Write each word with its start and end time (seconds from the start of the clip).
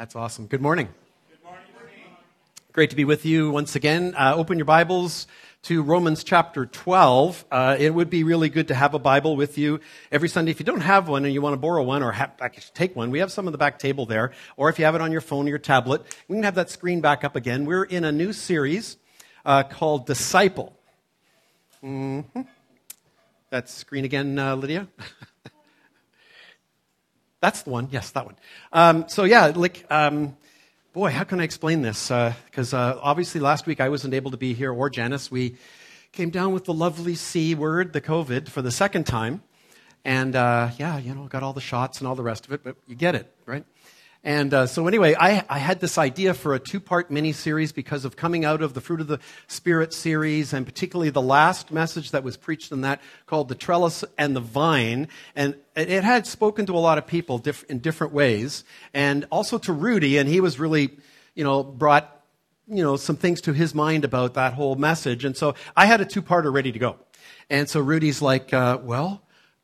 That's 0.00 0.16
awesome. 0.16 0.46
Good 0.46 0.62
morning. 0.62 0.88
Good 1.28 1.44
morning. 1.44 1.62
Great 2.72 2.88
to 2.88 2.96
be 2.96 3.04
with 3.04 3.26
you 3.26 3.50
once 3.50 3.76
again. 3.76 4.14
Uh, 4.16 4.32
open 4.34 4.56
your 4.56 4.64
Bibles 4.64 5.26
to 5.64 5.82
Romans 5.82 6.24
chapter 6.24 6.64
12. 6.64 7.44
Uh, 7.50 7.76
it 7.78 7.92
would 7.92 8.08
be 8.08 8.24
really 8.24 8.48
good 8.48 8.68
to 8.68 8.74
have 8.74 8.94
a 8.94 8.98
Bible 8.98 9.36
with 9.36 9.58
you 9.58 9.78
every 10.10 10.30
Sunday. 10.30 10.52
If 10.52 10.58
you 10.58 10.64
don't 10.64 10.80
have 10.80 11.06
one 11.10 11.26
and 11.26 11.34
you 11.34 11.42
want 11.42 11.52
to 11.52 11.58
borrow 11.58 11.82
one 11.82 12.02
or 12.02 12.12
have, 12.12 12.32
take 12.72 12.96
one, 12.96 13.10
we 13.10 13.18
have 13.18 13.30
some 13.30 13.44
on 13.44 13.52
the 13.52 13.58
back 13.58 13.78
table 13.78 14.06
there. 14.06 14.32
Or 14.56 14.70
if 14.70 14.78
you 14.78 14.86
have 14.86 14.94
it 14.94 15.02
on 15.02 15.12
your 15.12 15.20
phone 15.20 15.44
or 15.44 15.50
your 15.50 15.58
tablet, 15.58 16.00
we 16.28 16.36
can 16.36 16.44
have 16.44 16.54
that 16.54 16.70
screen 16.70 17.02
back 17.02 17.22
up 17.22 17.36
again. 17.36 17.66
We're 17.66 17.84
in 17.84 18.06
a 18.06 18.10
new 18.10 18.32
series 18.32 18.96
uh, 19.44 19.64
called 19.64 20.06
Disciple. 20.06 20.74
Mm-hmm. 21.84 22.40
That 23.50 23.68
screen 23.68 24.06
again, 24.06 24.38
uh, 24.38 24.56
Lydia? 24.56 24.88
That's 27.40 27.62
the 27.62 27.70
one. 27.70 27.88
Yes, 27.90 28.10
that 28.10 28.26
one. 28.26 28.36
Um, 28.72 29.06
so 29.08 29.24
yeah, 29.24 29.46
like, 29.46 29.84
um, 29.90 30.36
boy, 30.92 31.10
how 31.10 31.24
can 31.24 31.40
I 31.40 31.44
explain 31.44 31.82
this? 31.82 32.08
Because 32.08 32.74
uh, 32.74 32.78
uh, 32.78 33.00
obviously 33.02 33.40
last 33.40 33.66
week 33.66 33.80
I 33.80 33.88
wasn't 33.88 34.14
able 34.14 34.30
to 34.30 34.36
be 34.36 34.52
here, 34.52 34.72
or 34.72 34.90
Janice. 34.90 35.30
We 35.30 35.56
came 36.12 36.30
down 36.30 36.52
with 36.52 36.64
the 36.64 36.74
lovely 36.74 37.14
C 37.14 37.54
word, 37.54 37.92
the 37.92 38.00
COVID, 38.00 38.48
for 38.48 38.60
the 38.60 38.70
second 38.70 39.04
time, 39.06 39.42
and 40.04 40.36
uh, 40.36 40.70
yeah, 40.78 40.98
you 40.98 41.14
know, 41.14 41.24
got 41.24 41.42
all 41.42 41.52
the 41.52 41.60
shots 41.60 41.98
and 41.98 42.08
all 42.08 42.14
the 42.14 42.22
rest 42.22 42.46
of 42.46 42.52
it. 42.52 42.62
But 42.62 42.76
you 42.86 42.94
get 42.94 43.14
it, 43.14 43.32
right? 43.46 43.64
And 44.22 44.52
uh, 44.52 44.66
so, 44.66 44.86
anyway, 44.86 45.14
I, 45.18 45.44
I, 45.48 45.58
had 45.58 45.80
this 45.80 45.96
idea 45.96 46.34
for 46.34 46.54
a 46.54 46.58
two 46.58 46.78
part 46.78 47.10
mini 47.10 47.32
series 47.32 47.72
because 47.72 48.04
of 48.04 48.16
coming 48.16 48.44
out 48.44 48.60
of 48.60 48.74
the 48.74 48.80
Fruit 48.82 49.00
of 49.00 49.06
the 49.06 49.18
Spirit 49.46 49.94
series, 49.94 50.52
and 50.52 50.66
particularly 50.66 51.08
the 51.08 51.22
last 51.22 51.72
message 51.72 52.10
that 52.10 52.22
was 52.22 52.36
preached 52.36 52.70
in 52.70 52.82
that 52.82 53.00
called 53.24 53.48
The 53.48 53.54
Trellis 53.54 54.04
and 54.18 54.36
the 54.36 54.40
Vine. 54.40 55.08
And 55.34 55.54
it 55.74 56.04
had 56.04 56.26
spoken 56.26 56.66
to 56.66 56.74
a 56.74 56.78
lot 56.78 56.98
of 56.98 57.06
people 57.06 57.38
diff- 57.38 57.64
in 57.70 57.78
different 57.78 58.12
ways, 58.12 58.62
and 58.92 59.26
also 59.30 59.56
to 59.56 59.72
Rudy, 59.72 60.18
and 60.18 60.28
he 60.28 60.42
was 60.42 60.58
really, 60.58 60.98
you 61.34 61.42
know, 61.44 61.62
brought 61.64 62.20
you 62.68 62.82
know, 62.82 62.96
some 62.96 63.16
things 63.16 63.40
to 63.40 63.54
his 63.54 63.74
mind 63.74 64.04
about 64.04 64.34
that 64.34 64.52
whole 64.52 64.76
message. 64.76 65.24
And 65.24 65.36
so 65.36 65.54
I 65.76 65.86
had 65.86 66.00
a 66.00 66.04
two 66.04 66.22
parter 66.22 66.52
ready 66.52 66.70
to 66.72 66.78
go. 66.78 66.96
And 67.48 67.68
so 67.68 67.80
Rudy's 67.80 68.22
like, 68.22 68.54
uh, 68.54 68.78
well, 68.82 69.22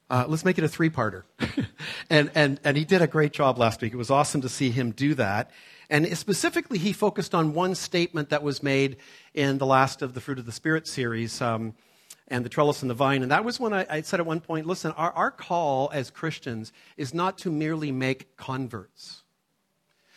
uh, 0.09 0.25
let's 0.29 0.45
make 0.45 0.59
it 0.59 0.65
a 0.65 0.69
three 0.69 0.91
parter. 0.91 1.25
and, 2.11 2.31
and, 2.35 2.61
and 2.65 2.77
he 2.77 2.85
did 2.85 3.03
a 3.03 3.07
great 3.07 3.33
job 3.33 3.59
last 3.59 3.81
week. 3.81 3.93
It 3.93 3.97
was 3.97 4.11
awesome 4.11 4.41
to 4.43 4.49
see 4.49 4.71
him 4.71 4.93
do 4.93 5.15
that. 5.15 5.51
And 5.89 6.17
specifically, 6.19 6.79
he 6.79 6.93
focused 6.93 7.35
on 7.35 7.55
one 7.55 7.75
statement 7.75 8.31
that 8.31 8.43
was 8.43 8.62
made 8.62 8.97
in 9.34 9.59
the 9.59 9.67
last 9.67 10.03
of 10.03 10.15
the 10.15 10.21
Fruit 10.21 10.39
of 10.39 10.47
the 10.47 10.53
Spirit 10.53 10.87
series 10.87 11.41
um, 11.41 11.75
and 12.29 12.45
the 12.45 12.49
trellis 12.49 12.83
and 12.83 12.91
the 12.91 12.95
vine. 12.95 13.23
And 13.23 13.31
that 13.31 13.45
was 13.45 13.61
when 13.61 13.73
I, 13.73 13.87
I 13.89 14.01
said 14.03 14.21
at 14.21 14.27
one 14.27 14.41
point 14.41 14.67
listen, 14.67 14.93
our, 14.93 15.12
our 15.12 15.31
call 15.31 15.91
as 15.93 16.11
Christians 16.11 16.73
is 16.97 17.15
not 17.15 17.39
to 17.39 17.51
merely 17.51 17.93
make 17.93 18.37
converts 18.37 19.23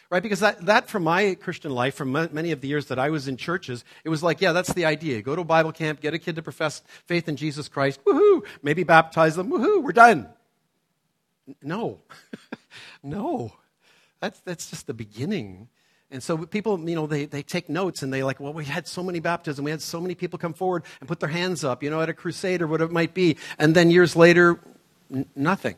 right? 0.10 0.24
Because 0.24 0.40
that, 0.40 0.66
that 0.66 0.90
from 0.90 1.04
my 1.04 1.36
Christian 1.36 1.72
life, 1.72 1.96
from 1.96 2.12
many 2.12 2.52
of 2.52 2.62
the 2.62 2.68
years 2.68 2.88
that 2.88 3.00
I 3.00 3.10
was 3.10 3.28
in 3.28 3.38
churches, 3.38 3.84
it 4.04 4.10
was 4.10 4.24
like, 4.24 4.42
yeah, 4.42 4.52
that's 4.52 4.74
the 4.74 4.86
idea. 4.86 5.22
Go 5.22 5.36
to 5.36 5.42
a 5.42 5.46
Bible 5.46 5.72
camp, 5.72 6.02
get 6.02 6.14
a 6.14 6.20
kid 6.20 6.36
to 6.36 6.42
profess 6.42 6.82
faith 7.06 7.28
in 7.28 7.36
Jesus 7.36 7.68
Christ, 7.68 8.04
woohoo, 8.06 8.44
maybe 8.64 8.84
baptize 8.84 9.36
them, 9.36 9.50
woohoo, 9.50 9.84
we're 9.84 9.92
done. 9.92 10.28
No, 11.62 12.00
no. 13.04 13.54
That's, 14.20 14.40
that's 14.42 14.70
just 14.70 14.88
the 14.88 14.94
beginning. 14.94 15.70
And 16.12 16.24
so 16.24 16.38
people, 16.46 16.80
you 16.90 16.96
know, 16.96 17.06
they, 17.06 17.26
they 17.26 17.44
take 17.44 17.70
notes 17.70 18.02
and 18.02 18.12
they 18.12 18.24
like, 18.24 18.40
well, 18.40 18.52
we 18.52 18.66
had 18.66 18.88
so 18.88 19.04
many 19.04 19.20
baptisms, 19.20 19.64
we 19.64 19.72
had 19.72 19.82
so 19.82 20.02
many 20.02 20.16
people 20.16 20.40
come 20.40 20.54
forward 20.54 20.84
and 21.00 21.08
put 21.08 21.20
their 21.20 21.30
hands 21.30 21.64
up, 21.64 21.84
you 21.84 21.90
know, 21.90 22.02
at 22.02 22.10
a 22.10 22.14
crusade 22.14 22.62
or 22.62 22.68
whatever 22.68 22.90
it 22.90 22.94
might 22.94 23.14
be. 23.14 23.38
And 23.60 23.76
then 23.76 23.92
years 23.92 24.16
later, 24.16 24.60
n- 25.14 25.28
nothing. 25.36 25.76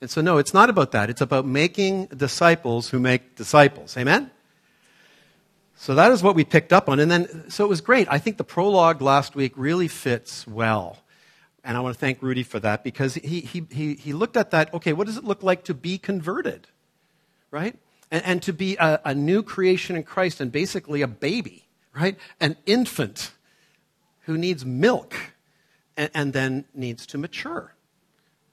And 0.00 0.08
so, 0.08 0.20
no, 0.20 0.38
it's 0.38 0.54
not 0.54 0.70
about 0.70 0.92
that. 0.92 1.10
It's 1.10 1.20
about 1.20 1.44
making 1.44 2.06
disciples 2.06 2.90
who 2.90 3.00
make 3.00 3.34
disciples. 3.34 3.96
Amen? 3.96 4.30
So 5.74 5.94
that 5.94 6.12
is 6.12 6.22
what 6.22 6.34
we 6.34 6.44
picked 6.44 6.72
up 6.72 6.88
on. 6.88 7.00
And 7.00 7.10
then, 7.10 7.50
so 7.50 7.64
it 7.64 7.68
was 7.68 7.80
great. 7.80 8.06
I 8.10 8.18
think 8.18 8.36
the 8.36 8.44
prologue 8.44 9.00
last 9.00 9.34
week 9.34 9.52
really 9.56 9.88
fits 9.88 10.46
well. 10.46 10.98
And 11.64 11.76
I 11.76 11.80
want 11.80 11.94
to 11.94 12.00
thank 12.00 12.22
Rudy 12.22 12.44
for 12.44 12.60
that 12.60 12.84
because 12.84 13.14
he, 13.14 13.40
he, 13.40 13.66
he, 13.70 13.94
he 13.94 14.12
looked 14.12 14.36
at 14.36 14.52
that. 14.52 14.72
Okay, 14.72 14.92
what 14.92 15.06
does 15.06 15.16
it 15.16 15.24
look 15.24 15.42
like 15.42 15.64
to 15.64 15.74
be 15.74 15.98
converted? 15.98 16.68
Right? 17.50 17.76
And, 18.10 18.24
and 18.24 18.42
to 18.42 18.52
be 18.52 18.76
a, 18.76 19.00
a 19.04 19.14
new 19.14 19.42
creation 19.42 19.96
in 19.96 20.04
Christ 20.04 20.40
and 20.40 20.52
basically 20.52 21.02
a 21.02 21.08
baby, 21.08 21.68
right? 21.94 22.16
An 22.40 22.56
infant 22.66 23.32
who 24.22 24.38
needs 24.38 24.64
milk 24.64 25.16
and, 25.96 26.10
and 26.14 26.32
then 26.32 26.64
needs 26.72 27.04
to 27.06 27.18
mature 27.18 27.74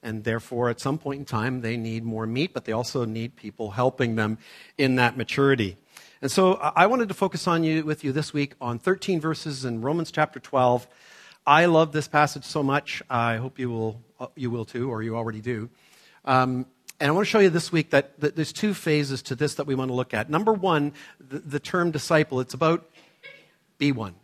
and 0.05 0.23
therefore 0.23 0.69
at 0.69 0.79
some 0.79 0.97
point 0.97 1.19
in 1.19 1.25
time 1.25 1.61
they 1.61 1.75
need 1.75 2.05
more 2.05 2.27
meat, 2.27 2.53
but 2.53 2.63
they 2.63 2.71
also 2.71 3.03
need 3.03 3.35
people 3.35 3.71
helping 3.71 4.15
them 4.15 4.37
in 4.77 4.95
that 4.95 5.17
maturity. 5.17 5.75
And 6.21 6.31
so 6.31 6.53
I 6.53 6.85
wanted 6.85 7.09
to 7.09 7.13
focus 7.13 7.47
on 7.47 7.63
you 7.63 7.83
with 7.83 8.03
you 8.03 8.11
this 8.11 8.31
week 8.31 8.53
on 8.61 8.79
13 8.79 9.19
verses 9.19 9.65
in 9.65 9.81
Romans 9.81 10.11
chapter 10.11 10.39
12. 10.39 10.87
I 11.45 11.65
love 11.65 11.91
this 11.91 12.07
passage 12.07 12.45
so 12.45 12.63
much. 12.63 13.03
I 13.09 13.37
hope 13.37 13.59
you 13.59 13.69
will, 13.69 14.01
you 14.35 14.49
will 14.49 14.63
too, 14.63 14.89
or 14.89 15.03
you 15.03 15.17
already 15.17 15.41
do. 15.41 15.69
Um, 16.23 16.67
and 16.99 17.09
I 17.09 17.11
want 17.11 17.25
to 17.25 17.29
show 17.29 17.39
you 17.39 17.49
this 17.49 17.71
week 17.71 17.89
that, 17.89 18.19
that, 18.21 18.35
there's 18.35 18.53
two 18.53 18.73
phases 18.73 19.21
to 19.23 19.35
this 19.35 19.55
that 19.55 19.67
we 19.67 19.75
want 19.75 19.89
to 19.89 19.95
look 19.95 20.13
at. 20.13 20.29
Number 20.29 20.53
one, 20.53 20.93
the, 21.19 21.39
the 21.39 21.59
term 21.59 21.91
disciple, 21.91 22.39
it's 22.39 22.53
about 22.53 22.89
be 23.77 23.91
one. 23.91 24.15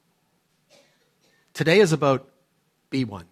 Today 1.53 1.79
is 1.79 1.91
about 1.91 2.29
be 2.89 3.03
one, 3.03 3.25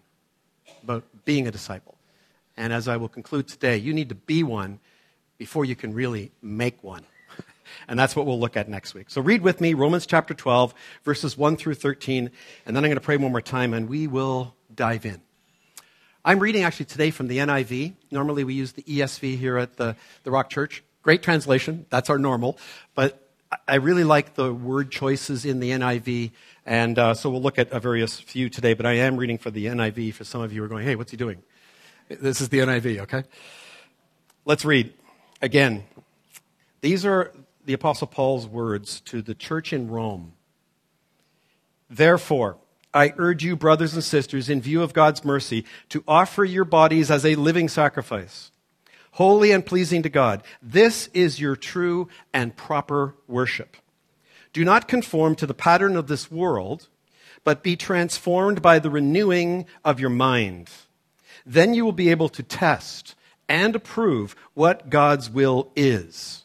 about 0.82 1.04
being 1.24 1.48
a 1.48 1.50
disciple. 1.50 1.96
And 2.60 2.74
as 2.74 2.88
I 2.88 2.98
will 2.98 3.08
conclude 3.08 3.48
today, 3.48 3.78
you 3.78 3.94
need 3.94 4.10
to 4.10 4.14
be 4.14 4.42
one 4.42 4.80
before 5.38 5.64
you 5.64 5.74
can 5.74 5.94
really 5.94 6.30
make 6.42 6.84
one. 6.84 7.06
and 7.88 7.98
that's 7.98 8.14
what 8.14 8.26
we'll 8.26 8.38
look 8.38 8.54
at 8.54 8.68
next 8.68 8.92
week. 8.92 9.08
So 9.08 9.22
read 9.22 9.40
with 9.40 9.62
me 9.62 9.72
Romans 9.72 10.04
chapter 10.04 10.34
12, 10.34 10.74
verses 11.02 11.38
1 11.38 11.56
through 11.56 11.76
13, 11.76 12.30
and 12.66 12.76
then 12.76 12.84
I'm 12.84 12.90
going 12.90 12.98
to 12.98 13.00
pray 13.00 13.16
one 13.16 13.32
more 13.32 13.40
time 13.40 13.72
and 13.72 13.88
we 13.88 14.06
will 14.06 14.54
dive 14.74 15.06
in. 15.06 15.22
I'm 16.22 16.38
reading 16.38 16.62
actually 16.62 16.84
today 16.84 17.10
from 17.10 17.28
the 17.28 17.38
NIV. 17.38 17.94
Normally 18.10 18.44
we 18.44 18.52
use 18.52 18.72
the 18.72 18.82
ESV 18.82 19.38
here 19.38 19.56
at 19.56 19.78
the, 19.78 19.96
the 20.24 20.30
Rock 20.30 20.50
Church. 20.50 20.84
Great 21.00 21.22
translation. 21.22 21.86
That's 21.88 22.10
our 22.10 22.18
normal. 22.18 22.58
But 22.94 23.26
I 23.66 23.76
really 23.76 24.04
like 24.04 24.34
the 24.34 24.52
word 24.52 24.90
choices 24.90 25.46
in 25.46 25.60
the 25.60 25.70
NIV. 25.70 26.32
And 26.66 26.98
uh, 26.98 27.14
so 27.14 27.30
we'll 27.30 27.40
look 27.40 27.58
at 27.58 27.72
a 27.72 27.80
various 27.80 28.20
few 28.20 28.50
today. 28.50 28.74
But 28.74 28.84
I 28.84 28.96
am 28.96 29.16
reading 29.16 29.38
for 29.38 29.50
the 29.50 29.64
NIV 29.64 30.12
for 30.12 30.24
some 30.24 30.42
of 30.42 30.52
you 30.52 30.60
who 30.60 30.66
are 30.66 30.68
going, 30.68 30.84
hey, 30.84 30.94
what's 30.94 31.10
he 31.10 31.16
doing? 31.16 31.42
This 32.10 32.40
is 32.40 32.48
the 32.48 32.58
NIV, 32.58 33.02
okay? 33.02 33.22
Let's 34.44 34.64
read 34.64 34.92
again. 35.40 35.84
These 36.80 37.06
are 37.06 37.32
the 37.64 37.72
Apostle 37.72 38.08
Paul's 38.08 38.48
words 38.48 39.00
to 39.02 39.22
the 39.22 39.34
church 39.34 39.72
in 39.72 39.88
Rome. 39.88 40.32
Therefore, 41.88 42.56
I 42.92 43.12
urge 43.16 43.44
you, 43.44 43.54
brothers 43.54 43.94
and 43.94 44.02
sisters, 44.02 44.48
in 44.48 44.60
view 44.60 44.82
of 44.82 44.92
God's 44.92 45.24
mercy, 45.24 45.64
to 45.90 46.02
offer 46.08 46.44
your 46.44 46.64
bodies 46.64 47.12
as 47.12 47.24
a 47.24 47.36
living 47.36 47.68
sacrifice, 47.68 48.50
holy 49.12 49.52
and 49.52 49.64
pleasing 49.64 50.02
to 50.02 50.08
God. 50.08 50.42
This 50.60 51.08
is 51.14 51.40
your 51.40 51.54
true 51.54 52.08
and 52.34 52.56
proper 52.56 53.14
worship. 53.28 53.76
Do 54.52 54.64
not 54.64 54.88
conform 54.88 55.36
to 55.36 55.46
the 55.46 55.54
pattern 55.54 55.94
of 55.94 56.08
this 56.08 56.28
world, 56.28 56.88
but 57.44 57.62
be 57.62 57.76
transformed 57.76 58.60
by 58.60 58.80
the 58.80 58.90
renewing 58.90 59.66
of 59.84 60.00
your 60.00 60.10
mind 60.10 60.70
then 61.44 61.74
you 61.74 61.84
will 61.84 61.92
be 61.92 62.10
able 62.10 62.28
to 62.30 62.42
test 62.42 63.14
and 63.48 63.74
approve 63.74 64.36
what 64.54 64.90
God's 64.90 65.28
will 65.28 65.72
is 65.74 66.44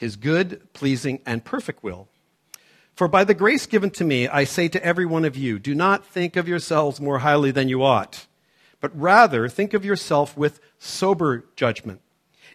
his 0.00 0.16
good, 0.16 0.72
pleasing, 0.72 1.20
and 1.26 1.44
perfect 1.44 1.84
will. 1.84 2.08
For 2.94 3.06
by 3.06 3.22
the 3.22 3.34
grace 3.34 3.66
given 3.66 3.90
to 3.90 4.04
me, 4.04 4.26
I 4.26 4.44
say 4.44 4.66
to 4.68 4.82
every 4.82 5.04
one 5.04 5.26
of 5.26 5.36
you, 5.36 5.58
do 5.58 5.74
not 5.74 6.06
think 6.06 6.36
of 6.36 6.48
yourselves 6.48 7.00
more 7.00 7.18
highly 7.18 7.50
than 7.50 7.68
you 7.68 7.82
ought, 7.82 8.26
but 8.80 8.98
rather 8.98 9.46
think 9.46 9.74
of 9.74 9.84
yourself 9.84 10.38
with 10.38 10.58
sober 10.78 11.44
judgment, 11.54 12.00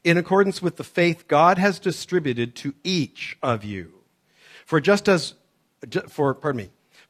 in 0.03 0.18
accordance 0.18 0.59
with 0.59 0.78
the 0.78 0.84
faith 0.84 1.28
God 1.28 1.59
has 1.59 1.78
distributed 1.78 2.56
to 2.56 2.74
each 2.84 3.38
of 3.44 3.63
you. 3.63 3.94
For 4.65 4.81
just 4.81 5.07
as, 5.07 5.36
for, 6.10 6.33
pardon 6.33 6.57
me, 6.57 6.69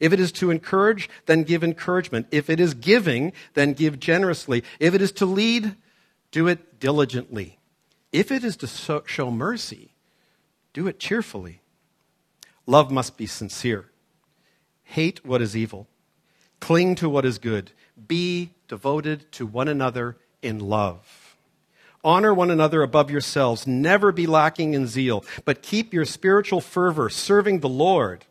If 0.00 0.12
it 0.12 0.20
is 0.20 0.32
to 0.32 0.50
encourage, 0.50 1.08
then 1.26 1.42
give 1.42 1.64
encouragement. 1.64 2.28
If 2.30 2.48
it 2.48 2.60
is 2.60 2.74
giving, 2.74 3.32
then 3.54 3.72
give 3.72 3.98
generously. 3.98 4.62
If 4.78 4.94
it 4.94 5.02
is 5.02 5.12
to 5.12 5.26
lead, 5.26 5.74
do 6.30 6.46
it 6.46 6.78
diligently. 6.80 7.58
If 8.12 8.30
it 8.30 8.44
is 8.44 8.56
to 8.58 9.02
show 9.06 9.30
mercy, 9.30 9.92
do 10.72 10.86
it 10.86 11.00
cheerfully. 11.00 11.60
Love 12.66 12.90
must 12.90 13.16
be 13.16 13.26
sincere. 13.26 13.86
Hate 14.84 15.24
what 15.24 15.42
is 15.42 15.56
evil. 15.56 15.88
Cling 16.60 16.94
to 16.96 17.08
what 17.08 17.24
is 17.24 17.38
good. 17.38 17.72
Be 18.06 18.50
devoted 18.68 19.30
to 19.32 19.46
one 19.46 19.68
another 19.68 20.16
in 20.42 20.58
love. 20.58 21.36
Honor 22.04 22.32
one 22.32 22.50
another 22.50 22.82
above 22.82 23.10
yourselves. 23.10 23.66
Never 23.66 24.12
be 24.12 24.26
lacking 24.26 24.74
in 24.74 24.86
zeal, 24.86 25.24
but 25.44 25.62
keep 25.62 25.92
your 25.92 26.04
spiritual 26.04 26.60
fervor 26.60 27.10
serving 27.10 27.60
the 27.60 27.68
Lord. 27.68 28.24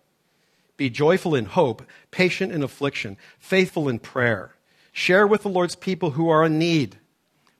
Be 0.77 0.89
joyful 0.89 1.35
in 1.35 1.45
hope, 1.45 1.83
patient 2.11 2.51
in 2.51 2.63
affliction, 2.63 3.17
faithful 3.39 3.89
in 3.89 3.99
prayer. 3.99 4.53
Share 4.91 5.27
with 5.27 5.43
the 5.43 5.49
Lord's 5.49 5.75
people 5.75 6.11
who 6.11 6.29
are 6.29 6.45
in 6.45 6.57
need. 6.57 6.97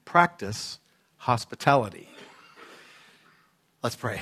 Practice 0.06 0.80
hospitality. 1.18 2.10
Let's 3.84 3.96
pray. 3.96 4.22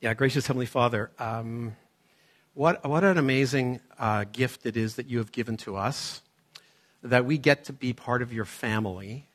Yeah, 0.00 0.14
gracious 0.14 0.46
Heavenly 0.46 0.66
Father, 0.66 1.10
um, 1.18 1.76
what, 2.54 2.84
what 2.88 3.02
an 3.02 3.18
amazing 3.18 3.80
uh, 3.98 4.24
gift 4.30 4.64
it 4.64 4.76
is 4.76 4.94
that 4.94 5.06
you 5.06 5.18
have 5.18 5.32
given 5.32 5.56
to 5.58 5.76
us, 5.76 6.22
that 7.02 7.24
we 7.24 7.36
get 7.38 7.64
to 7.64 7.72
be 7.72 7.92
part 7.92 8.22
of 8.22 8.32
your 8.32 8.44
family 8.44 9.26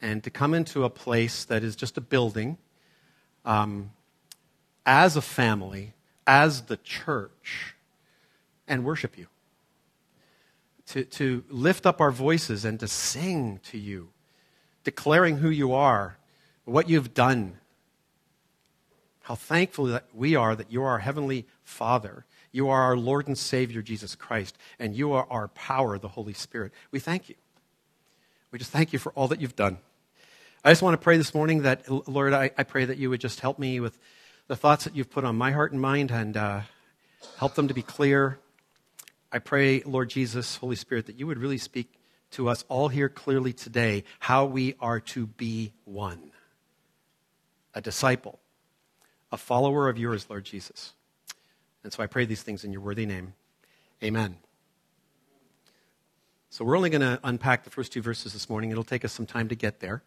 and 0.00 0.24
to 0.24 0.30
come 0.30 0.54
into 0.54 0.84
a 0.84 0.90
place 0.90 1.44
that 1.44 1.62
is 1.62 1.76
just 1.76 1.96
a 1.96 2.00
building 2.00 2.58
um, 3.44 3.90
as 4.86 5.16
a 5.16 5.22
family, 5.22 5.92
as 6.30 6.62
the 6.62 6.76
church, 6.76 7.74
and 8.68 8.84
worship 8.84 9.18
you. 9.18 9.26
To, 10.86 11.04
to 11.04 11.44
lift 11.48 11.86
up 11.86 12.00
our 12.00 12.10
voices 12.10 12.64
and 12.64 12.78
to 12.80 12.88
sing 12.88 13.60
to 13.64 13.78
you, 13.78 14.10
declaring 14.84 15.38
who 15.38 15.50
you 15.50 15.72
are, 15.72 16.18
what 16.64 16.88
you've 16.88 17.14
done 17.14 17.56
how 19.30 19.36
thankful 19.36 19.84
that 19.84 20.06
we 20.12 20.34
are 20.34 20.56
that 20.56 20.72
you 20.72 20.82
are 20.82 20.88
our 20.88 20.98
Heavenly 20.98 21.46
Father. 21.62 22.24
You 22.50 22.68
are 22.68 22.82
our 22.82 22.96
Lord 22.96 23.28
and 23.28 23.38
Savior, 23.38 23.80
Jesus 23.80 24.16
Christ, 24.16 24.58
and 24.80 24.92
you 24.92 25.12
are 25.12 25.24
our 25.30 25.46
power, 25.46 25.98
the 25.98 26.08
Holy 26.08 26.32
Spirit. 26.32 26.72
We 26.90 26.98
thank 26.98 27.28
you. 27.28 27.36
We 28.50 28.58
just 28.58 28.72
thank 28.72 28.92
you 28.92 28.98
for 28.98 29.12
all 29.12 29.28
that 29.28 29.40
you've 29.40 29.54
done. 29.54 29.78
I 30.64 30.72
just 30.72 30.82
want 30.82 30.94
to 30.94 31.04
pray 31.04 31.16
this 31.16 31.32
morning 31.32 31.62
that, 31.62 31.88
Lord, 32.08 32.32
I, 32.32 32.50
I 32.58 32.64
pray 32.64 32.84
that 32.86 32.98
you 32.98 33.08
would 33.10 33.20
just 33.20 33.38
help 33.38 33.56
me 33.56 33.78
with 33.78 33.96
the 34.50 34.56
thoughts 34.56 34.82
that 34.82 34.96
you've 34.96 35.08
put 35.08 35.22
on 35.22 35.36
my 35.36 35.52
heart 35.52 35.70
and 35.70 35.80
mind 35.80 36.10
and 36.10 36.36
uh, 36.36 36.62
help 37.38 37.54
them 37.54 37.68
to 37.68 37.74
be 37.74 37.82
clear. 37.82 38.40
I 39.30 39.38
pray, 39.38 39.80
Lord 39.86 40.10
Jesus, 40.10 40.56
Holy 40.56 40.74
Spirit, 40.74 41.06
that 41.06 41.14
you 41.14 41.28
would 41.28 41.38
really 41.38 41.56
speak 41.56 41.88
to 42.32 42.48
us 42.48 42.64
all 42.68 42.88
here 42.88 43.08
clearly 43.08 43.52
today 43.52 44.02
how 44.18 44.46
we 44.46 44.74
are 44.80 44.98
to 44.98 45.28
be 45.28 45.72
one 45.84 46.32
a 47.74 47.80
disciple 47.80 48.40
a 49.30 49.36
follower 49.36 49.88
of 49.88 49.96
yours, 49.96 50.26
Lord 50.28 50.46
Jesus. 50.46 50.94
And 51.84 51.92
so 51.92 52.02
I 52.02 52.08
pray 52.08 52.24
these 52.24 52.42
things 52.42 52.64
in 52.64 52.72
your 52.72 52.80
worthy 52.80 53.06
name. 53.06 53.34
Amen. 54.02 54.36
So 56.48 56.64
we're 56.64 56.76
only 56.76 56.90
going 56.90 57.02
to 57.02 57.20
unpack 57.22 57.62
the 57.62 57.70
first 57.70 57.92
two 57.92 58.02
verses 58.02 58.32
this 58.32 58.50
morning. 58.50 58.72
It'll 58.72 58.82
take 58.82 59.04
us 59.04 59.12
some 59.12 59.26
time 59.26 59.46
to 59.46 59.54
get 59.54 59.78
there. 59.78 60.02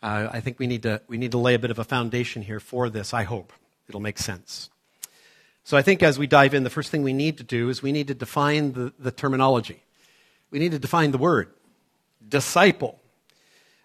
Uh, 0.00 0.28
I 0.30 0.38
think 0.38 0.60
we 0.60 0.68
need, 0.68 0.84
to, 0.84 1.02
we 1.08 1.18
need 1.18 1.32
to 1.32 1.38
lay 1.38 1.54
a 1.54 1.58
bit 1.58 1.72
of 1.72 1.80
a 1.80 1.84
foundation 1.84 2.42
here 2.42 2.60
for 2.60 2.88
this, 2.88 3.12
I 3.12 3.24
hope. 3.24 3.52
It'll 3.90 3.98
make 3.98 4.18
sense. 4.18 4.70
So 5.64 5.76
I 5.76 5.82
think 5.82 6.00
as 6.00 6.16
we 6.16 6.28
dive 6.28 6.54
in, 6.54 6.62
the 6.62 6.70
first 6.70 6.90
thing 6.90 7.02
we 7.02 7.12
need 7.12 7.38
to 7.38 7.44
do 7.44 7.68
is 7.68 7.82
we 7.82 7.90
need 7.90 8.06
to 8.06 8.14
define 8.14 8.72
the, 8.72 8.92
the 9.00 9.10
terminology. 9.10 9.82
We 10.52 10.60
need 10.60 10.70
to 10.70 10.78
define 10.78 11.10
the 11.10 11.18
word 11.18 11.50
disciple. 12.28 13.00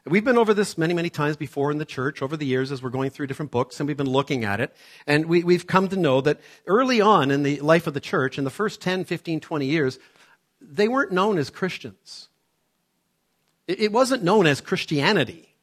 We've 0.05 0.23
been 0.23 0.37
over 0.37 0.53
this 0.53 0.77
many, 0.77 0.93
many 0.93 1.09
times 1.09 1.37
before 1.37 1.71
in 1.71 1.79
the 1.79 1.85
church 1.85 2.21
over 2.21 2.37
the 2.37 2.45
years 2.45 2.71
as 2.71 2.83
we're 2.83 2.91
going 2.91 3.09
through 3.09 3.25
different 3.25 3.49
books 3.49 3.79
and 3.79 3.87
we've 3.87 3.97
been 3.97 4.09
looking 4.09 4.45
at 4.45 4.59
it. 4.59 4.75
And 5.07 5.25
we, 5.25 5.53
have 5.53 5.65
come 5.65 5.87
to 5.87 5.95
know 5.95 6.21
that 6.21 6.39
early 6.67 7.01
on 7.01 7.31
in 7.31 7.41
the 7.41 7.59
life 7.61 7.87
of 7.87 7.95
the 7.95 7.99
church, 7.99 8.37
in 8.37 8.43
the 8.43 8.51
first 8.51 8.79
10, 8.81 9.05
15, 9.05 9.39
20 9.39 9.65
years, 9.65 9.97
they 10.61 10.87
weren't 10.87 11.11
known 11.11 11.39
as 11.39 11.49
Christians. 11.49 12.29
It, 13.67 13.79
it 13.79 13.91
wasn't 13.91 14.21
known 14.21 14.45
as 14.45 14.61
Christianity. 14.61 15.55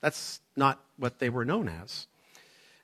That's 0.00 0.40
not 0.54 0.78
what 0.96 1.18
they 1.18 1.30
were 1.30 1.44
known 1.44 1.68
as. 1.68 2.06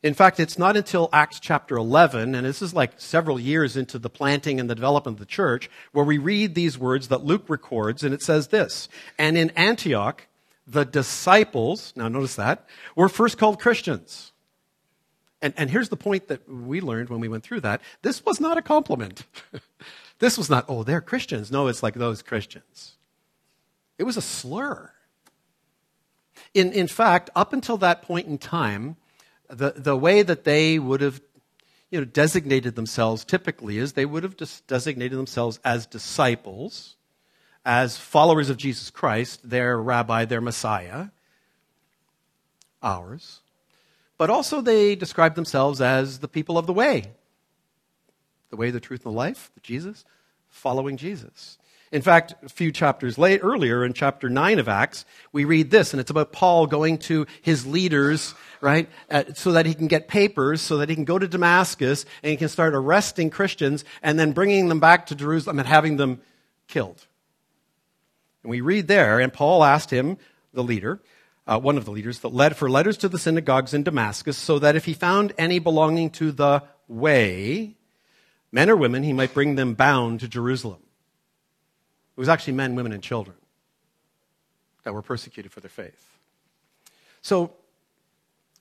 In 0.06 0.14
fact, 0.14 0.38
it's 0.38 0.56
not 0.56 0.76
until 0.76 1.10
Acts 1.12 1.40
chapter 1.40 1.76
11, 1.76 2.36
and 2.36 2.46
this 2.46 2.62
is 2.62 2.72
like 2.72 2.92
several 2.96 3.40
years 3.40 3.76
into 3.76 3.98
the 3.98 4.08
planting 4.08 4.60
and 4.60 4.70
the 4.70 4.74
development 4.76 5.16
of 5.16 5.18
the 5.18 5.26
church, 5.26 5.68
where 5.90 6.04
we 6.04 6.16
read 6.16 6.54
these 6.54 6.78
words 6.78 7.08
that 7.08 7.24
Luke 7.24 7.46
records, 7.48 8.04
and 8.04 8.14
it 8.14 8.22
says 8.22 8.46
this 8.46 8.88
And 9.18 9.36
in 9.36 9.50
Antioch, 9.56 10.28
the 10.64 10.84
disciples, 10.84 11.92
now 11.96 12.06
notice 12.06 12.36
that, 12.36 12.68
were 12.94 13.08
first 13.08 13.36
called 13.36 13.58
Christians. 13.58 14.30
And, 15.42 15.52
and 15.56 15.70
here's 15.70 15.88
the 15.88 15.96
point 15.96 16.28
that 16.28 16.48
we 16.48 16.80
learned 16.80 17.08
when 17.08 17.18
we 17.18 17.26
went 17.26 17.42
through 17.42 17.62
that 17.62 17.80
this 18.02 18.24
was 18.24 18.38
not 18.38 18.56
a 18.56 18.62
compliment. 18.62 19.24
this 20.20 20.38
was 20.38 20.48
not, 20.48 20.66
oh, 20.68 20.84
they're 20.84 21.00
Christians. 21.00 21.50
No, 21.50 21.66
it's 21.66 21.82
like 21.82 21.94
those 21.94 22.22
Christians. 22.22 22.94
It 23.98 24.04
was 24.04 24.16
a 24.16 24.22
slur. 24.22 24.92
In, 26.54 26.70
in 26.70 26.86
fact, 26.86 27.28
up 27.34 27.52
until 27.52 27.78
that 27.78 28.02
point 28.02 28.28
in 28.28 28.38
time, 28.38 28.96
the, 29.48 29.74
the 29.76 29.96
way 29.96 30.22
that 30.22 30.44
they 30.44 30.78
would 30.78 31.00
have 31.00 31.20
you 31.90 32.00
know, 32.00 32.04
designated 32.04 32.74
themselves 32.74 33.24
typically 33.24 33.78
is 33.78 33.92
they 33.92 34.04
would 34.04 34.22
have 34.22 34.36
designated 34.66 35.18
themselves 35.18 35.60
as 35.64 35.86
disciples, 35.86 36.96
as 37.64 37.96
followers 37.96 38.50
of 38.50 38.56
Jesus 38.56 38.90
Christ, 38.90 39.48
their 39.48 39.78
rabbi, 39.80 40.24
their 40.24 40.40
Messiah, 40.40 41.06
ours. 42.82 43.40
But 44.18 44.30
also 44.30 44.60
they 44.60 44.94
described 44.94 45.36
themselves 45.36 45.80
as 45.80 46.20
the 46.20 46.28
people 46.28 46.58
of 46.58 46.66
the 46.66 46.72
way. 46.72 47.12
The 48.50 48.56
way, 48.56 48.70
the 48.70 48.80
truth, 48.80 49.04
and 49.04 49.12
the 49.12 49.16
life, 49.16 49.50
Jesus, 49.62 50.04
following 50.48 50.96
Jesus. 50.96 51.58
In 51.92 52.02
fact, 52.02 52.34
a 52.42 52.48
few 52.48 52.72
chapters 52.72 53.16
earlier 53.18 53.84
in 53.84 53.92
chapter 53.92 54.28
9 54.28 54.58
of 54.58 54.68
Acts, 54.68 55.04
we 55.32 55.44
read 55.44 55.70
this, 55.70 55.92
and 55.92 56.00
it's 56.00 56.10
about 56.10 56.32
Paul 56.32 56.66
going 56.66 56.98
to 56.98 57.26
his 57.42 57.64
leaders, 57.64 58.34
right, 58.60 58.88
uh, 59.08 59.24
so 59.34 59.52
that 59.52 59.66
he 59.66 59.74
can 59.74 59.86
get 59.86 60.08
papers, 60.08 60.60
so 60.60 60.78
that 60.78 60.88
he 60.88 60.96
can 60.96 61.04
go 61.04 61.18
to 61.18 61.28
Damascus 61.28 62.04
and 62.22 62.30
he 62.30 62.36
can 62.36 62.48
start 62.48 62.74
arresting 62.74 63.30
Christians 63.30 63.84
and 64.02 64.18
then 64.18 64.32
bringing 64.32 64.68
them 64.68 64.80
back 64.80 65.06
to 65.06 65.14
Jerusalem 65.14 65.60
and 65.60 65.68
having 65.68 65.96
them 65.96 66.20
killed. 66.66 67.06
And 68.42 68.50
we 68.50 68.60
read 68.60 68.88
there, 68.88 69.20
and 69.20 69.32
Paul 69.32 69.62
asked 69.62 69.90
him, 69.90 70.18
the 70.52 70.64
leader, 70.64 71.00
uh, 71.46 71.60
one 71.60 71.76
of 71.76 71.84
the 71.84 71.92
leaders, 71.92 72.18
that 72.20 72.34
led 72.34 72.56
for 72.56 72.68
letters 72.68 72.96
to 72.98 73.08
the 73.08 73.18
synagogues 73.18 73.72
in 73.72 73.84
Damascus, 73.84 74.36
so 74.36 74.58
that 74.58 74.74
if 74.74 74.86
he 74.86 74.94
found 74.94 75.32
any 75.38 75.60
belonging 75.60 76.10
to 76.10 76.32
the 76.32 76.64
way, 76.88 77.76
men 78.50 78.68
or 78.68 78.76
women, 78.76 79.04
he 79.04 79.12
might 79.12 79.34
bring 79.34 79.54
them 79.54 79.74
bound 79.74 80.20
to 80.20 80.28
Jerusalem. 80.28 80.80
It 82.16 82.20
was 82.20 82.28
actually 82.28 82.54
men, 82.54 82.74
women, 82.74 82.92
and 82.92 83.02
children 83.02 83.36
that 84.84 84.94
were 84.94 85.02
persecuted 85.02 85.52
for 85.52 85.60
their 85.60 85.70
faith. 85.70 86.18
So, 87.20 87.52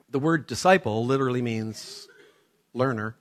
the 0.09 0.19
word 0.19 0.47
disciple 0.47 1.05
literally 1.05 1.41
means 1.41 2.07
learner. 2.73 3.15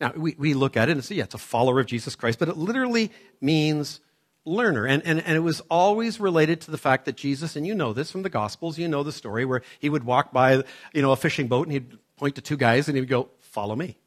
Now, 0.00 0.12
we, 0.16 0.34
we 0.38 0.54
look 0.54 0.76
at 0.76 0.88
it 0.88 0.92
and 0.92 1.04
say, 1.04 1.16
yeah, 1.16 1.24
it's 1.24 1.34
a 1.34 1.38
follower 1.38 1.80
of 1.80 1.86
Jesus 1.86 2.14
Christ, 2.14 2.38
but 2.38 2.48
it 2.48 2.56
literally 2.56 3.10
means 3.40 4.00
learner. 4.44 4.86
And, 4.86 5.02
and, 5.04 5.22
and 5.22 5.36
it 5.36 5.40
was 5.40 5.60
always 5.70 6.20
related 6.20 6.60
to 6.62 6.70
the 6.70 6.78
fact 6.78 7.04
that 7.04 7.16
Jesus, 7.16 7.56
and 7.56 7.66
you 7.66 7.74
know 7.74 7.92
this 7.92 8.10
from 8.10 8.22
the 8.22 8.30
Gospels, 8.30 8.78
you 8.78 8.88
know 8.88 9.02
the 9.02 9.12
story 9.12 9.44
where 9.44 9.62
he 9.78 9.88
would 9.88 10.04
walk 10.04 10.32
by 10.32 10.64
you 10.92 11.02
know, 11.02 11.12
a 11.12 11.16
fishing 11.16 11.48
boat 11.48 11.66
and 11.66 11.72
he'd 11.72 11.98
point 12.16 12.34
to 12.36 12.40
two 12.40 12.56
guys 12.56 12.88
and 12.88 12.96
he 12.96 13.00
would 13.00 13.08
go, 13.08 13.28
Follow 13.40 13.74
me, 13.74 13.98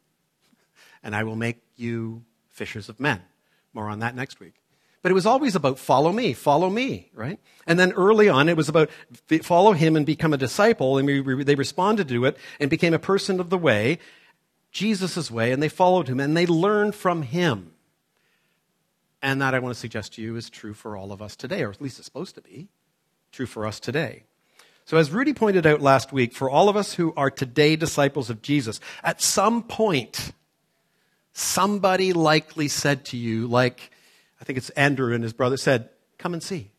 and 1.04 1.14
I 1.14 1.24
will 1.24 1.36
make 1.36 1.62
you 1.76 2.24
fishers 2.50 2.88
of 2.88 2.98
men. 2.98 3.22
More 3.74 3.90
on 3.90 4.00
that 4.00 4.16
next 4.16 4.40
week. 4.40 4.63
But 5.04 5.12
it 5.12 5.16
was 5.16 5.26
always 5.26 5.54
about 5.54 5.78
follow 5.78 6.14
me, 6.14 6.32
follow 6.32 6.70
me, 6.70 7.12
right? 7.14 7.38
And 7.68 7.78
then 7.78 7.92
early 7.92 8.30
on, 8.30 8.48
it 8.48 8.56
was 8.56 8.70
about 8.70 8.90
follow 9.42 9.74
him 9.74 9.98
and 9.98 10.06
become 10.06 10.34
a 10.34 10.38
disciple. 10.38 10.98
And 10.98 11.06
we, 11.06 11.44
they 11.44 11.56
responded 11.56 12.08
to 12.08 12.26
it 12.26 12.38
and 12.60 12.70
became 12.70 12.94
a 12.94 13.00
person 13.00 13.42
of 13.42 13.50
the 13.50 13.58
way, 13.58 14.00
Jesus' 14.72 15.30
way, 15.30 15.52
and 15.52 15.62
they 15.62 15.70
followed 15.70 16.08
him 16.08 16.22
and 16.22 16.36
they 16.36 16.48
learned 16.48 16.96
from 16.96 17.22
him. 17.22 17.74
And 19.22 19.42
that 19.42 19.54
I 19.54 19.60
want 19.60 19.74
to 19.74 19.80
suggest 19.80 20.14
to 20.14 20.22
you 20.22 20.38
is 20.38 20.50
true 20.50 20.74
for 20.74 20.96
all 20.96 21.12
of 21.12 21.22
us 21.22 21.36
today, 21.36 21.64
or 21.64 21.70
at 21.70 21.82
least 21.82 22.00
it's 22.00 22.06
supposed 22.06 22.36
to 22.36 22.42
be 22.42 22.70
true 23.34 23.46
for 23.46 23.68
us 23.68 23.82
today. 23.82 24.24
So, 24.86 24.98
as 24.98 25.12
Rudy 25.12 25.34
pointed 25.34 25.66
out 25.66 25.82
last 25.82 26.12
week, 26.12 26.34
for 26.34 26.50
all 26.50 26.68
of 26.68 26.76
us 26.76 26.94
who 26.94 27.14
are 27.16 27.32
today 27.32 27.76
disciples 27.76 28.30
of 28.30 28.42
Jesus, 28.42 28.82
at 29.02 29.22
some 29.22 29.64
point, 29.64 30.34
somebody 31.34 32.12
likely 32.12 32.68
said 32.68 33.06
to 33.06 33.18
you, 33.18 33.48
like, 33.48 33.92
I 34.44 34.46
think 34.46 34.58
it's 34.58 34.72
Andrew 34.72 35.14
and 35.14 35.24
his 35.24 35.32
brother 35.32 35.56
said, 35.56 35.88
Come 36.18 36.34
and 36.34 36.44
see. 36.44 36.70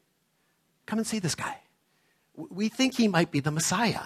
Come 0.85 0.99
and 0.99 1.07
see 1.07 1.19
this 1.19 1.35
guy. 1.35 1.61
We 2.37 2.69
think 2.69 2.95
he 2.95 3.09
might 3.09 3.31
be 3.31 3.41
the 3.41 3.51
Messiah. 3.51 4.03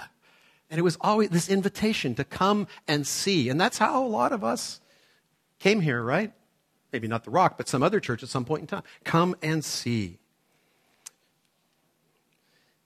And 0.70 0.78
it 0.78 0.82
was 0.82 0.96
always 1.00 1.30
this 1.30 1.48
invitation 1.48 2.14
to 2.14 2.24
come 2.24 2.68
and 2.86 3.04
see. 3.04 3.48
And 3.48 3.60
that's 3.60 3.76
how 3.76 4.06
a 4.06 4.06
lot 4.06 4.30
of 4.30 4.44
us 4.44 4.80
came 5.58 5.80
here, 5.80 6.00
right? 6.00 6.32
Maybe 6.92 7.08
not 7.08 7.24
the 7.24 7.32
Rock, 7.32 7.58
but 7.58 7.66
some 7.66 7.82
other 7.82 7.98
church 7.98 8.22
at 8.22 8.28
some 8.28 8.44
point 8.44 8.60
in 8.60 8.66
time. 8.68 8.84
Come 9.02 9.34
and 9.42 9.64
see. 9.64 10.18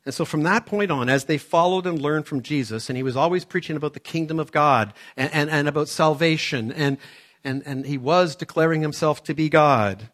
And 0.07 0.15
so 0.15 0.25
from 0.25 0.43
that 0.45 0.65
point 0.65 0.91
on, 0.91 1.11
as 1.11 1.25
they 1.25 1.37
followed 1.37 1.87
and 1.87 2.01
learned 2.01 2.25
from 2.25 2.41
Jesus, 2.41 2.89
and 2.89 2.97
he 2.97 3.03
was 3.03 3.15
always 3.15 3.45
preaching 3.45 3.77
about 3.77 3.93
the 3.93 4.01
kingdom 4.01 4.41
of 4.41 4.53
God 4.53 4.95
and, 5.19 5.31
and, 5.35 5.51
and 5.51 5.69
about 5.69 5.91
salvation, 5.91 6.73
and, 6.73 6.97
and, 7.45 7.63
and 7.67 7.85
he 7.85 7.99
was 7.99 8.35
declaring 8.35 8.81
himself 8.81 9.23
to 9.25 9.35
be 9.35 9.51
God, 9.51 10.09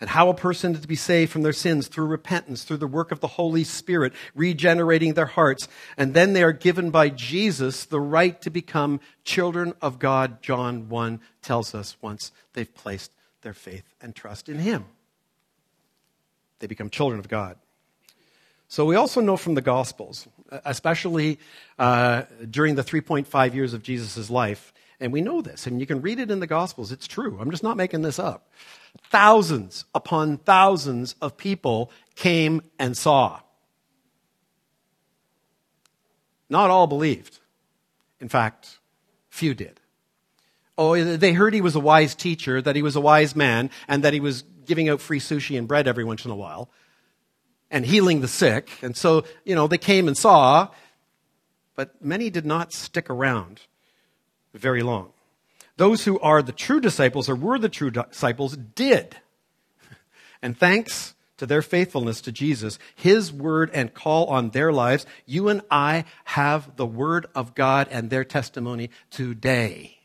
and 0.00 0.10
how 0.10 0.28
a 0.28 0.34
person 0.34 0.74
is 0.74 0.80
to 0.80 0.88
be 0.88 0.96
saved 0.96 1.32
from 1.32 1.42
their 1.42 1.52
sins 1.52 1.88
through 1.88 2.06
repentance, 2.06 2.62
through 2.62 2.76
the 2.76 2.86
work 2.86 3.10
of 3.10 3.20
the 3.20 3.26
Holy 3.26 3.64
Spirit, 3.64 4.12
regenerating 4.34 5.14
their 5.14 5.26
hearts. 5.26 5.66
And 5.96 6.14
then 6.14 6.32
they 6.32 6.42
are 6.42 6.52
given 6.52 6.90
by 6.90 7.08
Jesus 7.08 7.84
the 7.84 8.00
right 8.00 8.40
to 8.42 8.50
become 8.50 9.00
children 9.24 9.74
of 9.82 9.98
God, 9.98 10.40
John 10.42 10.88
1 10.88 11.20
tells 11.42 11.74
us, 11.74 11.96
once 12.00 12.32
they've 12.52 12.72
placed 12.72 13.12
their 13.42 13.54
faith 13.54 13.84
and 14.00 14.14
trust 14.14 14.48
in 14.48 14.58
him. 14.58 14.84
They 16.60 16.66
become 16.66 16.90
children 16.90 17.18
of 17.18 17.28
God. 17.28 17.56
So 18.68 18.84
we 18.84 18.96
also 18.96 19.20
know 19.20 19.36
from 19.36 19.54
the 19.54 19.62
Gospels, 19.62 20.28
especially 20.64 21.38
uh, 21.78 22.22
during 22.48 22.74
the 22.74 22.84
3.5 22.84 23.54
years 23.54 23.72
of 23.72 23.82
Jesus' 23.82 24.28
life, 24.28 24.72
and 25.00 25.12
we 25.12 25.20
know 25.20 25.40
this, 25.40 25.66
and 25.66 25.80
you 25.80 25.86
can 25.86 26.02
read 26.02 26.18
it 26.18 26.30
in 26.30 26.40
the 26.40 26.46
Gospels. 26.46 26.92
It's 26.92 27.06
true. 27.06 27.38
I'm 27.40 27.50
just 27.50 27.62
not 27.62 27.76
making 27.76 28.02
this 28.02 28.18
up. 28.18 28.50
Thousands 29.10 29.84
upon 29.94 30.38
thousands 30.38 31.14
of 31.20 31.36
people 31.36 31.90
came 32.14 32.62
and 32.78 32.96
saw. 32.96 33.40
Not 36.50 36.70
all 36.70 36.86
believed. 36.86 37.38
In 38.20 38.28
fact, 38.28 38.78
few 39.28 39.54
did. 39.54 39.80
Oh, 40.76 41.16
they 41.16 41.32
heard 41.32 41.54
he 41.54 41.60
was 41.60 41.74
a 41.74 41.80
wise 41.80 42.14
teacher, 42.14 42.62
that 42.62 42.76
he 42.76 42.82
was 42.82 42.96
a 42.96 43.00
wise 43.00 43.34
man, 43.34 43.70
and 43.88 44.04
that 44.04 44.12
he 44.12 44.20
was 44.20 44.42
giving 44.64 44.88
out 44.88 45.00
free 45.00 45.18
sushi 45.20 45.58
and 45.58 45.66
bread 45.66 45.88
every 45.88 46.04
once 46.04 46.24
in 46.24 46.30
a 46.30 46.36
while 46.36 46.70
and 47.70 47.84
healing 47.84 48.20
the 48.20 48.28
sick. 48.28 48.70
And 48.82 48.96
so, 48.96 49.24
you 49.44 49.54
know, 49.54 49.66
they 49.66 49.78
came 49.78 50.08
and 50.08 50.16
saw, 50.16 50.68
but 51.74 52.02
many 52.02 52.30
did 52.30 52.46
not 52.46 52.72
stick 52.72 53.10
around 53.10 53.60
very 54.54 54.82
long. 54.82 55.12
Those 55.78 56.04
who 56.04 56.18
are 56.18 56.42
the 56.42 56.52
true 56.52 56.80
disciples 56.80 57.28
or 57.28 57.36
were 57.36 57.58
the 57.58 57.68
true 57.68 57.90
disciples 57.90 58.56
did. 58.56 59.16
And 60.42 60.56
thanks 60.56 61.14
to 61.38 61.46
their 61.46 61.62
faithfulness 61.62 62.20
to 62.20 62.32
Jesus, 62.32 62.78
His 62.94 63.32
word 63.32 63.70
and 63.72 63.94
call 63.94 64.26
on 64.26 64.50
their 64.50 64.72
lives, 64.72 65.06
you 65.24 65.48
and 65.48 65.62
I 65.70 66.04
have 66.24 66.76
the 66.76 66.86
word 66.86 67.26
of 67.34 67.54
God 67.54 67.88
and 67.90 68.10
their 68.10 68.24
testimony 68.24 68.90
today. 69.10 69.98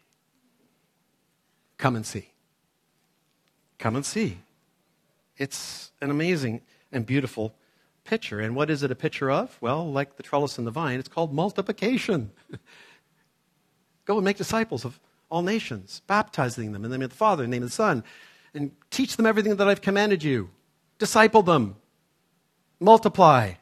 Come 1.78 1.96
and 1.96 2.06
see. 2.06 2.30
Come 3.78 3.96
and 3.96 4.06
see. 4.06 4.40
It's 5.38 5.92
an 6.02 6.10
amazing 6.10 6.62
and 6.92 7.06
beautiful 7.06 7.56
picture. 8.04 8.40
And 8.40 8.56
what 8.56 8.70
is 8.70 8.84
it 8.84 8.92
a 8.92 8.96
picture 8.96 9.30
of? 9.30 9.58
Well, 9.60 9.92
like 9.92 10.18
the 10.18 10.24
trellis 10.24 10.58
and 10.58 10.66
the 10.66 10.72
vine, 10.72 11.00
it's 11.00 11.10
called 11.10 11.34
multiplication. 11.34 12.32
Go 14.06 14.18
and 14.18 14.26
make 14.26 14.38
disciples 14.38 14.86
of 14.86 15.00
all 15.34 15.42
nations, 15.42 16.04
baptizing 16.06 16.74
them 16.74 16.86
in 16.86 16.92
the 16.92 16.98
name 17.00 17.06
of 17.06 17.10
the 17.10 17.16
Father, 17.16 17.44
in 17.44 17.50
the 17.50 17.56
name 17.56 17.64
of 17.64 17.70
the 17.70 17.76
Son, 17.76 18.04
and 18.54 18.70
teach 18.92 19.18
them 19.18 19.26
everything 19.26 19.56
that 19.56 19.68
I've 19.68 19.82
commanded 19.82 20.24
you. 20.24 20.52
Disciple 21.00 21.42
them. 21.42 21.76
Multiply. 22.80 23.54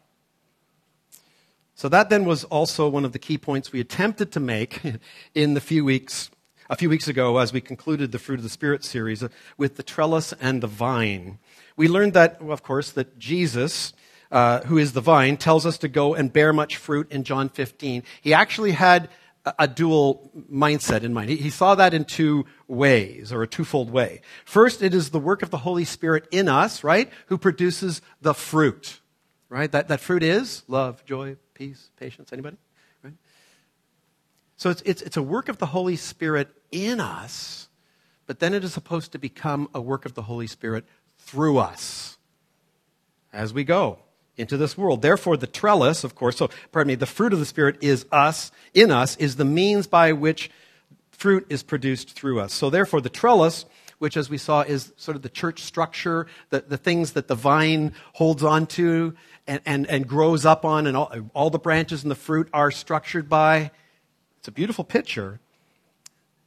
So 1.76 1.88
that 1.88 2.10
then 2.10 2.26
was 2.26 2.44
also 2.44 2.90
one 2.90 3.06
of 3.06 3.14
the 3.14 3.20
key 3.20 3.38
points 3.38 3.72
we 3.72 3.80
attempted 3.80 4.34
to 4.34 4.40
make 4.42 4.82
in 5.34 5.54
the 5.54 5.62
few 5.62 5.86
weeks 5.86 6.30
a 6.70 6.76
few 6.76 6.90
weeks 6.90 7.08
ago 7.08 7.38
as 7.38 7.54
we 7.54 7.62
concluded 7.62 8.12
the 8.12 8.20
fruit 8.20 8.40
of 8.40 8.44
the 8.44 8.50
spirit 8.50 8.84
series 8.84 9.24
with 9.58 9.78
the 9.78 9.84
trellis 9.84 10.34
and 10.42 10.62
the 10.62 10.68
vine. 10.68 11.40
We 11.78 11.88
learned 11.88 12.14
that, 12.14 12.42
of 12.42 12.64
course, 12.64 12.92
that 12.92 13.18
Jesus, 13.18 13.94
uh, 14.30 14.62
who 14.62 14.78
is 14.78 14.92
the 14.92 15.02
vine, 15.02 15.38
tells 15.38 15.66
us 15.66 15.78
to 15.80 15.88
go 15.88 16.16
and 16.16 16.32
bear 16.32 16.52
much 16.52 16.76
fruit 16.76 17.12
in 17.12 17.24
John 17.24 17.50
15. 17.50 18.04
He 18.22 18.34
actually 18.34 18.72
had 18.72 19.10
a, 19.46 19.68
dual 19.68 20.32
mindset 20.52 21.04
in 21.04 21.14
mind. 21.14 21.30
He 21.30 21.50
saw 21.50 21.76
that 21.76 21.94
in 21.94 22.06
two 22.06 22.46
ways, 22.68 23.32
or 23.32 23.42
a 23.42 23.48
twofold 23.48 23.90
way. 23.90 24.22
First, 24.46 24.82
it 24.82 24.94
is 24.94 25.10
the 25.10 25.20
work 25.20 25.42
of 25.42 25.50
the 25.50 25.58
Holy 25.58 25.86
Spirit 25.86 26.28
in 26.32 26.48
us, 26.48 26.84
right, 26.84 27.10
who 27.28 27.38
produces 27.38 28.02
the 28.22 28.34
fruit, 28.34 29.00
right? 29.50 29.72
That, 29.72 29.88
that 29.88 30.00
fruit 30.00 30.24
is 30.24 30.64
love, 30.68 31.04
joy, 31.06 31.38
peace, 31.54 31.90
patience. 31.98 32.32
Anybody? 32.32 32.58
Right? 33.04 33.14
So 34.58 34.70
it's, 34.70 34.82
it's, 34.84 35.02
it's 35.02 35.18
a 35.18 35.24
work 35.24 35.50
of 35.50 35.58
the 35.58 35.68
Holy 35.68 35.96
Spirit 35.96 36.50
in 36.72 37.00
us, 37.00 37.68
but 38.28 38.40
then 38.40 38.54
it 38.54 38.64
is 38.64 38.74
supposed 38.74 39.12
to 39.14 39.18
become 39.18 39.70
a 39.74 39.82
work 39.82 40.06
of 40.06 40.14
the 40.14 40.24
Holy 40.24 40.48
Spirit 40.48 40.86
through 41.18 41.58
us 41.58 42.18
as 43.34 43.54
we 43.54 43.64
go 43.64 44.00
into 44.42 44.58
this 44.58 44.78
world. 44.78 45.02
Therefore, 45.02 45.38
the 45.38 45.48
trellis, 45.48 46.04
of 46.04 46.16
course, 46.16 46.38
so, 46.38 46.50
pardon 46.72 46.90
me, 46.90 46.96
the 46.96 47.06
fruit 47.06 47.32
of 47.32 47.40
the 47.40 47.46
Spirit 47.46 47.78
is 47.82 48.06
us, 48.12 48.52
in 48.74 48.92
us, 48.92 49.16
is 49.18 49.38
the 49.38 49.46
means 49.46 49.88
by 49.88 50.12
which 50.12 50.52
fruit 51.12 51.46
is 51.50 51.64
produced 51.64 52.12
through 52.12 52.40
us. 52.40 52.54
So, 52.54 52.70
therefore, 52.70 53.00
the 53.00 53.10
trellis, 53.10 53.66
which, 54.00 54.18
as 54.18 54.30
we 54.30 54.38
saw, 54.38 54.62
is 54.62 54.92
sort 54.98 55.16
of 55.16 55.22
the 55.22 55.30
church 55.30 55.62
structure, 55.64 56.28
the, 56.50 56.62
the 56.62 56.78
things 56.78 57.14
that 57.14 57.28
the 57.28 57.36
vine 57.36 57.94
holds 58.14 58.44
on 58.44 58.66
to 58.68 59.16
and, 59.48 59.62
and, 59.66 59.88
and 59.88 60.08
grows 60.08 60.46
up 60.46 60.66
on, 60.66 60.88
and 60.88 60.98
all, 60.98 61.14
all 61.34 61.50
the 61.50 61.60
branches 61.60 62.04
and 62.04 62.12
the 62.12 62.16
fruit 62.16 62.50
are 62.52 62.72
structured 62.72 63.30
by. 63.30 63.72
It's 64.40 64.48
a 64.48 64.52
beautiful 64.52 64.84
picture. 64.84 65.40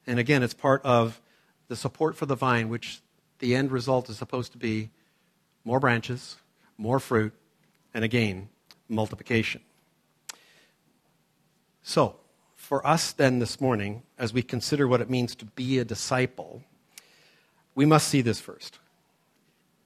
And 0.07 0.19
again, 0.19 0.43
it's 0.43 0.55
part 0.55 0.83
of 0.85 1.21
the 1.69 1.77
support 1.77 2.17
for 2.17 2.27
the 2.27 2.35
vine, 2.35 2.69
which 2.69 3.01
the 3.39 3.55
end 3.55 3.71
result 3.71 4.11
is 4.11 4.19
supposed 4.19 4.53
to 4.53 4.59
be 4.59 4.91
more 5.65 5.81
branches, 5.81 6.37
more 6.77 6.99
fruit, 6.99 7.33
and 7.95 8.05
again, 8.05 8.49
multiplication. 8.89 9.63
So, 11.83 12.17
for 12.57 12.85
us 12.87 13.13
then 13.13 13.39
this 13.39 13.61
morning, 13.61 14.03
as 14.19 14.33
we 14.33 14.43
consider 14.43 14.89
what 14.89 15.01
it 15.01 15.09
means 15.09 15.35
to 15.37 15.45
be 15.45 15.79
a 15.79 15.85
disciple, 15.85 16.63
we 17.75 17.87
must 17.87 18.09
see 18.09 18.21
this 18.21 18.41
first. 18.41 18.79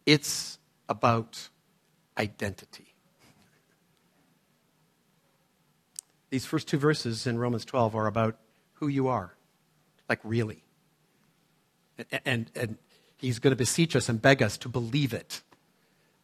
It's 0.06 0.58
about 0.88 1.48
identity. 2.16 2.94
These 6.30 6.46
first 6.46 6.68
two 6.68 6.78
verses 6.78 7.26
in 7.26 7.38
Romans 7.38 7.64
12 7.64 7.94
are 7.94 8.06
about 8.06 8.38
who 8.74 8.88
you 8.88 9.08
are, 9.08 9.34
like 10.08 10.20
really. 10.22 10.62
And, 11.98 12.20
and, 12.24 12.50
and 12.54 12.78
he's 13.16 13.38
going 13.38 13.52
to 13.52 13.56
beseech 13.56 13.96
us 13.96 14.08
and 14.08 14.20
beg 14.22 14.42
us 14.42 14.56
to 14.58 14.68
believe 14.68 15.12
it 15.12 15.42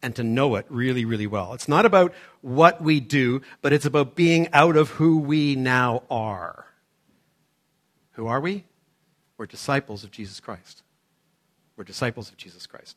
and 0.05 0.15
to 0.15 0.23
know 0.23 0.53
it 0.53 0.67
really, 0.69 1.03
really 1.03 1.25
well. 1.25 1.53
It's 1.53 1.67
not 1.67 1.83
about 1.83 2.13
what 2.41 2.79
we 2.79 2.99
do, 2.99 3.41
but 3.63 3.73
it's 3.73 3.87
about 3.87 4.13
being 4.13 4.47
out 4.53 4.77
of 4.77 4.91
who 4.91 5.17
we 5.17 5.55
now 5.55 6.03
are. 6.11 6.67
Who 8.11 8.27
are 8.27 8.39
we? 8.39 8.65
We're 9.35 9.47
disciples 9.47 10.03
of 10.03 10.11
Jesus 10.11 10.39
Christ. 10.39 10.83
We're 11.75 11.85
disciples 11.85 12.29
of 12.29 12.37
Jesus 12.37 12.67
Christ. 12.67 12.95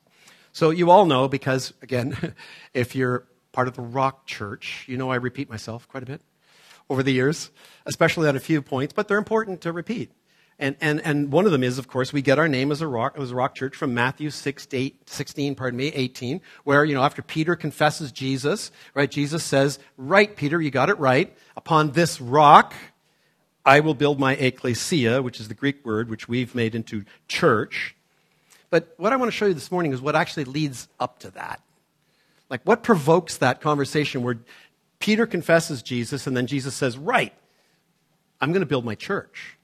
So 0.53 0.69
you 0.69 0.91
all 0.91 1.07
know, 1.07 1.29
because 1.29 1.73
again, 1.81 2.35
if 2.75 2.95
you're 2.95 3.27
part 3.53 3.69
of 3.69 3.75
the 3.75 3.81
Rock 3.81 4.27
Church, 4.27 4.85
you 4.87 4.99
know 4.99 5.11
I 5.11 5.17
repeat 5.17 5.49
myself 5.49 5.89
quite 5.89 6.03
a 6.03 6.07
bit 6.07 6.21
over 6.91 7.03
the 7.03 7.13
years, 7.13 7.51
especially 7.87 8.29
on 8.29 8.37
a 8.37 8.41
few 8.41 8.61
points, 8.61 8.93
but 8.93 9.09
they're 9.09 9.17
important 9.17 9.63
to 9.63 9.73
repeat. 9.73 10.13
And, 10.61 10.75
and, 10.81 11.01
and 11.03 11.31
one 11.31 11.47
of 11.47 11.53
them 11.53 11.63
is, 11.63 11.79
of 11.79 11.87
course, 11.87 12.13
we 12.13 12.21
get 12.21 12.39
our 12.39 12.49
name 12.49 12.73
as 12.73 12.81
a 12.81 12.89
rock, 12.89 13.17
as 13.17 13.31
a 13.31 13.35
rock 13.35 13.55
church 13.55 13.77
from 13.77 13.95
Matthew 13.95 14.31
6, 14.31 14.67
8, 14.73 15.09
16, 15.09 15.55
pardon 15.55 15.77
me, 15.77 15.87
18, 15.89 16.41
where, 16.65 16.85
you 16.85 16.95
know, 16.95 17.03
after 17.03 17.23
Peter 17.23 17.55
confesses 17.55 18.11
Jesus, 18.11 18.73
right, 18.93 19.09
Jesus 19.09 19.45
says, 19.45 19.79
right, 19.97 20.35
Peter, 20.35 20.61
you 20.61 20.73
got 20.73 20.91
it 20.91 20.99
right. 20.99 21.37
Upon 21.57 21.93
this 21.93 22.21
rock, 22.21 22.75
I 23.65 23.81
will 23.81 23.95
build 23.95 24.19
my 24.19 24.35
ecclesia, 24.35 25.23
which 25.23 25.39
is 25.39 25.47
the 25.47 25.55
Greek 25.55 25.85
word, 25.85 26.11
which 26.11 26.29
we've 26.29 26.55
made 26.57 26.75
into 26.75 27.05
church. 27.29 27.95
But 28.71 28.95
what 28.97 29.13
I 29.13 29.17
want 29.17 29.31
to 29.31 29.37
show 29.37 29.47
you 29.47 29.55
this 29.55 29.71
morning 29.71 29.93
is 29.93 30.01
what 30.01 30.17
actually 30.17 30.45
leads 30.45 30.89
up 30.99 31.21
to 31.21 31.31
that. 31.33 31.63
Like, 32.51 32.63
what 32.65 32.83
provokes 32.83 33.37
that 33.37 33.61
conversation 33.61 34.23
where 34.25 34.39
Peter 34.99 35.27
confesses 35.27 35.83
Jesus 35.83 36.27
and 36.27 36.37
then 36.37 36.49
Jesus 36.49 36.75
says, 36.75 36.99
right, 36.99 37.33
I'm 38.41 38.51
going 38.51 38.61
to 38.61 38.67
build 38.67 38.85
my 38.85 38.95
church. 38.95 39.58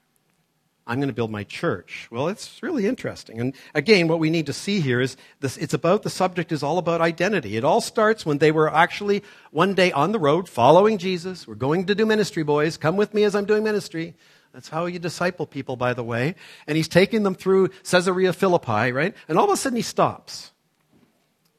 I'm 0.87 0.97
going 0.97 1.09
to 1.09 1.13
build 1.13 1.31
my 1.31 1.43
church. 1.43 2.07
Well, 2.11 2.27
it's 2.27 2.61
really 2.61 2.85
interesting. 2.85 3.39
And 3.39 3.55
again, 3.73 4.07
what 4.07 4.19
we 4.19 4.29
need 4.29 4.45
to 4.45 4.53
see 4.53 4.81
here 4.81 5.01
is 5.01 5.17
this, 5.39 5.57
it's 5.57 5.73
about 5.73 6.03
the 6.03 6.11
subject 6.11 6.51
is 6.51 6.61
all 6.61 6.77
about 6.77 7.01
identity. 7.01 7.57
It 7.57 7.63
all 7.63 7.81
starts 7.81 8.23
when 8.25 8.37
they 8.37 8.51
were 8.51 8.71
actually 8.71 9.23
one 9.49 9.73
day 9.73 9.91
on 9.91 10.11
the 10.11 10.19
road 10.19 10.47
following 10.47 10.99
Jesus. 10.99 11.47
We're 11.47 11.55
going 11.55 11.85
to 11.85 11.95
do 11.95 12.05
ministry, 12.05 12.43
boys. 12.43 12.77
Come 12.77 12.97
with 12.97 13.15
me 13.15 13.23
as 13.23 13.33
I'm 13.33 13.45
doing 13.45 13.63
ministry. 13.63 14.15
That's 14.53 14.69
how 14.69 14.85
you 14.85 14.99
disciple 14.99 15.47
people, 15.47 15.75
by 15.75 15.93
the 15.93 16.03
way. 16.03 16.35
And 16.67 16.77
he's 16.77 16.87
taking 16.87 17.23
them 17.23 17.33
through 17.33 17.69
Caesarea 17.83 18.31
Philippi, 18.31 18.91
right? 18.91 19.15
And 19.27 19.39
all 19.39 19.45
of 19.45 19.51
a 19.51 19.57
sudden 19.57 19.75
he 19.75 19.81
stops. 19.81 20.51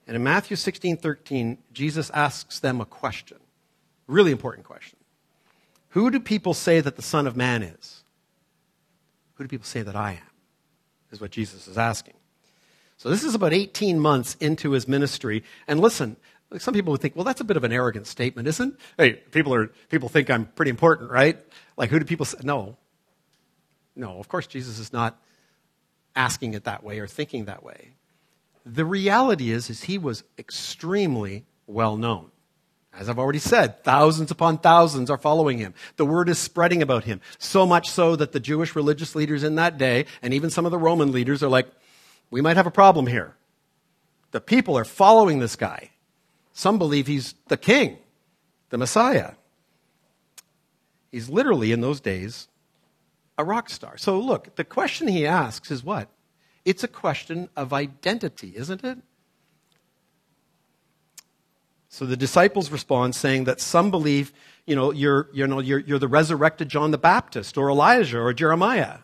And 0.06 0.14
in 0.14 0.23
Matthew 0.23 0.56
16, 0.56 0.99
13, 0.99 1.59
Jesus 1.73 2.11
asks 2.11 2.61
them 2.61 2.80
a 2.80 2.87
question. 2.87 3.38
Really 4.06 4.30
important 4.30 4.66
question. 4.66 4.99
Who 5.90 6.12
do 6.12 6.21
people 6.21 6.54
say 6.54 6.80
that 6.80 6.95
the 6.95 7.02
Son 7.02 7.26
of 7.26 7.37
Man 7.37 7.64
is? 7.64 7.96
Who 9.37 9.45
do 9.45 9.49
people 9.49 9.66
say 9.66 9.83
that 9.83 9.97
I 9.97 10.12
am? 10.12 10.31
Is 11.12 11.21
what 11.21 11.31
Jesus 11.31 11.69
is 11.69 11.78
asking. 11.78 12.14
So 12.97 13.11
this 13.11 13.23
is 13.23 13.35
about 13.35 13.52
18 13.52 14.00
months 14.00 14.37
into 14.40 14.73
his 14.73 14.88
ministry. 14.88 15.45
And 15.69 15.81
listen, 15.81 16.16
some 16.59 16.75
people 16.75 16.93
would 16.93 17.00
think, 17.00 17.14
well, 17.14 17.25
that's 17.25 17.40
a 17.40 17.45
bit 17.45 17.57
of 17.57 17.64
an 17.64 17.73
arrogant 17.73 18.07
statement, 18.07 18.49
isn't? 18.49 18.75
it? 18.99 19.02
Hey, 19.02 19.12
people 19.31 19.52
are 19.55 19.66
people 19.88 20.09
think 20.09 20.31
I'm 20.31 20.47
pretty 20.47 20.71
important, 20.71 21.11
right? 21.11 21.38
Like, 21.76 21.90
who 21.90 21.99
do 21.99 22.05
people 22.05 22.26
say? 22.26 22.38
No, 22.43 22.76
no. 23.95 24.19
Of 24.19 24.28
course, 24.28 24.47
Jesus 24.47 24.78
is 24.78 24.93
not 24.93 25.21
asking 26.14 26.55
it 26.55 26.64
that 26.64 26.83
way 26.83 26.99
or 26.99 27.07
thinking 27.07 27.45
that 27.45 27.62
way. 27.62 27.93
The 28.64 28.85
reality 28.85 29.50
is, 29.50 29.69
is 29.71 29.85
he 29.85 29.99
was 29.99 30.25
extremely 30.38 31.45
well 31.66 31.97
known. 31.97 32.31
As 32.99 33.09
I've 33.09 33.19
already 33.19 33.38
said, 33.38 33.85
thousands 33.85 34.31
upon 34.31 34.59
thousands 34.59 35.11
are 35.11 35.19
following 35.19 35.59
him. 35.59 35.75
The 35.97 36.07
word 36.07 36.29
is 36.29 36.38
spreading 36.38 36.83
about 36.83 37.05
him. 37.05 37.21
So 37.38 37.67
much 37.67 37.91
so 37.91 38.17
that 38.17 38.33
the 38.33 38.41
Jewish 38.41 38.75
religious 38.75 39.15
leaders 39.15 39.43
in 39.43 39.57
that 39.57 39.76
day, 39.76 40.07
and 40.23 40.33
even 40.33 40.50
some 40.50 40.65
of 40.65 40.73
the 40.73 40.79
Roman 40.79 41.12
leaders, 41.12 41.43
are 41.43 41.49
like, 41.49 41.69
we 42.31 42.41
might 42.41 42.57
have 42.57 42.67
a 42.67 42.71
problem 42.71 43.07
here. 43.07 43.35
The 44.31 44.41
people 44.41 44.79
are 44.79 44.85
following 44.85 45.38
this 45.38 45.57
guy. 45.57 45.91
Some 46.53 46.79
believe 46.79 47.07
he's 47.07 47.35
the 47.49 47.59
king, 47.59 47.99
the 48.71 48.79
Messiah. 48.79 49.33
He's 51.12 51.29
literally, 51.29 51.73
in 51.73 51.83
those 51.83 52.00
days, 52.00 52.49
a 53.37 53.45
rock 53.45 53.69
star. 53.69 53.99
So, 53.99 54.19
look, 54.19 54.57
the 54.57 54.65
question 54.65 55.07
he 55.09 55.26
asks 55.26 55.71
is 55.71 55.85
what? 55.85 56.09
It's 56.65 56.83
a 56.83 56.88
question 56.88 57.49
of 57.57 57.73
identity, 57.73 58.55
isn't 58.57 58.83
it? 58.83 58.99
So 61.97 62.05
the 62.05 62.15
disciples 62.15 62.71
respond 62.71 63.15
saying 63.15 63.45
that 63.45 63.59
some 63.59 63.91
believe, 63.91 64.31
you 64.67 64.76
know, 64.76 64.91
you're, 64.91 65.31
you 65.33 65.47
know, 65.47 65.61
you're, 65.61 65.79
you're 65.79 65.99
the 65.99 66.07
resurrected 66.07 66.69
John 66.69 66.91
the 66.91 66.99
Baptist 66.99 67.57
or 67.57 67.71
Elijah 67.71 68.19
or 68.19 68.35
Jeremiah. 68.35 68.99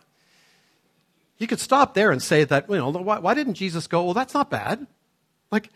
You 1.39 1.47
could 1.47 1.59
stop 1.59 1.95
there 1.95 2.11
and 2.11 2.21
say 2.21 2.43
that, 2.43 2.69
you 2.69 2.75
know, 2.75 2.91
why, 2.91 3.17
why 3.17 3.33
didn't 3.33 3.55
Jesus 3.55 3.87
go, 3.87 4.03
well, 4.03 4.13
that's 4.13 4.35
not 4.35 4.51
bad. 4.51 4.85
Like, 5.51 5.71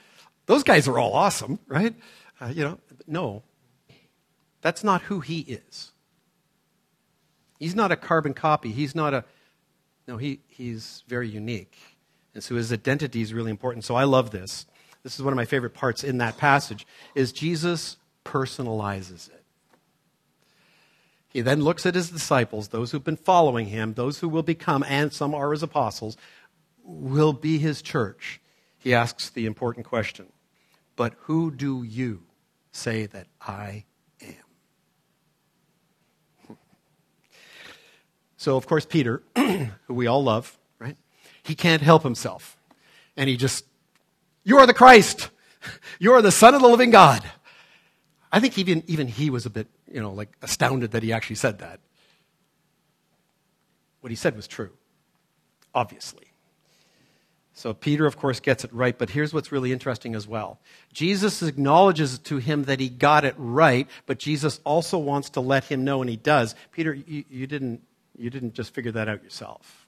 those 0.45 0.61
guys 0.61 0.87
are 0.87 0.99
all 0.99 1.13
awesome, 1.13 1.57
right? 1.67 1.95
Uh, 2.39 2.51
you 2.53 2.63
know, 2.63 2.77
no. 3.07 3.41
That's 4.61 4.83
not 4.83 5.01
who 5.01 5.19
he 5.19 5.39
is. 5.39 5.93
He's 7.57 7.73
not 7.73 7.91
a 7.91 7.95
carbon 7.95 8.35
copy. 8.35 8.71
He's 8.71 8.93
not 8.93 9.15
a, 9.15 9.25
no, 10.07 10.17
he, 10.17 10.41
he's 10.47 11.03
very 11.07 11.27
unique. 11.27 11.79
And 12.35 12.43
so 12.43 12.53
his 12.53 12.71
identity 12.71 13.21
is 13.21 13.33
really 13.33 13.49
important. 13.49 13.85
So 13.85 13.95
I 13.95 14.03
love 14.03 14.29
this 14.29 14.67
this 15.07 15.17
is 15.17 15.23
one 15.23 15.31
of 15.31 15.37
my 15.37 15.45
favorite 15.45 15.73
parts 15.73 16.03
in 16.03 16.17
that 16.17 16.35
passage, 16.35 16.85
is 17.15 17.31
Jesus 17.31 17.95
personalizes 18.25 19.29
it. 19.29 19.41
He 21.29 21.39
then 21.39 21.61
looks 21.61 21.85
at 21.85 21.95
his 21.95 22.09
disciples, 22.09 22.67
those 22.67 22.91
who've 22.91 23.05
been 23.05 23.15
following 23.15 23.67
him, 23.67 23.93
those 23.93 24.19
who 24.19 24.27
will 24.27 24.43
become, 24.43 24.83
and 24.85 25.13
some 25.13 25.33
are 25.33 25.53
his 25.53 25.63
apostles, 25.63 26.17
will 26.83 27.31
be 27.31 27.57
his 27.57 27.81
church. 27.81 28.41
He 28.79 28.93
asks 28.93 29.29
the 29.29 29.45
important 29.45 29.85
question 29.85 30.25
But 30.97 31.13
who 31.19 31.51
do 31.51 31.83
you 31.83 32.23
say 32.73 33.05
that 33.05 33.27
I 33.39 33.85
am? 34.21 36.57
So, 38.35 38.57
of 38.57 38.67
course, 38.67 38.85
Peter, 38.85 39.23
who 39.37 39.93
we 39.93 40.05
all 40.05 40.21
love, 40.21 40.59
right? 40.79 40.97
He 41.43 41.55
can't 41.55 41.81
help 41.81 42.03
himself. 42.03 42.57
And 43.15 43.29
he 43.29 43.37
just 43.37 43.63
you 44.47 44.59
are 44.59 44.65
the 44.65 44.73
Christ. 44.73 45.29
You 45.99 46.13
are 46.13 46.21
the 46.21 46.31
Son 46.31 46.55
of 46.55 46.61
the 46.61 46.69
living 46.69 46.89
God. 46.89 47.21
I 48.31 48.39
think 48.39 48.57
even, 48.57 48.81
even 48.87 49.09
he 49.09 49.29
was 49.29 49.45
a 49.45 49.49
bit, 49.49 49.67
you 49.91 50.01
know, 50.01 50.13
like 50.13 50.29
astounded 50.41 50.91
that 50.91 51.03
he 51.03 51.11
actually 51.11 51.35
said 51.35 51.59
that. 51.59 51.81
What 53.99 54.09
he 54.09 54.15
said 54.15 54.37
was 54.37 54.47
true, 54.47 54.71
obviously. 55.75 56.31
So 57.55 57.73
Peter, 57.73 58.05
of 58.05 58.17
course, 58.17 58.39
gets 58.39 58.63
it 58.63 58.71
right, 58.71 58.97
but 58.97 59.09
here's 59.09 59.33
what's 59.33 59.51
really 59.51 59.73
interesting 59.73 60.15
as 60.15 60.25
well. 60.25 60.61
Jesus 60.93 61.43
acknowledges 61.43 62.17
to 62.19 62.37
him 62.37 62.63
that 62.65 62.79
he 62.79 62.87
got 62.87 63.25
it 63.25 63.35
right, 63.37 63.89
but 64.05 64.17
Jesus 64.17 64.61
also 64.63 64.97
wants 64.97 65.31
to 65.31 65.41
let 65.41 65.65
him 65.65 65.83
know, 65.83 65.99
and 65.99 66.09
he 66.09 66.15
does. 66.15 66.55
Peter, 66.71 66.93
you, 66.93 67.25
you 67.29 67.47
didn't, 67.47 67.81
you 68.17 68.29
didn't 68.29 68.53
just 68.53 68.73
figure 68.73 68.93
that 68.93 69.09
out 69.09 69.23
yourself. 69.23 69.87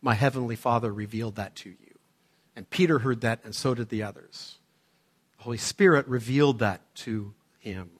My 0.00 0.14
heavenly 0.14 0.54
Father 0.54 0.92
revealed 0.92 1.34
that 1.36 1.56
to 1.56 1.70
you. 1.70 1.89
And 2.56 2.68
Peter 2.68 3.00
heard 3.00 3.20
that, 3.22 3.40
and 3.44 3.54
so 3.54 3.74
did 3.74 3.88
the 3.88 4.02
others. 4.02 4.58
The 5.38 5.44
Holy 5.44 5.58
Spirit 5.58 6.06
revealed 6.08 6.58
that 6.58 6.82
to 6.96 7.32
him. 7.58 7.90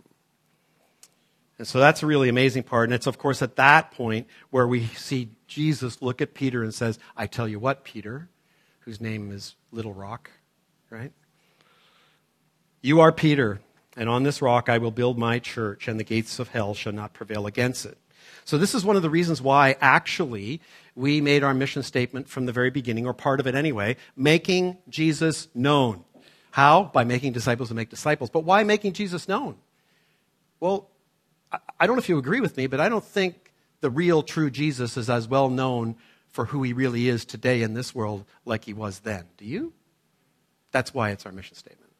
And 1.58 1.68
so 1.68 1.78
that's 1.78 2.02
a 2.02 2.06
really 2.06 2.30
amazing 2.30 2.62
part. 2.62 2.88
And 2.88 2.94
it's, 2.94 3.06
of 3.06 3.18
course, 3.18 3.42
at 3.42 3.56
that 3.56 3.90
point 3.90 4.26
where 4.48 4.66
we 4.66 4.86
see 4.86 5.28
Jesus 5.46 6.00
look 6.00 6.22
at 6.22 6.32
Peter 6.32 6.62
and 6.62 6.72
says, 6.72 6.98
I 7.16 7.26
tell 7.26 7.46
you 7.46 7.58
what, 7.58 7.84
Peter, 7.84 8.30
whose 8.80 9.00
name 9.00 9.30
is 9.30 9.56
Little 9.70 9.92
Rock, 9.92 10.30
right? 10.88 11.12
You 12.80 13.00
are 13.00 13.12
Peter, 13.12 13.60
and 13.94 14.08
on 14.08 14.22
this 14.22 14.40
rock 14.40 14.70
I 14.70 14.78
will 14.78 14.90
build 14.90 15.18
my 15.18 15.38
church, 15.38 15.86
and 15.86 16.00
the 16.00 16.04
gates 16.04 16.38
of 16.38 16.48
hell 16.48 16.72
shall 16.72 16.94
not 16.94 17.12
prevail 17.12 17.46
against 17.46 17.84
it. 17.84 17.98
So, 18.46 18.56
this 18.56 18.74
is 18.74 18.84
one 18.84 18.96
of 18.96 19.02
the 19.02 19.10
reasons 19.10 19.42
why, 19.42 19.76
actually, 19.82 20.62
we 20.94 21.20
made 21.20 21.42
our 21.42 21.54
mission 21.54 21.82
statement 21.82 22.28
from 22.28 22.46
the 22.46 22.52
very 22.52 22.70
beginning, 22.70 23.06
or 23.06 23.14
part 23.14 23.40
of 23.40 23.46
it 23.46 23.54
anyway, 23.54 23.96
making 24.16 24.78
Jesus 24.88 25.48
known. 25.54 26.04
How? 26.50 26.90
By 26.92 27.04
making 27.04 27.32
disciples 27.32 27.68
who 27.68 27.74
make 27.74 27.90
disciples. 27.90 28.30
But 28.30 28.44
why 28.44 28.64
making 28.64 28.94
Jesus 28.94 29.28
known? 29.28 29.56
Well, 30.58 30.90
I 31.78 31.86
don't 31.86 31.96
know 31.96 32.00
if 32.00 32.08
you 32.08 32.18
agree 32.18 32.40
with 32.40 32.56
me, 32.56 32.66
but 32.66 32.80
I 32.80 32.88
don't 32.88 33.04
think 33.04 33.52
the 33.80 33.90
real, 33.90 34.22
true 34.22 34.50
Jesus 34.50 34.96
is 34.96 35.08
as 35.08 35.26
well 35.28 35.48
known 35.48 35.96
for 36.28 36.46
who 36.46 36.62
he 36.62 36.72
really 36.72 37.08
is 37.08 37.24
today 37.24 37.62
in 37.62 37.74
this 37.74 37.94
world 37.94 38.24
like 38.44 38.64
he 38.64 38.72
was 38.72 39.00
then. 39.00 39.24
Do 39.36 39.44
you? 39.44 39.72
That's 40.70 40.94
why 40.94 41.10
it's 41.10 41.26
our 41.26 41.32
mission 41.32 41.56
statement. 41.56 41.90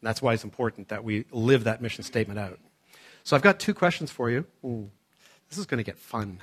And 0.00 0.06
that's 0.06 0.22
why 0.22 0.34
it's 0.34 0.44
important 0.44 0.88
that 0.88 1.02
we 1.02 1.24
live 1.32 1.64
that 1.64 1.82
mission 1.82 2.04
statement 2.04 2.38
out. 2.38 2.60
So 3.24 3.34
I've 3.34 3.42
got 3.42 3.58
two 3.58 3.74
questions 3.74 4.10
for 4.10 4.30
you. 4.30 4.46
Ooh. 4.64 4.90
This 5.48 5.58
is 5.58 5.66
going 5.66 5.78
to 5.78 5.84
get 5.84 5.98
fun. 5.98 6.40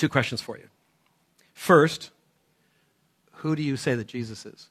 Two 0.00 0.08
questions 0.08 0.40
for 0.40 0.56
you. 0.56 0.66
First, 1.52 2.10
who 3.32 3.54
do 3.54 3.62
you 3.62 3.76
say 3.76 3.94
that 3.94 4.06
Jesus 4.06 4.46
is? 4.46 4.70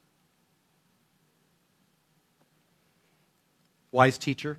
Wise 3.92 4.18
teacher? 4.18 4.58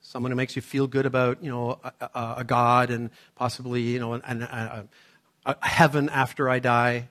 Someone 0.00 0.32
who 0.32 0.36
makes 0.36 0.56
you 0.56 0.62
feel 0.62 0.86
good 0.86 1.04
about, 1.04 1.44
you 1.44 1.50
know, 1.50 1.78
a, 1.84 1.92
a, 2.14 2.34
a 2.38 2.44
God 2.44 2.88
and 2.88 3.10
possibly, 3.34 3.82
you 3.82 4.00
know, 4.00 4.14
an, 4.14 4.40
a, 4.40 4.86
a 5.44 5.68
heaven 5.68 6.08
after 6.08 6.48
I 6.48 6.58
die. 6.58 7.10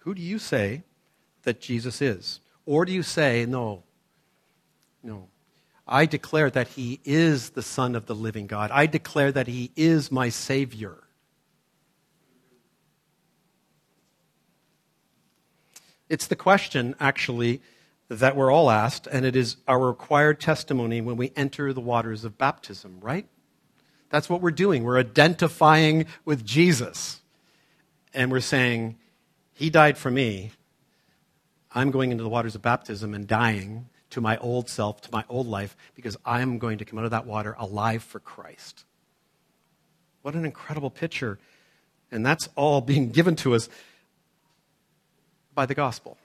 Who 0.00 0.14
do 0.14 0.20
you 0.20 0.38
say 0.38 0.82
that 1.44 1.58
Jesus 1.58 2.02
is? 2.02 2.40
Or 2.66 2.84
do 2.84 2.92
you 2.92 3.02
say, 3.02 3.46
no, 3.46 3.82
no, 5.02 5.28
I 5.86 6.06
declare 6.06 6.50
that 6.50 6.68
he 6.68 7.00
is 7.04 7.50
the 7.50 7.62
Son 7.62 7.94
of 7.94 8.06
the 8.06 8.14
living 8.14 8.46
God. 8.46 8.70
I 8.72 8.86
declare 8.86 9.30
that 9.30 9.46
he 9.46 9.70
is 9.76 10.10
my 10.10 10.28
Savior. 10.28 10.96
It's 16.08 16.26
the 16.26 16.36
question, 16.36 16.94
actually, 16.98 17.60
that 18.08 18.36
we're 18.36 18.52
all 18.52 18.70
asked, 18.70 19.06
and 19.06 19.24
it 19.24 19.36
is 19.36 19.56
our 19.66 19.88
required 19.88 20.40
testimony 20.40 21.00
when 21.00 21.16
we 21.16 21.32
enter 21.36 21.72
the 21.72 21.80
waters 21.80 22.24
of 22.24 22.38
baptism, 22.38 22.98
right? 23.00 23.26
That's 24.10 24.28
what 24.28 24.40
we're 24.40 24.52
doing. 24.52 24.84
We're 24.84 24.98
identifying 24.98 26.06
with 26.24 26.44
Jesus. 26.44 27.20
And 28.14 28.30
we're 28.30 28.40
saying, 28.40 28.96
He 29.52 29.70
died 29.70 29.98
for 29.98 30.10
me. 30.10 30.52
I'm 31.72 31.90
going 31.90 32.12
into 32.12 32.22
the 32.22 32.30
waters 32.30 32.54
of 32.54 32.62
baptism 32.62 33.14
and 33.14 33.26
dying 33.26 33.88
to 34.16 34.20
my 34.22 34.38
old 34.38 34.66
self, 34.70 35.02
to 35.02 35.10
my 35.12 35.22
old 35.28 35.46
life, 35.46 35.76
because 35.94 36.16
I'm 36.24 36.58
going 36.58 36.78
to 36.78 36.86
come 36.86 36.98
out 36.98 37.04
of 37.04 37.10
that 37.10 37.26
water 37.26 37.54
alive 37.58 38.02
for 38.02 38.18
Christ. 38.18 38.86
What 40.22 40.32
an 40.32 40.46
incredible 40.46 40.88
picture. 40.88 41.38
And 42.10 42.24
that's 42.24 42.48
all 42.56 42.80
being 42.80 43.10
given 43.10 43.36
to 43.36 43.54
us 43.54 43.68
by 45.54 45.66
the 45.66 45.74
gospel. 45.74 46.16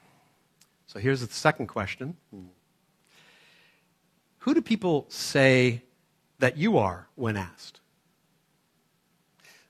So 0.87 0.99
here's 0.99 1.19
the 1.19 1.27
second 1.33 1.67
question 1.67 2.15
Who 4.39 4.53
do 4.53 4.61
people 4.61 5.05
say 5.09 5.81
that 6.39 6.55
you 6.55 6.77
are 6.77 7.09
when 7.15 7.35
asked? 7.35 7.81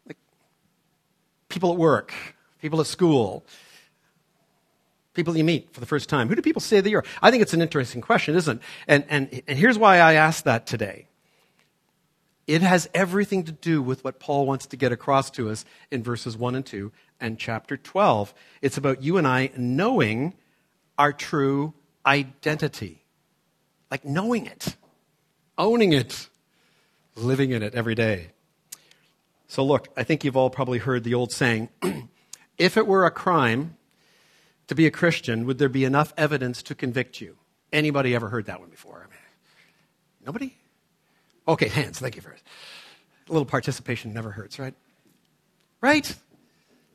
Like 0.08 0.18
people 1.50 1.72
at 1.72 1.78
work, 1.80 2.14
people 2.62 2.80
at 2.82 2.86
school, 2.86 3.44
people 5.14 5.36
you 5.36 5.44
meet 5.44 5.74
for 5.74 5.80
the 5.80 5.86
first 5.86 6.10
time? 6.10 6.28
Who 6.28 6.36
do 6.36 6.42
people 6.42 6.62
say 6.62 6.82
that 6.82 6.90
you're? 6.90 7.04
I 7.22 7.32
think 7.32 7.42
it's 7.42 7.54
an 7.54 7.62
interesting 7.62 8.02
question, 8.02 8.36
isn't 8.36 8.58
it? 8.58 8.64
And, 8.88 9.06
and, 9.10 9.44
and 9.48 9.58
here's 9.58 9.78
why 9.78 9.98
I 9.98 10.14
asked 10.14 10.46
that 10.46 10.66
today. 10.66 11.08
It 12.48 12.62
has 12.62 12.90
everything 12.94 13.44
to 13.46 13.52
do 13.52 13.82
with 13.82 14.04
what 14.04 14.20
Paul 14.20 14.46
wants 14.46 14.66
to 14.68 14.76
get 14.76 14.92
across 14.92 15.30
to 15.32 15.50
us 15.50 15.64
in 15.90 16.04
verses 16.04 16.36
1 16.36 16.56
and 16.56 16.66
2 16.66 16.92
and 17.20 17.38
chapter 17.38 17.78
12. 17.78 18.34
It's 18.62 18.78
about 18.78 19.04
you 19.04 19.18
and 19.18 19.28
I 19.28 19.52
knowing 19.56 20.34
our 20.98 21.14
true 21.14 21.74
identity. 22.06 23.04
Like 23.90 24.06
knowing 24.06 24.46
it, 24.48 24.76
owning 25.58 25.94
it, 25.94 26.30
living 27.16 27.52
in 27.52 27.62
it 27.62 27.76
every 27.76 27.96
day. 27.96 28.32
So, 29.48 29.64
look, 29.66 29.90
I 29.98 30.04
think 30.04 30.24
you've 30.24 30.38
all 30.38 30.50
probably 30.50 30.80
heard 30.80 31.04
the 31.04 31.14
old 31.14 31.32
saying 31.32 31.70
if 32.58 32.78
it 32.78 32.88
were 32.88 33.06
a 33.06 33.12
crime 33.12 33.76
to 34.72 34.76
be 34.76 34.88
a 34.88 34.92
Christian, 34.92 35.46
would 35.46 35.58
there 35.58 35.68
be 35.68 35.84
enough 35.84 36.14
evidence 36.16 36.64
to 36.64 36.74
convict 36.74 37.20
you? 37.20 37.36
Anybody 37.74 38.16
ever 38.16 38.30
heard 38.30 38.46
that 38.46 38.62
one 38.62 38.70
before? 38.70 39.06
I 39.06 39.10
mean, 39.10 39.20
nobody? 40.26 40.56
Okay, 41.46 41.68
hands. 41.68 42.00
Thank 42.00 42.16
you 42.16 42.22
for 42.22 42.32
it. 42.32 42.42
A 43.28 43.34
little 43.34 43.46
participation 43.46 44.14
never 44.14 44.32
hurts, 44.32 44.60
right? 44.60 44.74
Right? 45.82 46.16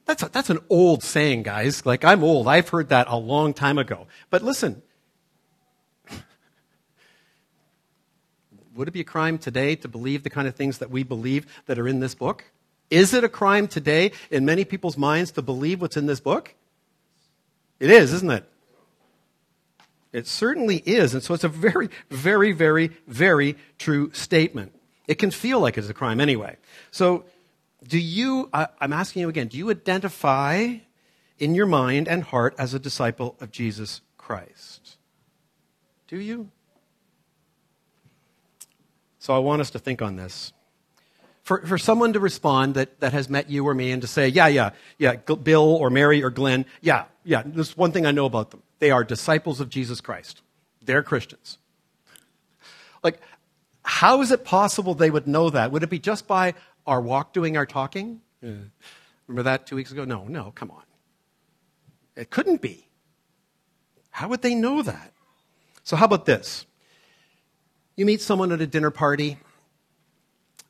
That's, 0.06 0.22
a, 0.22 0.30
that's 0.30 0.48
an 0.48 0.60
old 0.70 1.02
saying, 1.02 1.42
guys. 1.42 1.84
Like, 1.84 2.02
I'm 2.02 2.24
old. 2.24 2.48
I've 2.48 2.70
heard 2.70 2.88
that 2.88 3.08
a 3.10 3.18
long 3.18 3.52
time 3.52 3.76
ago. 3.76 4.06
But 4.30 4.40
listen, 4.42 4.80
would 8.74 8.88
it 8.88 8.92
be 8.92 9.00
a 9.00 9.04
crime 9.04 9.36
today 9.36 9.76
to 9.76 9.86
believe 9.86 10.22
the 10.22 10.30
kind 10.30 10.48
of 10.48 10.54
things 10.54 10.78
that 10.78 10.90
we 10.90 11.02
believe 11.02 11.46
that 11.66 11.78
are 11.78 11.86
in 11.86 12.00
this 12.00 12.14
book? 12.14 12.44
Is 12.88 13.12
it 13.12 13.22
a 13.22 13.28
crime 13.28 13.68
today 13.68 14.12
in 14.30 14.46
many 14.46 14.64
people's 14.64 14.96
minds 14.96 15.30
to 15.32 15.42
believe 15.42 15.82
what's 15.82 15.98
in 15.98 16.06
this 16.06 16.20
book? 16.20 16.54
It 17.78 17.90
is, 17.90 18.12
isn't 18.12 18.30
it? 18.30 18.48
It 20.12 20.26
certainly 20.26 20.78
is. 20.78 21.14
And 21.14 21.22
so 21.22 21.34
it's 21.34 21.44
a 21.44 21.48
very, 21.48 21.90
very, 22.10 22.52
very, 22.52 22.88
very 23.06 23.56
true 23.78 24.10
statement. 24.12 24.72
It 25.06 25.16
can 25.16 25.30
feel 25.30 25.60
like 25.60 25.76
it's 25.76 25.88
a 25.88 25.94
crime 25.94 26.20
anyway. 26.20 26.56
So, 26.90 27.24
do 27.86 27.98
you, 27.98 28.48
I, 28.52 28.68
I'm 28.80 28.92
asking 28.92 29.20
you 29.20 29.28
again, 29.28 29.48
do 29.48 29.58
you 29.58 29.70
identify 29.70 30.76
in 31.38 31.54
your 31.54 31.66
mind 31.66 32.08
and 32.08 32.24
heart 32.24 32.54
as 32.58 32.74
a 32.74 32.78
disciple 32.78 33.36
of 33.40 33.52
Jesus 33.52 34.00
Christ? 34.16 34.96
Do 36.08 36.18
you? 36.18 36.50
So 39.18 39.34
I 39.34 39.38
want 39.38 39.60
us 39.60 39.70
to 39.70 39.78
think 39.78 40.02
on 40.02 40.16
this. 40.16 40.52
For, 41.46 41.64
for 41.64 41.78
someone 41.78 42.12
to 42.14 42.18
respond 42.18 42.74
that, 42.74 42.98
that 42.98 43.12
has 43.12 43.30
met 43.30 43.48
you 43.48 43.68
or 43.68 43.72
me 43.72 43.92
and 43.92 44.02
to 44.02 44.09
say, 44.09 44.26
yeah, 44.26 44.48
yeah, 44.48 44.70
yeah, 44.98 45.14
Bill 45.14 45.76
or 45.76 45.90
Mary 45.90 46.20
or 46.20 46.28
Glenn, 46.28 46.66
yeah, 46.80 47.04
yeah, 47.22 47.44
there's 47.46 47.76
one 47.76 47.92
thing 47.92 48.04
I 48.04 48.11
know 48.11 48.24
about 48.24 48.50
them. 48.50 48.64
They 48.80 48.90
are 48.90 49.04
disciples 49.04 49.61
of 49.61 49.68
Jesus 49.68 50.00
Christ. 50.00 50.42
They're 50.85 51.04
Christians. 51.04 51.59
Like, 53.04 53.20
how 53.85 54.22
is 54.22 54.32
it 54.32 54.44
possible 54.44 54.94
they 54.94 55.09
would 55.09 55.28
know 55.28 55.48
that? 55.50 55.70
Would 55.70 55.85
it 55.85 55.88
be 55.88 56.00
just 56.00 56.26
by 56.26 56.54
our 56.85 57.00
walk 57.00 57.32
doing 57.32 57.56
our 57.56 57.64
talking? 57.64 58.22
Yeah. 58.42 58.54
Remember 59.28 59.44
that 59.44 59.68
two 59.68 59.76
weeks 59.76 59.92
ago? 59.92 60.04
No, 60.04 60.24
no, 60.24 60.50
come 60.52 60.72
on. 60.72 60.82
It 62.16 62.30
couldn't 62.30 62.61
be. 62.61 62.88
How 64.11 64.26
would 64.26 64.42
they 64.42 64.56
know 64.56 64.82
that? 64.82 65.12
So, 65.85 65.94
how 65.94 66.06
about 66.06 66.26
this? 66.26 66.66
You 67.94 68.04
meet 68.04 68.20
someone 68.20 68.50
at 68.50 68.61
a 68.61 68.66
dinner 68.66 68.90
party 68.90 69.38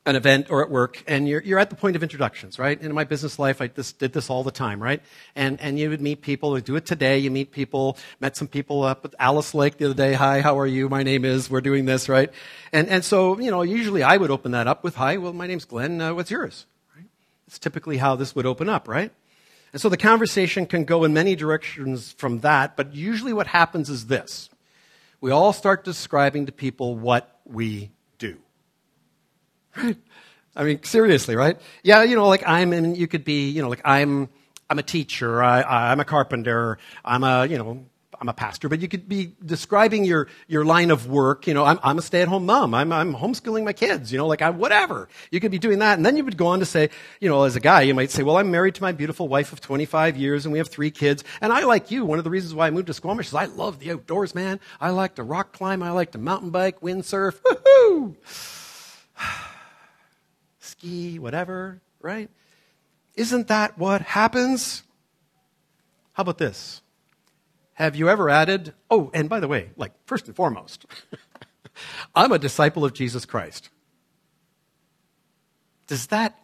an 0.06 0.14
event 0.14 0.50
or 0.50 0.62
at 0.62 0.70
work, 0.70 1.02
and 1.08 1.28
you're, 1.28 1.42
you're 1.42 1.58
at 1.58 1.68
the 1.68 1.74
point 1.74 1.96
of 1.96 2.02
introductions, 2.02 2.60
right? 2.60 2.80
In 2.80 2.94
my 2.94 3.02
business 3.02 3.40
life, 3.40 3.60
I 3.60 3.66
just 3.66 3.98
did 3.98 4.12
this 4.12 4.30
all 4.30 4.44
the 4.44 4.52
time, 4.52 4.80
right? 4.80 5.02
And, 5.34 5.60
and 5.60 5.80
you 5.80 5.90
would 5.90 6.00
meet 6.00 6.22
people, 6.22 6.52
we 6.52 6.60
do 6.60 6.76
it 6.76 6.86
today, 6.86 7.18
you 7.18 7.30
meet 7.30 7.50
people, 7.50 7.98
met 8.20 8.36
some 8.36 8.46
people 8.46 8.84
up 8.84 9.04
at 9.04 9.16
Alice 9.18 9.52
Lake 9.52 9.78
the 9.78 9.86
other 9.86 9.94
day, 9.94 10.12
hi, 10.12 10.40
how 10.40 10.60
are 10.60 10.66
you? 10.66 10.88
My 10.88 11.02
name 11.02 11.24
is, 11.24 11.50
we're 11.50 11.60
doing 11.60 11.86
this, 11.86 12.08
right? 12.08 12.30
And, 12.72 12.88
and 12.88 13.04
so, 13.04 13.38
you 13.40 13.50
know, 13.50 13.62
usually 13.62 14.04
I 14.04 14.16
would 14.16 14.30
open 14.30 14.52
that 14.52 14.68
up 14.68 14.84
with, 14.84 14.94
hi, 14.94 15.16
well, 15.16 15.32
my 15.32 15.48
name's 15.48 15.64
Glenn, 15.64 16.00
uh, 16.00 16.14
what's 16.14 16.30
yours? 16.30 16.66
Right? 16.94 17.06
It's 17.48 17.58
typically 17.58 17.96
how 17.96 18.14
this 18.14 18.32
would 18.36 18.46
open 18.46 18.68
up, 18.68 18.86
right? 18.86 19.10
And 19.72 19.82
so 19.82 19.88
the 19.88 19.96
conversation 19.96 20.66
can 20.66 20.84
go 20.84 21.02
in 21.02 21.12
many 21.14 21.34
directions 21.34 22.12
from 22.12 22.40
that, 22.40 22.76
but 22.76 22.94
usually 22.94 23.32
what 23.32 23.48
happens 23.48 23.90
is 23.90 24.06
this. 24.06 24.50
We 25.20 25.32
all 25.32 25.52
start 25.52 25.82
describing 25.82 26.46
to 26.46 26.52
people 26.52 26.94
what 26.94 27.40
we 27.44 27.90
do. 28.18 28.38
Right? 29.76 29.96
I 30.56 30.64
mean, 30.64 30.82
seriously, 30.84 31.36
right? 31.36 31.60
Yeah, 31.82 32.02
you 32.02 32.16
know, 32.16 32.28
like 32.28 32.42
I'm 32.46 32.72
in, 32.72 32.94
you 32.94 33.06
could 33.06 33.24
be, 33.24 33.50
you 33.50 33.60
know, 33.60 33.68
like 33.68 33.82
I'm, 33.84 34.30
I'm 34.70 34.78
a 34.78 34.82
teacher, 34.82 35.42
I, 35.42 35.90
I'm 35.92 36.00
a 36.00 36.04
carpenter, 36.04 36.78
I'm 37.04 37.22
a, 37.24 37.46
you 37.46 37.58
know, 37.58 37.84
I'm 38.18 38.30
a 38.30 38.32
pastor, 38.32 38.70
but 38.70 38.80
you 38.80 38.88
could 38.88 39.06
be 39.06 39.32
describing 39.44 40.06
your, 40.06 40.28
your 40.48 40.64
line 40.64 40.90
of 40.90 41.06
work. 41.06 41.46
You 41.46 41.52
know, 41.52 41.64
I'm, 41.64 41.78
I'm 41.82 41.98
a 41.98 42.02
stay 42.02 42.22
at 42.22 42.28
home 42.28 42.46
mom. 42.46 42.72
I'm, 42.72 42.90
I'm 42.90 43.14
homeschooling 43.14 43.62
my 43.64 43.74
kids, 43.74 44.10
you 44.10 44.16
know, 44.16 44.26
like 44.26 44.40
I, 44.40 44.48
whatever. 44.48 45.10
You 45.30 45.38
could 45.38 45.50
be 45.50 45.58
doing 45.58 45.80
that. 45.80 45.98
And 45.98 46.06
then 46.06 46.16
you 46.16 46.24
would 46.24 46.38
go 46.38 46.46
on 46.46 46.60
to 46.60 46.64
say, 46.64 46.88
you 47.20 47.28
know, 47.28 47.42
as 47.42 47.56
a 47.56 47.60
guy, 47.60 47.82
you 47.82 47.92
might 47.92 48.10
say, 48.10 48.22
well, 48.22 48.38
I'm 48.38 48.50
married 48.50 48.74
to 48.76 48.82
my 48.82 48.92
beautiful 48.92 49.28
wife 49.28 49.52
of 49.52 49.60
25 49.60 50.16
years 50.16 50.46
and 50.46 50.52
we 50.52 50.58
have 50.58 50.68
three 50.68 50.90
kids. 50.90 51.24
And 51.42 51.52
I 51.52 51.64
like 51.64 51.90
you. 51.90 52.06
One 52.06 52.16
of 52.16 52.24
the 52.24 52.30
reasons 52.30 52.54
why 52.54 52.68
I 52.68 52.70
moved 52.70 52.86
to 52.86 52.94
Squamish 52.94 53.28
is 53.28 53.34
I 53.34 53.44
love 53.44 53.80
the 53.80 53.92
outdoors, 53.92 54.34
man. 54.34 54.60
I 54.80 54.90
like 54.90 55.16
to 55.16 55.22
rock 55.22 55.52
climb. 55.52 55.82
I 55.82 55.90
like 55.90 56.12
to 56.12 56.18
mountain 56.18 56.48
bike, 56.48 56.80
windsurf. 56.80 57.40
Woohoo! 57.42 58.14
whatever, 61.18 61.80
right? 62.00 62.30
Isn't 63.14 63.48
that 63.48 63.78
what 63.78 64.02
happens? 64.02 64.82
How 66.12 66.22
about 66.22 66.38
this? 66.38 66.82
Have 67.74 67.96
you 67.96 68.08
ever 68.08 68.30
added, 68.30 68.72
oh, 68.90 69.10
and 69.12 69.28
by 69.28 69.40
the 69.40 69.48
way, 69.48 69.70
like, 69.76 69.92
first 70.06 70.26
and 70.26 70.36
foremost, 70.36 70.86
I'm 72.14 72.32
a 72.32 72.38
disciple 72.38 72.84
of 72.84 72.94
Jesus 72.94 73.26
Christ. 73.26 73.68
Does 75.86 76.06
that 76.08 76.38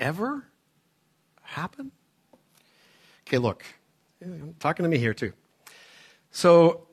ever 0.00 0.44
happen? 1.42 1.92
Okay, 3.26 3.38
look, 3.38 3.64
I'm 4.22 4.54
talking 4.58 4.82
to 4.82 4.88
me 4.88 4.98
here 4.98 5.14
too. 5.14 5.32
So, 6.30 6.88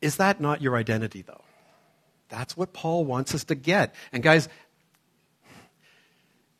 is 0.00 0.16
that 0.16 0.40
not 0.40 0.62
your 0.62 0.76
identity, 0.76 1.22
though? 1.22 1.42
That's 2.28 2.56
what 2.56 2.72
Paul 2.72 3.04
wants 3.04 3.34
us 3.34 3.44
to 3.44 3.54
get. 3.54 3.94
And 4.12 4.22
guys, 4.22 4.48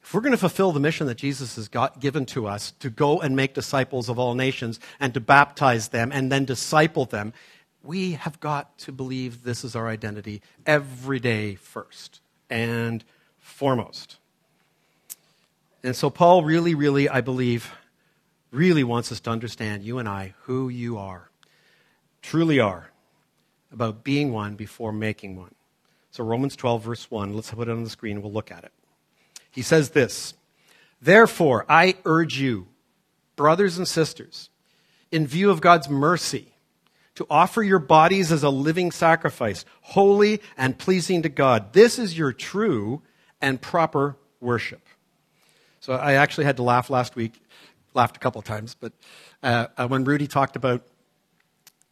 if 0.09 0.14
we're 0.14 0.23
going 0.23 0.33
to 0.33 0.38
fulfill 0.38 0.73
the 0.73 0.81
mission 0.81 1.07
that 1.09 1.18
Jesus 1.18 1.57
has 1.57 1.68
got, 1.68 2.01
given 2.01 2.25
to 2.25 2.47
us 2.47 2.71
to 2.81 2.88
go 2.88 3.21
and 3.21 3.37
make 3.37 3.53
disciples 3.53 4.09
of 4.09 4.18
all 4.18 4.35
nations 4.35 4.81
and 4.99 5.12
to 5.12 5.21
baptize 5.21 5.88
them 5.88 6.11
and 6.12 6.33
then 6.33 6.47
disciple 6.47 7.05
them, 7.05 7.35
we 7.83 8.12
have 8.12 8.40
got 8.40 8.79
to 8.79 8.90
believe 8.90 9.42
this 9.42 9.64
is 9.64 9.77
our 9.77 9.87
identity 9.87 10.40
every 10.64 11.21
day 11.21 11.57
first 11.57 12.23
and 12.49 13.05
foremost. 13.38 14.16
And 15.83 15.94
so, 15.94 16.09
Paul 16.09 16.42
really, 16.42 16.75
really, 16.75 17.07
I 17.11 17.21
believe, 17.21 17.71
really 18.51 18.85
wants 18.85 19.12
us 19.12 19.21
to 19.21 19.31
understand, 19.31 19.83
you 19.83 19.99
and 19.99 20.09
I, 20.09 20.33
who 20.44 20.71
you 20.71 20.97
are, 20.97 21.29
truly 22.23 22.59
are, 22.59 22.92
about 23.71 24.05
being 24.05 24.33
one 24.33 24.55
before 24.55 24.90
making 24.90 25.37
one. 25.37 25.55
So, 26.12 26.25
Romans 26.25 26.57
12, 26.57 26.83
verse 26.83 27.11
1, 27.11 27.35
let's 27.35 27.51
put 27.51 27.68
it 27.68 27.73
on 27.73 27.85
the 27.85 27.90
screen, 27.90 28.23
we'll 28.23 28.33
look 28.33 28.51
at 28.51 28.64
it. 28.64 28.73
He 29.51 29.63
says 29.63 29.91
this 29.91 30.35
Therefore, 31.01 31.65
I 31.69 31.97
urge 32.05 32.39
you, 32.39 32.69
brothers 33.37 33.79
and 33.79 33.87
sisters, 33.87 34.51
in 35.11 35.27
view 35.27 35.51
of 35.51 35.61
God's 35.61 35.89
mercy, 35.89 36.55
to 37.15 37.27
offer 37.31 37.63
your 37.63 37.79
bodies 37.79 38.31
as 38.31 38.43
a 38.43 38.51
living 38.51 38.91
sacrifice, 38.91 39.65
holy 39.81 40.41
and 40.57 40.79
pleasing 40.79 41.23
to 41.23 41.29
God. 41.29 41.73
This 41.73 41.99
is 41.99 42.17
your 42.17 42.33
true 42.33 43.03
and 43.41 43.61
proper 43.61 44.17
worship. 44.41 44.87
So 45.81 45.95
I 45.95 46.15
actually 46.15 46.45
had 46.45 46.57
to 46.57 46.63
laugh 46.63 46.91
last 46.91 47.17
week, 47.17 47.41
laughed 47.95 48.17
a 48.17 48.21
couple 48.21 48.39
of 48.39 48.45
times, 48.45 48.77
but 48.79 48.93
uh, 49.43 49.69
uh, 49.77 49.89
when 49.89 50.05
Rudy 50.05 50.27
talked 50.27 50.57
about 50.57 50.83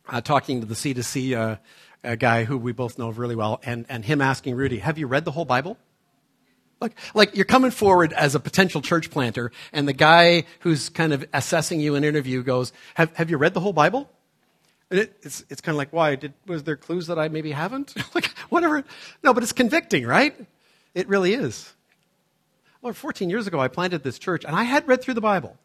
uh, 0.09 0.21
talking 0.21 0.61
to 0.61 0.67
the 0.67 0.75
C2C 0.75 1.59
uh, 2.05 2.15
guy 2.17 2.45
who 2.45 2.59
we 2.59 2.73
both 2.73 2.99
know 2.99 3.11
really 3.11 3.37
well, 3.37 3.61
and, 3.65 3.87
and 3.89 4.05
him 4.05 4.21
asking 4.21 4.55
Rudy, 4.55 4.79
Have 4.79 4.99
you 4.99 5.07
read 5.07 5.25
the 5.25 5.33
whole 5.33 5.45
Bible? 5.45 5.79
Like, 6.81 6.97
like 7.15 7.35
you're 7.35 7.47
coming 7.47 7.71
forward 7.71 8.13
as 8.13 8.35
a 8.35 8.41
potential 8.41 8.83
church 8.83 9.11
planter, 9.11 9.51
and 9.73 9.89
the 9.89 9.95
guy 9.95 10.45
who's 10.61 10.89
kind 10.91 11.13
of 11.13 11.25
assessing 11.33 11.81
you 11.81 11.95
in 11.95 12.05
an 12.05 12.09
interview 12.09 12.43
goes, 12.43 12.73
"Have 12.95 13.15
Have 13.17 13.31
you 13.31 13.39
read 13.39 13.55
the 13.55 13.61
whole 13.61 13.73
Bible?" 13.73 14.11
And 14.91 15.01
it, 15.01 15.17
it's 15.23 15.45
it's 15.49 15.61
kind 15.61 15.75
of 15.75 15.79
like, 15.79 15.93
why? 15.93 16.17
Did 16.17 16.35
was 16.47 16.65
there 16.65 16.77
clues 16.77 17.07
that 17.07 17.19
I 17.19 17.29
maybe 17.29 17.53
haven't? 17.53 17.95
like 18.15 18.27
whatever. 18.51 18.85
No, 19.23 19.33
but 19.33 19.43
it's 19.43 19.53
convicting, 19.53 20.07
right? 20.07 20.35
It 20.95 21.09
really 21.09 21.35
is. 21.35 21.73
Well, 22.83 22.93
14 22.93 23.31
years 23.31 23.47
ago, 23.47 23.59
I 23.59 23.69
planted 23.69 24.03
this 24.05 24.19
church, 24.19 24.45
and 24.45 24.55
I 24.55 24.63
had 24.63 24.87
read 24.87 25.03
through 25.03 25.15
the 25.15 25.21
Bible. 25.21 25.57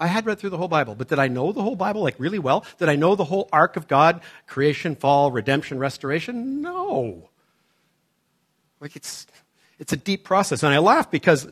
I 0.00 0.06
had 0.06 0.26
read 0.26 0.38
through 0.38 0.50
the 0.50 0.56
whole 0.56 0.68
Bible, 0.68 0.94
but 0.94 1.08
did 1.08 1.18
I 1.18 1.28
know 1.28 1.52
the 1.52 1.62
whole 1.62 1.76
Bible 1.76 2.02
like 2.02 2.18
really 2.18 2.38
well? 2.38 2.64
Did 2.78 2.88
I 2.88 2.96
know 2.96 3.14
the 3.14 3.24
whole 3.24 3.48
arc 3.52 3.76
of 3.76 3.86
God, 3.86 4.22
creation, 4.46 4.96
fall, 4.96 5.30
redemption, 5.30 5.78
restoration? 5.78 6.62
No. 6.62 7.28
Like 8.80 8.96
it's 8.96 9.26
it's 9.78 9.92
a 9.92 9.96
deep 9.96 10.24
process. 10.24 10.62
And 10.62 10.72
I 10.72 10.78
laugh 10.78 11.10
because 11.10 11.48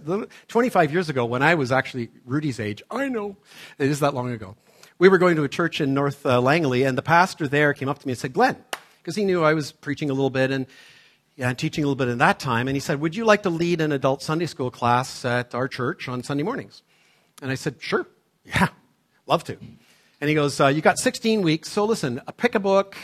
25 0.49 0.93
years 0.93 1.09
ago, 1.09 1.25
when 1.25 1.43
I 1.43 1.55
was 1.55 1.73
actually 1.73 2.11
Rudy's 2.25 2.61
age, 2.61 2.83
I 2.91 3.09
know 3.09 3.37
it 3.79 3.91
is 3.91 4.01
that 4.01 4.15
long 4.15 4.31
ago, 4.31 4.57
we 4.99 5.09
were 5.09 5.19
going 5.19 5.37
to 5.37 5.45
a 5.45 5.49
church 5.49 5.81
in 5.81 5.95
North 5.95 6.25
uh, 6.25 6.41
Langley, 6.41 6.85
and 6.85 6.97
the 6.97 7.03
pastor 7.03 7.49
there 7.49 7.75
came 7.75 7.89
up 7.89 7.99
to 7.99 8.07
me 8.07 8.13
and 8.13 8.19
said, 8.19 8.33
Glenn, 8.33 8.57
because 8.99 9.17
he 9.17 9.25
knew 9.25 9.43
I 9.43 9.55
was 9.55 9.73
preaching 9.73 10.11
a 10.11 10.13
little 10.13 10.31
bit 10.31 10.51
and 10.51 10.67
yeah, 11.37 11.53
teaching 11.55 11.83
a 11.83 11.87
little 11.87 11.97
bit 11.97 12.09
in 12.09 12.19
that 12.19 12.39
time, 12.39 12.69
and 12.69 12.77
he 12.77 12.81
said, 12.81 13.01
Would 13.01 13.17
you 13.17 13.25
like 13.25 13.43
to 13.45 13.51
lead 13.51 13.81
an 13.81 13.91
adult 13.91 14.23
Sunday 14.23 14.47
school 14.47 14.71
class 14.71 15.25
at 15.25 15.55
our 15.55 15.67
church 15.67 16.09
on 16.09 16.23
Sunday 16.23 16.43
mornings? 16.43 16.83
And 17.41 17.51
I 17.51 17.55
said, 17.55 17.77
Sure, 17.81 18.07
yeah, 18.45 18.69
love 19.27 19.43
to. 19.45 19.57
And 20.21 20.29
he 20.29 20.35
goes, 20.35 20.61
uh, 20.61 20.69
You 20.69 20.83
got 20.83 20.99
16 20.99 21.43
weeks, 21.43 21.71
so 21.71 21.85
listen, 21.85 22.21
uh, 22.27 22.33
pick 22.33 22.55
a 22.55 22.61
book, 22.61 22.97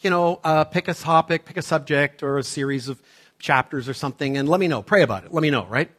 you 0.00 0.10
know, 0.10 0.40
uh, 0.44 0.64
pick 0.64 0.88
a 0.88 0.94
topic, 0.94 1.46
pick 1.46 1.56
a 1.56 1.62
subject 1.62 2.22
or 2.22 2.38
a 2.38 2.44
series 2.44 2.88
of 2.88 3.02
chapters 3.40 3.88
or 3.88 3.94
something 3.94 4.36
and 4.36 4.48
let 4.48 4.60
me 4.60 4.68
know. 4.68 4.82
Pray 4.82 5.02
about 5.02 5.24
it. 5.24 5.32
Let 5.32 5.42
me 5.42 5.50
know, 5.50 5.66
right? 5.66 5.90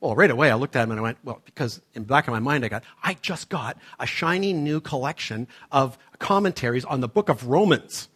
Well, 0.00 0.14
right 0.14 0.30
away 0.30 0.50
I 0.50 0.54
looked 0.54 0.76
at 0.76 0.84
him 0.84 0.90
and 0.90 1.00
I 1.00 1.02
went, 1.02 1.18
well, 1.24 1.40
because 1.44 1.80
in 1.94 2.02
the 2.02 2.08
back 2.08 2.26
of 2.28 2.32
my 2.32 2.40
mind 2.40 2.64
I 2.64 2.68
got, 2.68 2.84
I 3.02 3.14
just 3.14 3.48
got 3.48 3.78
a 3.98 4.06
shiny 4.06 4.52
new 4.52 4.80
collection 4.80 5.48
of 5.72 5.98
commentaries 6.18 6.84
on 6.84 7.00
the 7.00 7.08
book 7.08 7.28
of 7.28 7.46
Romans. 7.46 8.08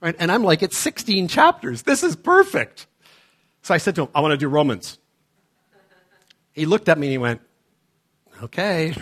Right? 0.00 0.16
And 0.18 0.32
I'm 0.32 0.42
like, 0.42 0.62
it's 0.62 0.76
16 0.76 1.28
chapters. 1.28 1.82
This 1.82 2.02
is 2.02 2.16
perfect. 2.16 2.86
So 3.62 3.74
I 3.74 3.78
said 3.78 3.94
to 3.96 4.02
him, 4.02 4.08
I 4.14 4.20
want 4.20 4.32
to 4.32 4.36
do 4.36 4.48
Romans. 4.48 4.98
He 6.52 6.66
looked 6.66 6.88
at 6.88 6.98
me 6.98 7.06
and 7.06 7.12
he 7.12 7.18
went, 7.18 7.40
okay. 8.42 8.94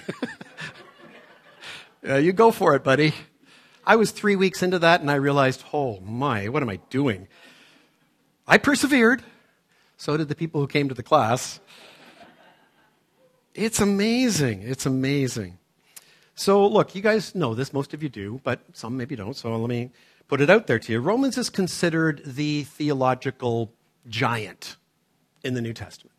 yeah, 2.03 2.19
you 2.19 2.33
go 2.33 2.51
for 2.51 2.75
it, 2.75 2.85
buddy. 2.85 3.15
I 3.85 3.97
was 3.97 4.13
three 4.13 4.37
weeks 4.37 4.63
into 4.63 4.79
that 4.79 5.01
and 5.01 5.11
I 5.11 5.17
realized, 5.17 5.65
oh 5.73 6.01
my, 6.01 6.49
what 6.49 6.63
am 6.63 6.69
I 6.69 6.77
doing? 6.91 7.29
I 8.51 8.59
persevered. 8.59 9.23
So 9.97 10.17
did 10.17 10.27
the 10.27 10.35
people 10.35 10.61
who 10.61 10.67
came 10.67 10.89
to 10.89 10.95
the 10.95 11.05
class. 11.05 11.61
It's 13.55 13.79
amazing. 13.79 14.63
It's 14.63 14.87
amazing. 14.87 15.59
So, 16.35 16.67
look, 16.67 16.97
you 16.97 17.01
guys 17.01 17.37
know 17.37 17.55
this, 17.55 17.73
most 17.73 17.95
of 17.95 18.03
you 18.03 18.09
do, 18.09 18.41
but 18.43 18.61
some 18.73 18.97
maybe 18.97 19.15
don't. 19.15 19.37
So, 19.37 19.55
let 19.57 19.69
me 19.69 19.91
put 20.27 20.41
it 20.41 20.51
out 20.51 20.67
there 20.67 20.81
to 20.81 20.93
you. 20.93 21.01
Romans 21.01 21.39
is 21.39 21.49
considered 21.49 22.23
the 22.25 22.65
theological 22.65 23.73
giant 24.09 24.77
in 25.45 25.55
the 25.55 25.61
New 25.61 25.75
Testament. 25.75 26.17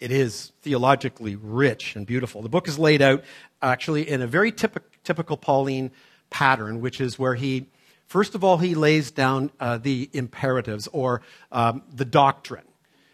It 0.00 0.10
is 0.10 0.52
theologically 0.62 1.36
rich 1.36 1.94
and 1.94 2.06
beautiful. 2.06 2.42
The 2.42 2.48
book 2.48 2.66
is 2.66 2.76
laid 2.76 3.02
out 3.02 3.22
actually 3.62 4.08
in 4.08 4.20
a 4.20 4.26
very 4.26 4.50
typical, 4.50 4.88
typical 5.04 5.36
Pauline 5.36 5.92
pattern, 6.28 6.80
which 6.80 7.00
is 7.00 7.20
where 7.20 7.36
he, 7.36 7.68
first 8.06 8.34
of 8.34 8.42
all, 8.42 8.58
he 8.58 8.74
lays 8.74 9.10
down 9.10 9.50
uh, 9.60 9.78
the 9.78 10.08
imperatives 10.12 10.88
or 10.88 11.22
um, 11.52 11.82
the 11.92 12.04
doctrine. 12.04 12.64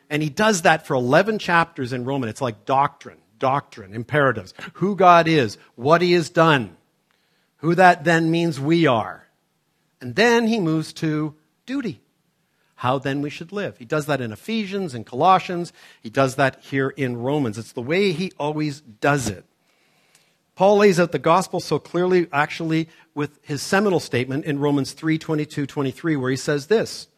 And 0.08 0.22
he 0.22 0.28
does 0.28 0.62
that 0.62 0.86
for 0.86 0.94
11 0.94 1.38
chapters 1.38 1.92
in 1.92 2.04
Roman. 2.04 2.28
It's 2.28 2.42
like 2.42 2.64
doctrine, 2.64 3.18
doctrine, 3.38 3.94
imperatives, 3.94 4.52
who 4.74 4.94
God 4.94 5.26
is, 5.26 5.56
what 5.74 6.02
he 6.02 6.12
has 6.12 6.28
done, 6.28 6.76
who 7.56 7.74
that 7.74 8.04
then 8.04 8.30
means 8.30 8.60
we 8.60 8.86
are. 8.86 9.26
And 10.00 10.14
then 10.14 10.48
he 10.48 10.60
moves 10.60 10.92
to 10.94 11.34
duty. 11.64 12.00
How 12.74 12.98
then 12.98 13.22
we 13.22 13.30
should 13.30 13.52
live. 13.52 13.78
He 13.78 13.84
does 13.84 14.06
that 14.06 14.20
in 14.20 14.32
Ephesians 14.32 14.92
and 14.92 15.06
Colossians. 15.06 15.72
He 16.02 16.10
does 16.10 16.34
that 16.34 16.60
here 16.62 16.90
in 16.90 17.16
Romans. 17.16 17.56
It's 17.56 17.72
the 17.72 17.80
way 17.80 18.10
he 18.10 18.32
always 18.38 18.80
does 18.80 19.28
it. 19.28 19.44
Paul 20.54 20.76
lays 20.78 21.00
out 21.00 21.12
the 21.12 21.18
gospel 21.18 21.60
so 21.60 21.78
clearly, 21.78 22.28
actually, 22.32 22.88
with 23.14 23.38
his 23.42 23.62
seminal 23.62 24.00
statement 24.00 24.44
in 24.44 24.58
Romans 24.58 24.92
3 24.92 25.18
22 25.18 25.66
23, 25.66 26.16
where 26.16 26.30
he 26.30 26.36
says 26.36 26.66
this 26.66 27.08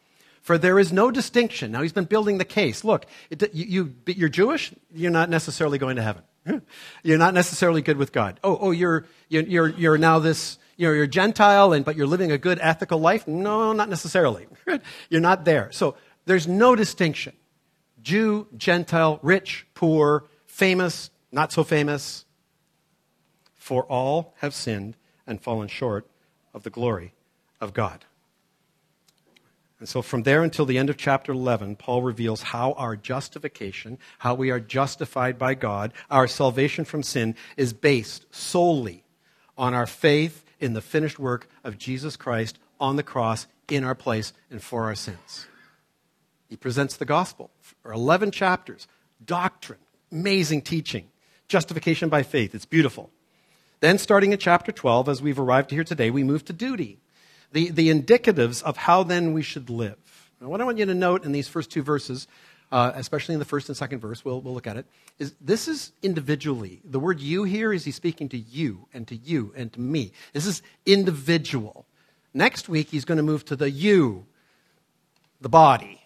For 0.41 0.57
there 0.57 0.79
is 0.79 0.93
no 0.93 1.11
distinction. 1.11 1.71
Now, 1.71 1.81
he's 1.81 1.93
been 1.93 2.05
building 2.05 2.37
the 2.37 2.45
case. 2.45 2.83
Look, 2.83 3.05
it, 3.29 3.53
you, 3.53 3.93
you, 4.05 4.25
are 4.25 4.29
Jewish, 4.29 4.73
you're 4.93 5.11
not 5.11 5.29
necessarily 5.29 5.77
going 5.77 5.97
to 5.97 6.01
heaven. 6.01 6.23
You're 7.03 7.17
not 7.17 7.33
necessarily 7.33 7.81
good 7.81 7.97
with 7.97 8.11
God. 8.11 8.39
Oh, 8.43 8.57
oh 8.61 8.71
you're, 8.71 9.05
you're, 9.29 9.67
you're 9.67 9.97
now 9.97 10.19
this, 10.19 10.59
you 10.77 10.87
know, 10.87 10.93
you're 10.93 11.07
Gentile, 11.07 11.73
and, 11.73 11.83
but 11.83 11.95
you're 11.95 12.05
living 12.05 12.31
a 12.31 12.37
good 12.37 12.59
ethical 12.61 12.99
life. 12.99 13.27
No, 13.27 13.73
not 13.73 13.89
necessarily. 13.89 14.45
you're 15.09 15.21
not 15.21 15.43
there. 15.43 15.71
So 15.71 15.95
there's 16.25 16.47
no 16.47 16.75
distinction. 16.75 17.33
Jew, 18.03 18.47
Gentile, 18.55 19.19
rich, 19.23 19.65
poor, 19.73 20.25
famous, 20.45 21.09
not 21.31 21.51
so 21.51 21.63
famous, 21.63 22.24
for 23.65 23.83
all 23.85 24.35
have 24.41 24.53
sinned 24.53 24.95
and 25.25 25.41
fallen 25.41 25.67
short 25.67 26.05
of 26.53 26.61
the 26.61 26.69
glory 26.69 27.15
of 27.59 27.73
God. 27.73 28.05
And 29.79 29.89
so, 29.89 30.03
from 30.03 30.21
there 30.21 30.43
until 30.43 30.67
the 30.67 30.77
end 30.77 30.91
of 30.91 30.97
chapter 30.97 31.31
11, 31.31 31.77
Paul 31.77 32.03
reveals 32.03 32.43
how 32.43 32.73
our 32.73 32.95
justification, 32.95 33.97
how 34.19 34.35
we 34.35 34.51
are 34.51 34.59
justified 34.59 35.39
by 35.39 35.55
God, 35.55 35.93
our 36.11 36.27
salvation 36.27 36.85
from 36.85 37.01
sin, 37.01 37.33
is 37.57 37.73
based 37.73 38.27
solely 38.29 39.03
on 39.57 39.73
our 39.73 39.87
faith 39.87 40.45
in 40.59 40.73
the 40.73 40.79
finished 40.81 41.17
work 41.17 41.49
of 41.63 41.79
Jesus 41.79 42.15
Christ 42.15 42.59
on 42.79 42.97
the 42.97 43.03
cross 43.03 43.47
in 43.67 43.83
our 43.83 43.95
place 43.95 44.31
and 44.51 44.61
for 44.61 44.83
our 44.83 44.93
sins. 44.93 45.47
He 46.47 46.55
presents 46.55 46.97
the 46.97 47.05
gospel 47.05 47.49
for 47.81 47.91
11 47.91 48.29
chapters, 48.29 48.87
doctrine, 49.25 49.79
amazing 50.11 50.61
teaching, 50.61 51.07
justification 51.47 52.09
by 52.09 52.21
faith. 52.21 52.53
It's 52.53 52.65
beautiful. 52.65 53.09
Then, 53.79 53.97
starting 53.97 54.31
in 54.31 54.39
chapter 54.39 54.71
12, 54.71 55.09
as 55.09 55.21
we've 55.21 55.39
arrived 55.39 55.71
here 55.71 55.83
today, 55.83 56.09
we 56.09 56.23
move 56.23 56.45
to 56.45 56.53
duty, 56.53 56.99
the, 57.51 57.69
the 57.69 57.89
indicatives 57.89 58.63
of 58.63 58.77
how 58.77 59.03
then 59.03 59.33
we 59.33 59.41
should 59.41 59.69
live. 59.69 59.97
Now, 60.39 60.49
what 60.49 60.61
I 60.61 60.63
want 60.63 60.77
you 60.77 60.85
to 60.85 60.93
note 60.93 61.25
in 61.25 61.31
these 61.31 61.47
first 61.47 61.71
two 61.71 61.81
verses, 61.81 62.27
uh, 62.71 62.91
especially 62.95 63.33
in 63.33 63.39
the 63.39 63.45
first 63.45 63.69
and 63.69 63.77
second 63.77 63.99
verse, 63.99 64.23
we'll, 64.23 64.41
we'll 64.41 64.53
look 64.53 64.67
at 64.67 64.77
it, 64.77 64.85
is 65.19 65.33
this 65.41 65.67
is 65.67 65.91
individually. 66.01 66.81
The 66.83 66.99
word 66.99 67.19
you 67.19 67.43
here 67.43 67.71
is 67.73 67.85
he's 67.85 67.95
speaking 67.95 68.29
to 68.29 68.37
you 68.37 68.87
and 68.93 69.07
to 69.07 69.15
you 69.15 69.53
and 69.55 69.71
to 69.73 69.79
me. 69.79 70.11
This 70.33 70.45
is 70.45 70.61
individual. 70.85 71.85
Next 72.33 72.67
week, 72.67 72.89
he's 72.89 73.05
going 73.05 73.17
to 73.17 73.23
move 73.23 73.45
to 73.45 73.55
the 73.55 73.69
you, 73.69 74.25
the 75.41 75.49
body, 75.49 76.01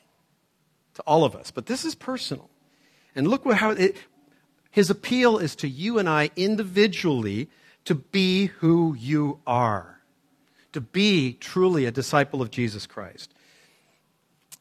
to 0.95 1.01
all 1.03 1.23
of 1.23 1.35
us. 1.35 1.49
But 1.49 1.65
this 1.65 1.85
is 1.85 1.95
personal. 1.95 2.49
And 3.15 3.27
look 3.27 3.45
what, 3.45 3.57
how 3.57 3.71
it, 3.71 3.95
his 4.69 4.89
appeal 4.89 5.37
is 5.39 5.55
to 5.57 5.67
you 5.67 5.97
and 5.97 6.07
I 6.07 6.29
individually 6.35 7.49
to 7.85 7.95
be 7.95 8.47
who 8.47 8.95
you 8.97 9.39
are, 9.47 9.99
to 10.73 10.81
be 10.81 11.33
truly 11.33 11.85
a 11.85 11.91
disciple 11.91 12.41
of 12.41 12.51
Jesus 12.51 12.85
Christ. 12.85 13.33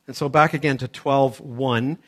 And 0.07 0.17
so 0.17 0.29
back 0.29 0.55
again 0.55 0.79
to 0.79 0.89
12.1. 0.89 1.99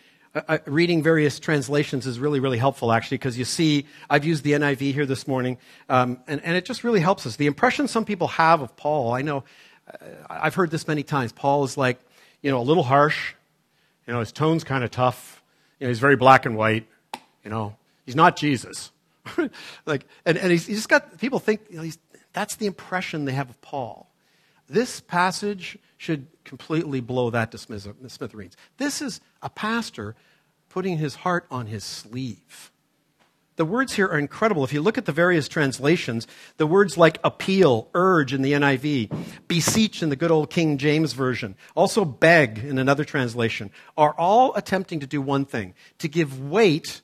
reading 0.67 1.03
various 1.03 1.39
translations 1.39 2.07
is 2.07 2.19
really, 2.19 2.41
really 2.41 2.57
helpful, 2.57 2.93
actually, 2.93 3.19
because 3.19 3.37
you 3.37 3.45
see, 3.45 3.87
I've 4.09 4.25
used 4.25 4.43
the 4.43 4.53
NIV 4.53 4.95
here 4.95 5.07
this 5.07 5.29
morning, 5.29 5.59
um, 5.89 6.19
and, 6.27 6.43
and 6.43 6.57
it 6.57 6.65
just 6.65 6.83
really 6.83 7.01
helps 7.01 7.27
us. 7.27 7.37
The 7.37 7.47
impression 7.47 7.89
some 7.89 8.05
people 8.05 8.29
have 8.29 8.63
of 8.63 8.75
Paul, 8.77 9.13
I 9.13 9.23
know, 9.23 9.45
uh, 9.87 10.07
I've 10.31 10.55
heard 10.55 10.71
this 10.71 10.89
many 10.89 11.03
times. 11.03 11.33
Paul 11.33 11.65
is 11.65 11.77
like, 11.77 12.01
you 12.43 12.51
know, 12.51 12.61
a 12.61 12.63
little 12.63 12.83
harsh. 12.83 13.35
You 14.07 14.15
know, 14.15 14.21
his 14.21 14.33
tone's 14.33 14.65
kind 14.65 14.83
of 14.83 14.91
tough. 14.91 15.43
You 15.79 15.87
know, 15.87 15.89
he's 15.89 16.01
very 16.01 16.17
black 16.17 16.47
and 16.47 16.57
white. 16.57 16.87
You 17.45 17.51
know, 17.51 17.77
he's 18.07 18.17
not 18.17 18.37
Jesus. 18.37 18.93
like, 19.87 20.07
and, 20.25 20.39
and 20.39 20.51
he's, 20.51 20.67
he's, 20.67 20.79
just 20.79 20.89
got, 20.89 21.19
people 21.19 21.39
think, 21.39 21.61
you 21.71 21.83
know, 21.83 21.91
that's 22.33 22.57
the 22.57 22.67
impression 22.67 23.25
they 23.25 23.33
have 23.33 23.51
of 23.51 23.61
Paul. 23.61 24.11
This 24.69 25.01
passage 25.01 25.79
should 25.97 26.29
completely 26.45 27.01
blow 27.01 27.31
that 27.31 27.51
to 27.53 27.59
smithereens. 27.59 28.57
This 28.77 29.03
is 29.03 29.21
a 29.43 29.51
pastor 29.51 30.15
putting 30.69 30.99
his 30.99 31.17
heart 31.17 31.47
on 31.51 31.67
his 31.67 31.83
sleeve. 31.83 32.71
The 33.57 33.65
words 33.67 33.93
here 33.93 34.07
are 34.07 34.19
incredible. 34.19 34.65
If 34.65 34.73
you 34.73 34.81
look 34.81 34.97
at 34.97 35.05
the 35.05 35.13
various 35.13 35.47
translations, 35.47 36.27
the 36.57 36.67
words 36.67 36.97
like 36.97 37.19
appeal, 37.23 37.89
urge 37.93 38.33
in 38.33 38.41
the 38.41 38.53
NIV, 38.53 39.15
beseech 39.49 40.03
in 40.03 40.09
the 40.09 40.17
good 40.17 40.31
old 40.31 40.49
King 40.49 40.79
James 40.79 41.13
Version, 41.13 41.57
also 41.75 42.07
beg 42.07 42.59
in 42.59 42.79
another 42.79 43.05
translation, 43.05 43.71
are 43.99 44.15
all 44.17 44.55
attempting 44.55 45.01
to 45.01 45.07
do 45.07 45.21
one 45.21 45.45
thing 45.45 45.75
to 45.99 46.09
give 46.09 46.41
weight 46.41 47.03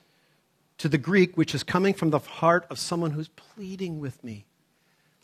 to 0.79 0.89
the 0.89 0.99
Greek, 0.99 1.37
which 1.37 1.55
is 1.55 1.63
coming 1.63 1.95
from 1.95 2.11
the 2.11 2.19
heart 2.19 2.67
of 2.71 2.79
someone 2.79 3.13
who's 3.13 3.29
pleading 3.29 4.01
with 4.01 4.23
me, 4.23 4.45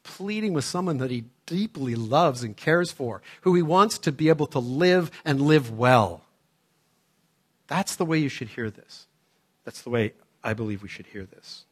pleading 0.03 0.53
with 0.53 0.65
someone 0.65 0.99
that 0.99 1.11
he 1.11 1.25
deeply 1.47 1.95
loves 1.95 2.43
and 2.43 2.57
cares 2.57 2.91
for, 2.91 3.23
who 3.43 3.55
he 3.55 3.63
wants 3.63 3.99
to 3.99 4.13
be 4.13 4.29
able 4.29 4.47
to 4.47 4.59
live 4.59 5.11
and 5.25 5.41
live 5.41 5.71
well. 5.71 6.23
That's 7.67 7.97
the 7.97 8.05
way 8.05 8.19
you 8.19 8.29
should 8.29 8.49
hear 8.49 8.71
this. 8.71 9.07
That's 9.65 9.83
the 9.83 9.91
way 9.91 10.13
I 10.43 10.55
believe 10.55 10.83
we 10.83 10.89
should 10.89 11.07
hear 11.07 11.25
this. 11.25 11.65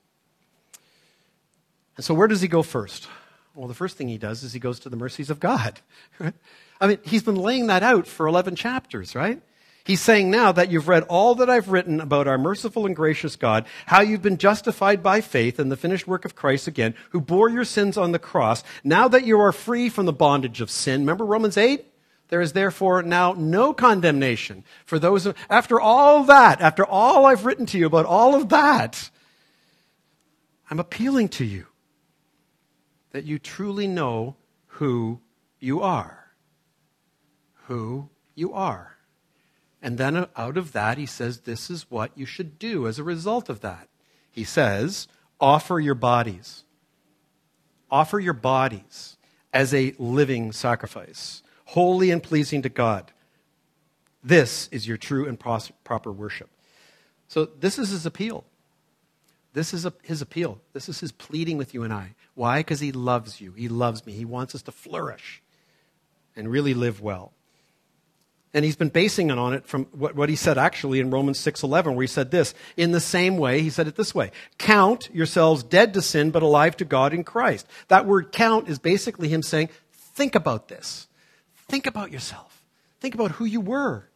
And 1.97 2.05
so, 2.05 2.15
where 2.15 2.29
does 2.29 2.41
he 2.41 2.49
go 2.49 2.63
first? 2.63 3.09
Well, 3.55 3.69
the 3.69 3.75
first 3.75 3.97
thing 3.97 4.09
he 4.09 4.17
does 4.17 4.43
is 4.43 4.53
he 4.53 4.61
goes 4.61 4.79
to 4.81 4.89
the 4.89 4.97
mercies 4.97 5.29
of 5.29 5.41
God. 5.41 5.81
I 6.81 6.87
mean, 6.87 6.99
he's 7.05 7.23
been 7.23 7.37
laying 7.37 7.67
that 7.67 7.83
out 7.83 8.07
for 8.07 8.27
11 8.27 8.55
chapters, 8.57 9.15
right? 9.15 9.43
He's 9.85 10.01
saying 10.01 10.31
now 10.31 10.53
that 10.53 10.71
you've 10.71 10.89
read 10.89 11.05
all 11.05 11.35
that 11.37 11.49
I've 11.49 11.71
written 11.71 12.01
about 12.01 12.29
our 12.29 12.39
merciful 12.39 12.87
and 12.87 12.95
gracious 12.95 13.37
God, 13.37 13.67
how 13.87 14.03
you've 14.03 14.23
been 14.23 14.37
justified 14.37 15.03
by 15.03 15.21
faith 15.21 15.59
in 15.59 15.71
the 15.71 15.77
finished 15.77 16.07
work 16.07 16.25
of 16.25 16.35
Christ 16.35 16.69
again, 16.69 16.95
who 17.11 17.21
bore 17.21 17.49
your 17.49 17.65
sins 17.65 17.97
on 17.97 18.13
the 18.13 18.19
cross. 18.19 18.63
Now 18.85 19.09
that 19.09 19.25
you 19.25 19.41
are 19.41 19.53
free 19.53 19.89
from 19.89 20.07
the 20.07 20.13
bondage 20.13 20.61
of 20.61 20.71
sin, 20.71 21.01
remember 21.01 21.25
Romans 21.25 21.57
8? 21.57 21.85
There 22.29 22.41
is 22.41 22.53
therefore 22.53 23.03
now 23.03 23.33
no 23.33 23.73
condemnation 23.73 24.65
for 24.85 24.99
those, 24.99 25.27
after 25.49 25.81
all 25.81 26.25
that, 26.25 26.61
after 26.61 26.85
all 26.87 27.27
I've 27.27 27.45
written 27.45 27.67
to 27.67 27.79
you 27.79 27.87
about 27.87 28.07
all 28.07 28.35
of 28.35 28.51
that, 28.51 29.11
I'm 30.71 30.79
appealing 30.79 31.31
to 31.31 31.45
you 31.45 31.67
that 33.11 33.25
you 33.25 33.41
truly 33.41 33.89
know 33.89 34.37
who 34.67 35.21
you 35.59 35.81
are. 35.81 36.29
Who 37.67 38.11
you 38.37 38.53
are. 38.53 38.97
And 39.83 39.97
then 39.97 40.27
out 40.37 40.57
of 40.57 40.73
that, 40.73 40.99
he 40.99 41.07
says, 41.07 41.41
This 41.41 41.71
is 41.71 41.91
what 41.91 42.17
you 42.17 42.27
should 42.27 42.59
do 42.59 42.87
as 42.87 42.99
a 42.99 43.05
result 43.05 43.49
of 43.49 43.61
that. 43.61 43.89
He 44.31 44.45
says, 44.45 45.09
Offer 45.41 45.81
your 45.81 45.95
bodies. 45.95 46.65
Offer 47.91 48.21
your 48.21 48.35
bodies 48.35 49.17
as 49.53 49.75
a 49.75 49.95
living 49.99 50.53
sacrifice, 50.53 51.43
holy 51.65 52.11
and 52.11 52.23
pleasing 52.23 52.63
to 52.63 52.69
God. 52.69 53.11
This 54.23 54.69
is 54.69 54.87
your 54.87 54.97
true 54.97 55.27
and 55.27 55.41
proper 55.41 56.13
worship. 56.13 56.51
So 57.27 57.47
this 57.47 57.79
is 57.79 57.91
his 57.91 58.07
appeal. 58.07 58.45
This 59.53 59.75
is 59.75 59.87
his 60.03 60.23
appeal. 60.23 60.61
This 60.73 60.89
is 60.89 61.01
his 61.01 61.11
pleading 61.11 61.57
with 61.57 61.75
you 61.75 61.83
and 61.83 61.93
I. 61.93 62.15
Why? 62.35 62.61
Because 62.61 62.81
he 62.81 62.93
loves 62.93 63.41
you. 63.41 63.53
He 63.53 63.69
loves 63.69 64.07
me. 64.07 64.13
He 64.13 64.25
wants 64.25 64.55
us 64.55 64.63
to 64.63 64.73
flourish 64.73 65.43
and 66.37 66.49
really 66.49 66.75
live 66.75 67.01
well. 67.01 67.33
And 68.53 68.65
he's 68.65 68.77
been 68.77 68.89
basing 68.89 69.31
it 69.31 69.39
on 69.39 69.55
it 69.55 69.65
from 69.65 69.85
what, 69.93 70.17
what 70.17 70.29
he 70.29 70.35
said 70.35 70.59
actually 70.59 70.99
in 70.99 71.11
Romans 71.11 71.39
6.11, 71.39 71.95
where 71.95 72.03
he 72.03 72.09
said 72.09 72.33
this, 72.33 72.53
in 72.77 72.91
the 72.91 73.01
same 73.01 73.37
way, 73.37 73.63
he 73.63 73.71
said 73.71 73.87
it 73.87 73.95
this 73.95 74.15
way, 74.15 74.33
count 74.59 75.09
yourselves 75.13 75.63
dead 75.63 75.95
to 75.95 76.03
sin, 76.03 76.33
but 76.33 76.43
alive 76.43 76.77
to 76.79 76.85
God 76.85 77.15
in 77.15 77.23
Christ. 77.23 77.67
That 77.89 78.07
word 78.07 78.33
count 78.33 78.69
is 78.69 78.81
basically 78.81 79.29
him 79.29 79.43
saying, 79.43 79.69
think 79.93 80.35
about 80.35 80.67
this. 80.67 81.07
Think 81.69 81.87
about 81.87 82.11
yourself. 82.11 82.65
Think 82.99 83.15
about 83.15 83.33
who 83.33 83.45
you 83.45 83.61
were. 83.61 84.09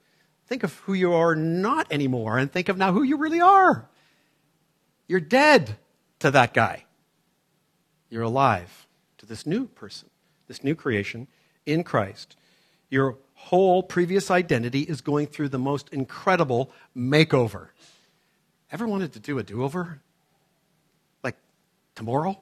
Think 0.48 0.64
of 0.64 0.74
who 0.80 0.94
you 0.94 1.12
are 1.12 1.36
not 1.36 1.86
anymore, 1.92 2.36
and 2.36 2.50
think 2.52 2.68
of 2.68 2.76
now 2.76 2.92
who 2.92 3.02
you 3.02 3.16
really 3.16 3.40
are. 3.40 3.88
You're 5.06 5.20
dead 5.20 5.76
to 6.18 6.30
that 6.32 6.52
guy. 6.52 6.84
You're 8.10 8.22
alive 8.22 8.86
to 9.18 9.26
this 9.26 9.46
new 9.46 9.66
person, 9.66 10.10
this 10.48 10.62
new 10.62 10.74
creation 10.74 11.28
in 11.64 11.84
Christ. 11.84 12.36
Your 12.90 13.16
whole 13.44 13.83
previous 13.83 14.30
identity 14.30 14.80
is 14.80 15.02
going 15.02 15.26
through 15.26 15.50
the 15.50 15.59
most 15.59 15.90
incredible 15.90 16.70
makeover. 16.96 17.68
Ever 18.72 18.87
wanted 18.87 19.12
to 19.12 19.20
do 19.20 19.38
a 19.38 19.42
do 19.42 19.62
over? 19.62 20.00
Like 21.22 21.37
tomorrow? 21.94 22.40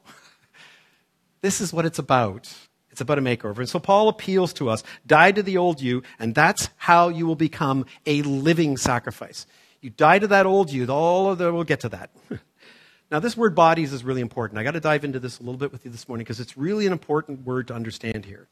this 1.41 1.61
is 1.61 1.73
what 1.73 1.85
it's 1.85 1.99
about. 1.99 2.55
It's 2.93 3.01
about 3.01 3.19
a 3.19 3.21
makeover. 3.21 3.59
And 3.59 3.69
so 3.69 3.81
Paul 3.81 4.09
appeals 4.09 4.53
to 4.55 4.71
us 4.71 4.85
die 5.05 5.33
to 5.33 5.43
the 5.43 5.57
old 5.57 5.81
you, 5.81 6.05
and 6.21 6.35
that's 6.35 6.69
how 6.77 7.09
you 7.09 7.27
will 7.27 7.37
become 7.37 7.85
a 8.07 8.23
living 8.23 8.77
sacrifice. 8.77 9.47
You 9.81 9.91
die 9.91 10.21
to 10.21 10.29
that 10.29 10.47
old 10.47 10.71
you, 10.71 10.87
all 10.87 11.33
of 11.33 11.39
the, 11.39 11.53
we'll 11.53 11.65
get 11.65 11.81
to 11.81 11.89
that. 11.89 12.11
now, 13.11 13.19
this 13.19 13.37
word 13.37 13.57
bodies 13.57 13.93
is 13.93 14.05
really 14.05 14.21
important. 14.21 14.59
I 14.59 14.63
got 14.63 14.73
to 14.73 14.81
dive 14.81 15.05
into 15.05 15.19
this 15.19 15.41
a 15.41 15.43
little 15.43 15.59
bit 15.59 15.73
with 15.73 15.85
you 15.85 15.91
this 15.91 16.07
morning 16.07 16.23
because 16.23 16.39
it's 16.39 16.57
really 16.57 16.87
an 16.87 16.93
important 16.93 17.45
word 17.45 17.67
to 17.69 17.75
understand 17.75 18.25
here. 18.25 18.47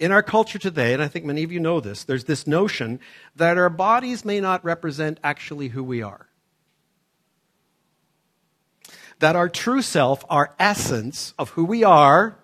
In 0.00 0.12
our 0.12 0.22
culture 0.22 0.58
today, 0.58 0.94
and 0.94 1.02
I 1.02 1.08
think 1.08 1.26
many 1.26 1.42
of 1.42 1.52
you 1.52 1.60
know 1.60 1.78
this, 1.78 2.04
there's 2.04 2.24
this 2.24 2.46
notion 2.46 2.98
that 3.36 3.58
our 3.58 3.68
bodies 3.68 4.24
may 4.24 4.40
not 4.40 4.64
represent 4.64 5.20
actually 5.22 5.68
who 5.68 5.84
we 5.84 6.02
are. 6.02 6.26
That 9.18 9.36
our 9.36 9.50
true 9.50 9.82
self, 9.82 10.24
our 10.30 10.54
essence 10.58 11.34
of 11.38 11.50
who 11.50 11.66
we 11.66 11.84
are, 11.84 12.38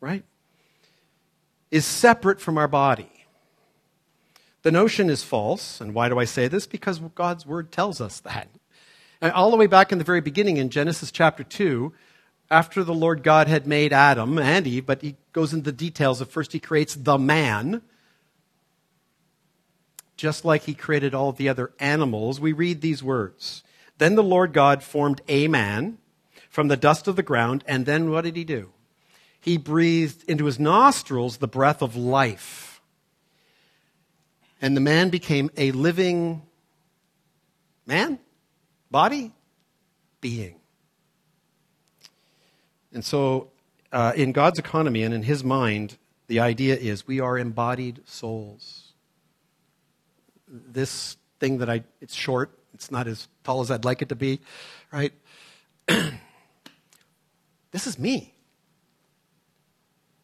right, 0.00 0.24
is 1.70 1.84
separate 1.84 2.40
from 2.40 2.58
our 2.58 2.66
body. 2.68 3.08
The 4.62 4.72
notion 4.72 5.08
is 5.10 5.22
false. 5.22 5.80
And 5.80 5.94
why 5.94 6.08
do 6.08 6.18
I 6.18 6.24
say 6.24 6.48
this? 6.48 6.66
Because 6.66 6.98
God's 7.14 7.46
word 7.46 7.70
tells 7.70 8.00
us 8.00 8.18
that. 8.20 8.48
And 9.20 9.30
all 9.30 9.52
the 9.52 9.56
way 9.56 9.68
back 9.68 9.92
in 9.92 9.98
the 9.98 10.04
very 10.04 10.20
beginning 10.20 10.56
in 10.56 10.70
Genesis 10.70 11.12
chapter 11.12 11.44
2, 11.44 11.92
after 12.50 12.84
the 12.84 12.94
Lord 12.94 13.22
God 13.22 13.48
had 13.48 13.66
made 13.66 13.92
Adam 13.92 14.38
and 14.38 14.66
Eve, 14.66 14.86
but 14.86 15.02
he 15.02 15.16
goes 15.32 15.52
into 15.52 15.64
the 15.64 15.76
details 15.76 16.20
of 16.20 16.30
first 16.30 16.52
he 16.52 16.60
creates 16.60 16.94
the 16.94 17.18
man, 17.18 17.82
just 20.16 20.44
like 20.44 20.62
he 20.62 20.74
created 20.74 21.14
all 21.14 21.32
the 21.32 21.48
other 21.48 21.72
animals, 21.78 22.40
we 22.40 22.52
read 22.52 22.80
these 22.80 23.02
words. 23.02 23.62
Then 23.98 24.14
the 24.14 24.22
Lord 24.22 24.52
God 24.52 24.82
formed 24.82 25.20
a 25.28 25.48
man 25.48 25.98
from 26.48 26.68
the 26.68 26.76
dust 26.76 27.08
of 27.08 27.16
the 27.16 27.22
ground, 27.22 27.64
and 27.66 27.84
then 27.84 28.10
what 28.10 28.24
did 28.24 28.36
he 28.36 28.44
do? 28.44 28.70
He 29.40 29.58
breathed 29.58 30.24
into 30.28 30.46
his 30.46 30.58
nostrils 30.58 31.36
the 31.36 31.48
breath 31.48 31.82
of 31.82 31.96
life. 31.96 32.80
And 34.60 34.76
the 34.76 34.80
man 34.80 35.10
became 35.10 35.50
a 35.56 35.70
living 35.72 36.42
man, 37.86 38.18
body, 38.90 39.32
being. 40.20 40.55
And 42.96 43.04
so, 43.04 43.50
uh, 43.92 44.14
in 44.16 44.32
God's 44.32 44.58
economy 44.58 45.02
and 45.02 45.12
in 45.12 45.22
His 45.22 45.44
mind, 45.44 45.98
the 46.28 46.40
idea 46.40 46.76
is 46.76 47.06
we 47.06 47.20
are 47.20 47.36
embodied 47.36 48.00
souls. 48.06 48.94
This 50.48 51.18
thing 51.38 51.58
that 51.58 51.68
I, 51.68 51.84
it's 52.00 52.14
short, 52.14 52.58
it's 52.72 52.90
not 52.90 53.06
as 53.06 53.28
tall 53.44 53.60
as 53.60 53.70
I'd 53.70 53.84
like 53.84 54.00
it 54.00 54.08
to 54.08 54.14
be, 54.14 54.40
right? 54.90 55.12
this 55.86 56.16
is 57.86 57.98
me. 57.98 58.32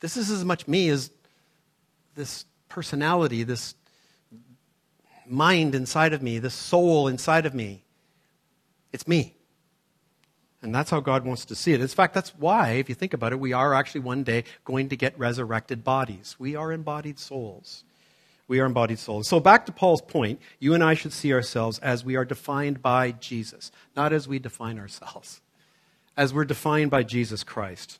This 0.00 0.16
is 0.16 0.30
as 0.30 0.42
much 0.42 0.66
me 0.66 0.88
as 0.88 1.10
this 2.14 2.46
personality, 2.70 3.42
this 3.42 3.74
mind 5.26 5.74
inside 5.74 6.14
of 6.14 6.22
me, 6.22 6.38
this 6.38 6.54
soul 6.54 7.06
inside 7.06 7.44
of 7.44 7.52
me. 7.52 7.84
It's 8.94 9.06
me. 9.06 9.36
And 10.62 10.72
that's 10.72 10.90
how 10.90 11.00
God 11.00 11.24
wants 11.24 11.44
to 11.46 11.56
see 11.56 11.72
it. 11.72 11.80
In 11.80 11.88
fact, 11.88 12.14
that's 12.14 12.30
why, 12.36 12.72
if 12.72 12.88
you 12.88 12.94
think 12.94 13.12
about 13.12 13.32
it, 13.32 13.40
we 13.40 13.52
are 13.52 13.74
actually 13.74 14.02
one 14.02 14.22
day 14.22 14.44
going 14.64 14.88
to 14.90 14.96
get 14.96 15.18
resurrected 15.18 15.82
bodies. 15.82 16.36
We 16.38 16.54
are 16.54 16.70
embodied 16.70 17.18
souls. 17.18 17.82
We 18.46 18.60
are 18.60 18.66
embodied 18.66 19.00
souls. 19.00 19.28
So, 19.28 19.40
back 19.40 19.66
to 19.66 19.72
Paul's 19.72 20.02
point, 20.02 20.40
you 20.60 20.74
and 20.74 20.84
I 20.84 20.94
should 20.94 21.12
see 21.12 21.32
ourselves 21.32 21.78
as 21.80 22.04
we 22.04 22.16
are 22.16 22.24
defined 22.24 22.80
by 22.80 23.12
Jesus, 23.12 23.72
not 23.96 24.12
as 24.12 24.28
we 24.28 24.38
define 24.38 24.78
ourselves, 24.78 25.40
as 26.16 26.32
we're 26.32 26.44
defined 26.44 26.90
by 26.90 27.02
Jesus 27.02 27.42
Christ. 27.42 27.98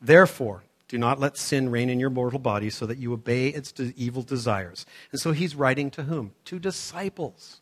Therefore, 0.00 0.62
do 0.86 0.98
not 0.98 1.20
let 1.20 1.36
sin 1.36 1.70
reign 1.70 1.88
in 1.88 2.00
your 2.00 2.10
mortal 2.10 2.40
body 2.40 2.68
so 2.68 2.84
that 2.86 2.98
you 2.98 3.12
obey 3.12 3.48
its 3.48 3.72
evil 3.96 4.22
desires. 4.22 4.86
And 5.12 5.20
so 5.20 5.32
he's 5.32 5.54
writing 5.54 5.90
to 5.92 6.02
whom? 6.04 6.32
To 6.46 6.58
disciples, 6.58 7.60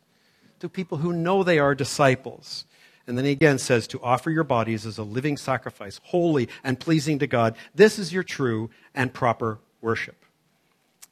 to 0.59 0.67
people 0.67 0.97
who 0.97 1.13
know 1.13 1.43
they 1.43 1.59
are 1.59 1.75
disciples. 1.75 2.65
And 3.09 3.17
then 3.17 3.25
he 3.25 3.31
again 3.31 3.57
says 3.57 3.87
to 3.87 4.01
offer 4.03 4.29
your 4.29 4.43
bodies 4.43 4.85
as 4.85 4.99
a 4.99 5.03
living 5.03 5.35
sacrifice, 5.35 5.99
holy 6.03 6.47
and 6.63 6.79
pleasing 6.79 7.17
to 7.17 7.25
God. 7.25 7.55
This 7.73 7.97
is 7.97 8.13
your 8.13 8.21
true 8.21 8.69
and 8.93 9.11
proper 9.11 9.57
worship. 9.81 10.23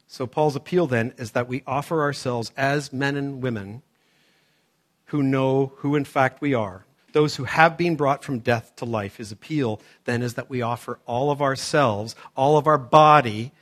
So 0.08 0.28
Paul's 0.28 0.56
appeal 0.56 0.86
then 0.86 1.16
is 1.18 1.32
that 1.32 1.48
we 1.48 1.64
offer 1.66 2.04
ourselves 2.04 2.52
as 2.56 2.94
men 2.94 3.16
and 3.16 3.42
women 3.42 3.82
who 5.06 5.24
know 5.24 5.74
who 5.78 5.96
in 5.96 6.06
fact 6.06 6.40
we 6.40 6.54
are, 6.54 6.86
those 7.14 7.38
who 7.38 7.46
have 7.46 7.78
been 7.78 7.96
brought 7.96 8.24
from 8.24 8.40
death 8.40 8.76
to 8.76 8.86
life. 8.86 9.18
His 9.18 9.32
appeal 9.32 9.82
then 10.06 10.22
is 10.22 10.36
that 10.36 10.52
we 10.52 10.62
offer 10.62 11.00
all 11.08 11.32
of 11.32 11.42
ourselves, 11.42 12.16
all 12.36 12.60
of 12.60 12.68
our 12.68 12.78
body, 12.78 13.54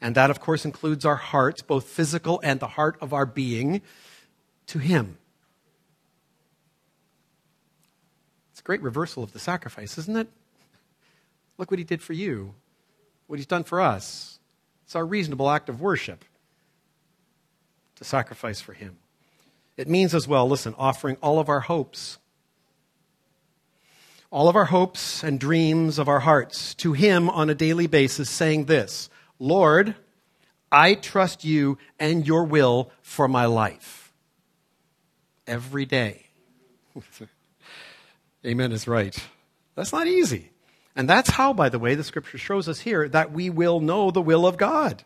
and 0.00 0.16
that 0.16 0.30
of 0.30 0.40
course 0.40 0.64
includes 0.64 1.04
our 1.04 1.14
hearts, 1.14 1.62
both 1.62 1.86
physical 1.86 2.40
and 2.42 2.58
the 2.58 2.66
heart 2.66 2.96
of 3.00 3.12
our 3.12 3.24
being, 3.24 3.82
to 4.66 4.80
him. 4.80 5.16
Great 8.64 8.82
reversal 8.82 9.22
of 9.22 9.32
the 9.32 9.38
sacrifice, 9.38 9.96
isn't 9.98 10.16
it? 10.16 10.28
Look 11.58 11.70
what 11.70 11.78
he 11.78 11.84
did 11.84 12.02
for 12.02 12.14
you, 12.14 12.54
what 13.26 13.38
he's 13.38 13.46
done 13.46 13.64
for 13.64 13.80
us. 13.80 14.38
It's 14.84 14.96
our 14.96 15.06
reasonable 15.06 15.48
act 15.50 15.68
of 15.68 15.80
worship 15.80 16.24
to 17.96 18.04
sacrifice 18.04 18.60
for 18.60 18.72
him. 18.72 18.96
It 19.76 19.88
means 19.88 20.14
as 20.14 20.26
well, 20.26 20.48
listen, 20.48 20.74
offering 20.78 21.16
all 21.22 21.38
of 21.38 21.48
our 21.48 21.60
hopes, 21.60 22.18
all 24.30 24.48
of 24.48 24.56
our 24.56 24.66
hopes 24.66 25.22
and 25.22 25.38
dreams 25.38 25.98
of 25.98 26.08
our 26.08 26.20
hearts 26.20 26.74
to 26.76 26.92
him 26.92 27.28
on 27.30 27.50
a 27.50 27.54
daily 27.54 27.86
basis, 27.86 28.28
saying 28.28 28.64
this 28.64 29.10
Lord, 29.38 29.94
I 30.72 30.94
trust 30.94 31.44
you 31.44 31.78
and 31.98 32.26
your 32.26 32.44
will 32.44 32.90
for 33.02 33.28
my 33.28 33.46
life 33.46 34.12
every 35.46 35.86
day. 35.86 36.26
Amen 38.46 38.72
is 38.72 38.86
right. 38.86 39.16
That's 39.74 39.92
not 39.92 40.06
easy. 40.06 40.50
And 40.96 41.08
that's 41.08 41.30
how, 41.30 41.52
by 41.52 41.68
the 41.68 41.78
way, 41.78 41.94
the 41.94 42.04
scripture 42.04 42.38
shows 42.38 42.68
us 42.68 42.80
here 42.80 43.08
that 43.08 43.32
we 43.32 43.50
will 43.50 43.80
know 43.80 44.10
the 44.10 44.22
will 44.22 44.46
of 44.46 44.56
God. 44.56 45.02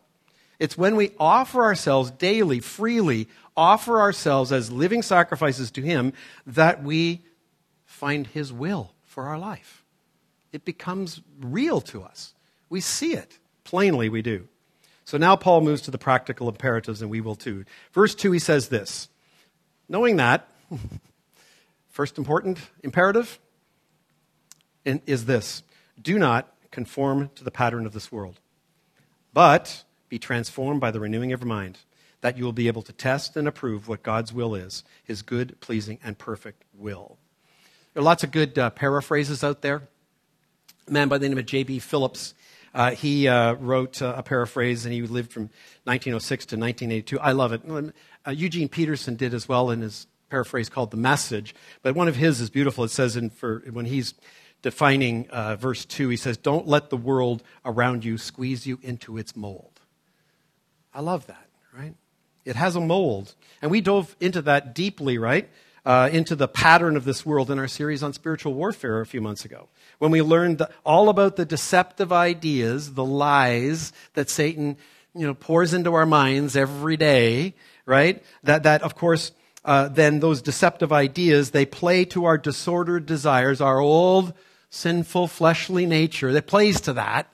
It's 0.59 0.77
when 0.77 0.96
we 0.96 1.12
offer 1.18 1.62
ourselves 1.62 2.11
daily, 2.11 2.61
freely, 2.61 3.29
offer 3.57 4.01
ourselves 4.01 4.53
as 4.53 4.72
living 4.72 5.03
sacrifices 5.03 5.70
to 5.72 5.83
Him 5.83 6.12
that 6.46 6.83
we 6.83 7.22
find 7.87 8.27
His 8.27 8.53
will 8.53 8.92
for 9.05 9.24
our 9.24 9.38
life. 9.38 9.85
It 10.53 10.64
becomes 10.64 11.20
real 11.40 11.81
to 11.83 12.03
us. 12.03 12.35
We 12.68 12.80
see 12.80 13.14
it. 13.14 13.39
Plainly, 13.64 14.09
we 14.09 14.22
do. 14.22 14.49
So 15.05 15.16
now 15.16 15.36
Paul 15.36 15.61
moves 15.62 15.82
to 15.82 15.91
the 15.91 15.99
practical 15.99 16.49
imperatives, 16.49 17.01
and 17.01 17.11
we 17.11 17.20
will 17.20 17.34
too. 17.34 17.64
Verse 17.93 18.14
2, 18.14 18.32
he 18.32 18.39
says 18.39 18.68
this 18.68 19.09
Knowing 19.89 20.16
that, 20.16 20.49
First 21.99 22.16
important 22.16 22.61
imperative 22.84 23.40
is 24.84 25.24
this 25.24 25.64
do 26.01 26.16
not 26.16 26.55
conform 26.70 27.28
to 27.34 27.42
the 27.42 27.51
pattern 27.51 27.86
of 27.86 27.92
this 27.92 28.12
world, 28.12 28.38
but 29.32 29.82
be 30.09 30.16
transformed 30.16 30.80
by 30.80 30.92
the 30.92 31.01
renewing 31.01 31.32
of 31.32 31.40
your 31.40 31.49
mind, 31.49 31.80
that 32.20 32.38
you 32.38 32.44
will 32.44 32.53
be 32.53 32.68
able 32.68 32.82
to 32.82 32.92
test 32.92 33.36
and 33.36 33.49
approve 33.49 33.88
what 33.88 34.05
God's 34.05 34.32
will 34.32 34.55
is, 34.55 34.84
his 35.03 35.22
good, 35.22 35.61
pleasing, 35.61 35.99
and 36.05 36.16
perfect 36.16 36.62
will. 36.72 37.18
There 37.94 38.01
are 38.01 38.05
lots 38.05 38.22
of 38.22 38.30
good 38.30 38.57
uh, 38.57 38.70
paraphrases 38.70 39.42
out 39.42 39.62
there. 39.62 39.82
A 40.86 40.92
man 40.92 41.09
by 41.09 41.18
the 41.18 41.28
name 41.28 41.36
of 41.36 41.46
J.B. 41.46 41.80
Phillips, 41.80 42.32
uh, 42.74 42.92
he 42.92 43.26
uh, 43.26 43.55
wrote 43.55 44.01
uh, 44.01 44.14
a 44.16 44.22
paraphrase 44.22 44.84
and 44.84 44.94
he 44.94 45.03
lived 45.03 45.32
from 45.32 45.51
1906 45.82 46.46
to 46.46 46.57
1982. 46.57 47.18
I 47.18 47.32
love 47.32 47.53
it. 47.53 47.62
Uh, 48.24 48.30
Eugene 48.30 48.68
Peterson 48.68 49.16
did 49.16 49.34
as 49.34 49.49
well 49.49 49.72
in 49.72 49.80
his 49.80 50.07
paraphrase 50.31 50.68
called 50.68 50.91
the 50.91 50.97
message, 50.97 51.55
but 51.83 51.95
one 51.95 52.09
of 52.09 52.16
his 52.16 52.41
is 52.41 52.51
beautiful. 52.51 52.85
It 52.85 52.91
says 52.91 53.16
in 53.16 53.31
for 53.31 53.62
when 53.70 53.87
he's 53.87 54.14
defining 54.62 55.29
uh, 55.31 55.57
verse 55.57 55.85
2, 55.85 56.09
he 56.09 56.16
says, 56.16 56.37
Don't 56.37 56.66
let 56.66 56.91
the 56.91 56.97
world 56.97 57.43
around 57.64 58.05
you 58.05 58.18
squeeze 58.18 58.66
you 58.66 58.79
into 58.83 59.18
its 59.18 59.37
mold. 59.37 59.81
I 60.93 61.01
love 61.01 61.26
that, 61.26 61.49
right? 61.76 61.95
It 62.45 62.57
has 62.57 62.76
a 62.76 62.81
mold. 62.81 63.35
And 63.62 63.70
we 63.70 63.81
dove 63.81 64.16
into 64.20 64.43
that 64.43 64.74
deeply, 64.74 65.18
right? 65.18 65.49
Uh, 65.85 66.09
into 66.12 66.35
the 66.35 66.49
pattern 66.49 66.97
of 66.97 67.05
this 67.05 67.24
world 67.24 67.51
in 67.51 67.59
our 67.59 67.68
series 67.68 68.03
on 68.03 68.12
spiritual 68.12 68.53
warfare 68.53 69.01
a 69.01 69.07
few 69.07 69.20
months 69.20 69.45
ago. 69.45 69.68
When 69.99 70.11
we 70.11 70.22
learned 70.22 70.62
all 70.85 71.09
about 71.09 71.37
the 71.37 71.45
deceptive 71.45 72.12
ideas, 72.12 72.95
the 72.95 73.05
lies 73.05 73.93
that 74.14 74.29
Satan 74.29 74.76
you 75.14 75.26
know, 75.26 75.35
pours 75.35 75.74
into 75.74 75.95
our 75.95 76.07
minds 76.07 76.57
every 76.57 76.97
day, 76.97 77.55
right? 77.87 78.22
That, 78.43 78.64
that 78.64 78.83
of 78.83 78.95
course, 78.95 79.33
uh, 79.69 79.87
then 79.87 80.21
those 80.21 80.41
deceptive 80.41 80.95
ideas, 80.95 81.51
they 81.51 81.66
play 81.66 82.07
to 82.07 82.25
our 82.25 82.39
disordered 82.39 83.05
desires, 83.05 83.61
our 83.61 83.79
old 83.81 84.33
sinful 84.71 85.29
fleshly 85.29 85.85
nature 85.85 86.33
that 86.33 86.47
plays 86.47 86.81
to 86.81 86.95
that. 86.95 87.31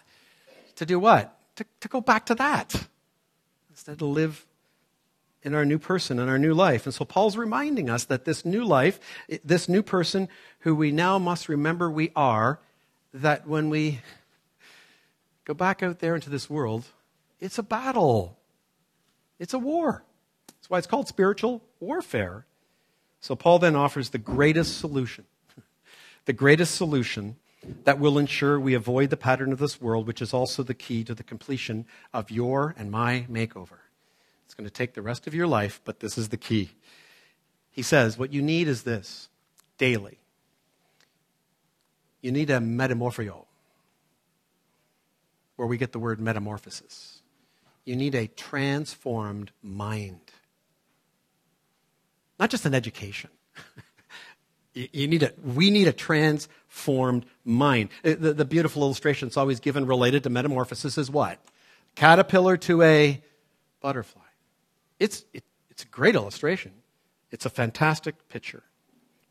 To 0.76 0.85
do 0.85 0.99
what? 0.99 1.39
To, 1.55 1.64
to 1.78 1.87
go 1.87 2.01
back 2.01 2.26
to 2.26 2.35
that. 2.35 2.89
Instead 3.70 4.01
to 4.01 4.07
live 4.07 4.45
in 5.45 5.55
our 5.55 5.64
new 5.64 5.78
person, 5.78 6.18
in 6.18 6.28
our 6.28 6.37
new 6.37 6.55
life. 6.55 6.87
And 6.87 6.93
so 6.93 7.05
Paul's 7.05 7.37
reminding 7.37 7.89
us 7.89 8.05
that 8.07 8.24
this 8.24 8.45
new 8.45 8.64
life, 8.64 8.99
this 9.45 9.68
new 9.68 9.85
person 9.85 10.28
who 10.61 10.74
we 10.74 10.91
now 10.91 11.20
must 11.20 11.49
remember 11.49 11.89
we 11.89 12.11
are, 12.16 12.59
that 13.12 13.47
when 13.47 13.70
we 13.70 14.01
go 15.45 15.55
back 15.55 15.85
out 15.85 16.01
there 16.01 16.16
into 16.16 16.30
this 16.30 16.51
world, 16.51 16.85
it's 17.39 17.59
a 17.59 17.62
battle. 17.62 18.37
It's 19.39 19.55
a 19.55 19.59
war. 19.61 20.03
That's 20.64 20.70
why 20.70 20.78
it's 20.78 20.86
called 20.86 21.08
spiritual 21.08 21.60
warfare. 21.78 22.46
So 23.20 23.36
Paul 23.36 23.58
then 23.58 23.76
offers 23.76 24.08
the 24.08 24.18
greatest 24.18 24.78
solution. 24.78 25.26
the 26.24 26.32
greatest 26.32 26.74
solution 26.74 27.36
that 27.84 27.98
will 27.98 28.16
ensure 28.16 28.58
we 28.58 28.72
avoid 28.72 29.10
the 29.10 29.18
pattern 29.18 29.52
of 29.52 29.58
this 29.58 29.78
world, 29.78 30.06
which 30.06 30.22
is 30.22 30.32
also 30.32 30.62
the 30.62 30.72
key 30.72 31.04
to 31.04 31.14
the 31.14 31.22
completion 31.22 31.84
of 32.14 32.30
your 32.30 32.74
and 32.78 32.90
my 32.90 33.26
makeover. 33.30 33.80
It's 34.46 34.54
going 34.54 34.64
to 34.64 34.72
take 34.72 34.94
the 34.94 35.02
rest 35.02 35.26
of 35.26 35.34
your 35.34 35.46
life, 35.46 35.82
but 35.84 36.00
this 36.00 36.16
is 36.16 36.30
the 36.30 36.38
key. 36.38 36.70
He 37.70 37.82
says, 37.82 38.16
What 38.16 38.32
you 38.32 38.40
need 38.40 38.66
is 38.66 38.84
this 38.84 39.28
daily. 39.76 40.16
You 42.22 42.32
need 42.32 42.48
a 42.48 42.58
metamorphoo, 42.58 43.44
where 45.56 45.68
we 45.68 45.76
get 45.76 45.92
the 45.92 45.98
word 45.98 46.20
metamorphosis. 46.20 47.20
You 47.84 47.96
need 47.96 48.14
a 48.14 48.28
transformed 48.28 49.50
mind. 49.62 50.32
Not 52.39 52.51
just 52.51 52.66
an 52.66 52.74
education. 52.74 53.30
you 54.74 55.07
need 55.07 55.22
a, 55.22 55.32
we 55.43 55.70
need 55.70 55.89
a 55.89 55.93
transformed 55.93 57.26
mind. 57.45 57.91
Uh, 58.05 58.14
the, 58.18 58.32
the 58.32 58.45
beautiful 58.45 58.82
illustration 58.82 59.28
that's 59.28 59.37
always 59.37 59.61
given 59.61 59.87
related 59.87 60.22
to 60.24 60.30
metamorphosis 60.30 60.99
is 60.99 61.11
what? 61.11 61.39
Caterpillar 61.95 62.57
to 62.59 62.82
a 62.82 63.22
butterfly. 63.80 64.22
It's, 64.99 65.24
it, 65.32 65.45
it's 65.70 65.85
a 65.85 65.89
great 65.89 66.14
illustration. 66.14 66.72
It's 67.30 67.47
a 67.47 67.51
fantastic 67.51 68.28
picture. 68.28 68.62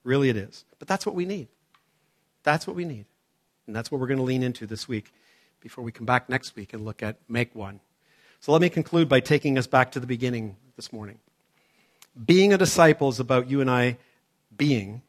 Really, 0.04 0.30
it 0.30 0.38
is. 0.38 0.66
But 0.80 0.88
that's 0.88 1.06
what 1.06 1.16
we 1.16 1.26
need. 1.26 1.48
That's 2.44 2.68
what 2.68 2.76
we 2.76 2.86
need. 2.86 3.06
And 3.68 3.76
that's 3.76 3.92
what 3.92 4.02
we're 4.02 4.08
going 4.08 4.18
to 4.18 4.24
lean 4.24 4.44
into 4.44 4.68
this 4.68 4.88
week 4.88 5.14
before 5.62 5.84
we 5.84 5.92
come 5.92 6.06
back 6.06 6.30
next 6.30 6.56
week 6.56 6.74
and 6.74 6.84
look 6.84 7.02
at 7.02 7.18
Make 7.30 7.56
One. 7.56 7.80
So 8.42 8.52
let 8.52 8.62
me 8.62 8.70
conclude 8.70 9.08
by 9.08 9.22
taking 9.22 9.58
us 9.58 9.68
back 9.68 9.94
to 9.94 10.02
the 10.02 10.08
beginning 10.08 10.58
this 10.76 10.92
morning. 10.92 11.20
Being 12.22 12.54
a 12.54 12.58
disciple 12.58 13.10
is 13.10 13.20
about 13.20 13.50
you 13.50 13.60
and 13.62 13.70
I 13.70 13.98
being, 14.56 15.02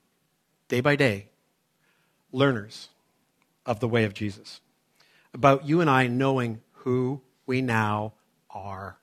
day 0.68 0.80
by 0.80 0.96
day, 0.96 1.28
learners 2.32 2.88
of 3.66 3.80
the 3.80 3.88
way 3.88 4.04
of 4.04 4.14
Jesus. 4.14 4.60
About 5.34 5.66
you 5.66 5.80
and 5.80 5.90
I 5.90 6.06
knowing 6.06 6.60
who 6.72 7.20
we 7.46 7.60
now 7.60 8.14
are. 8.50 8.98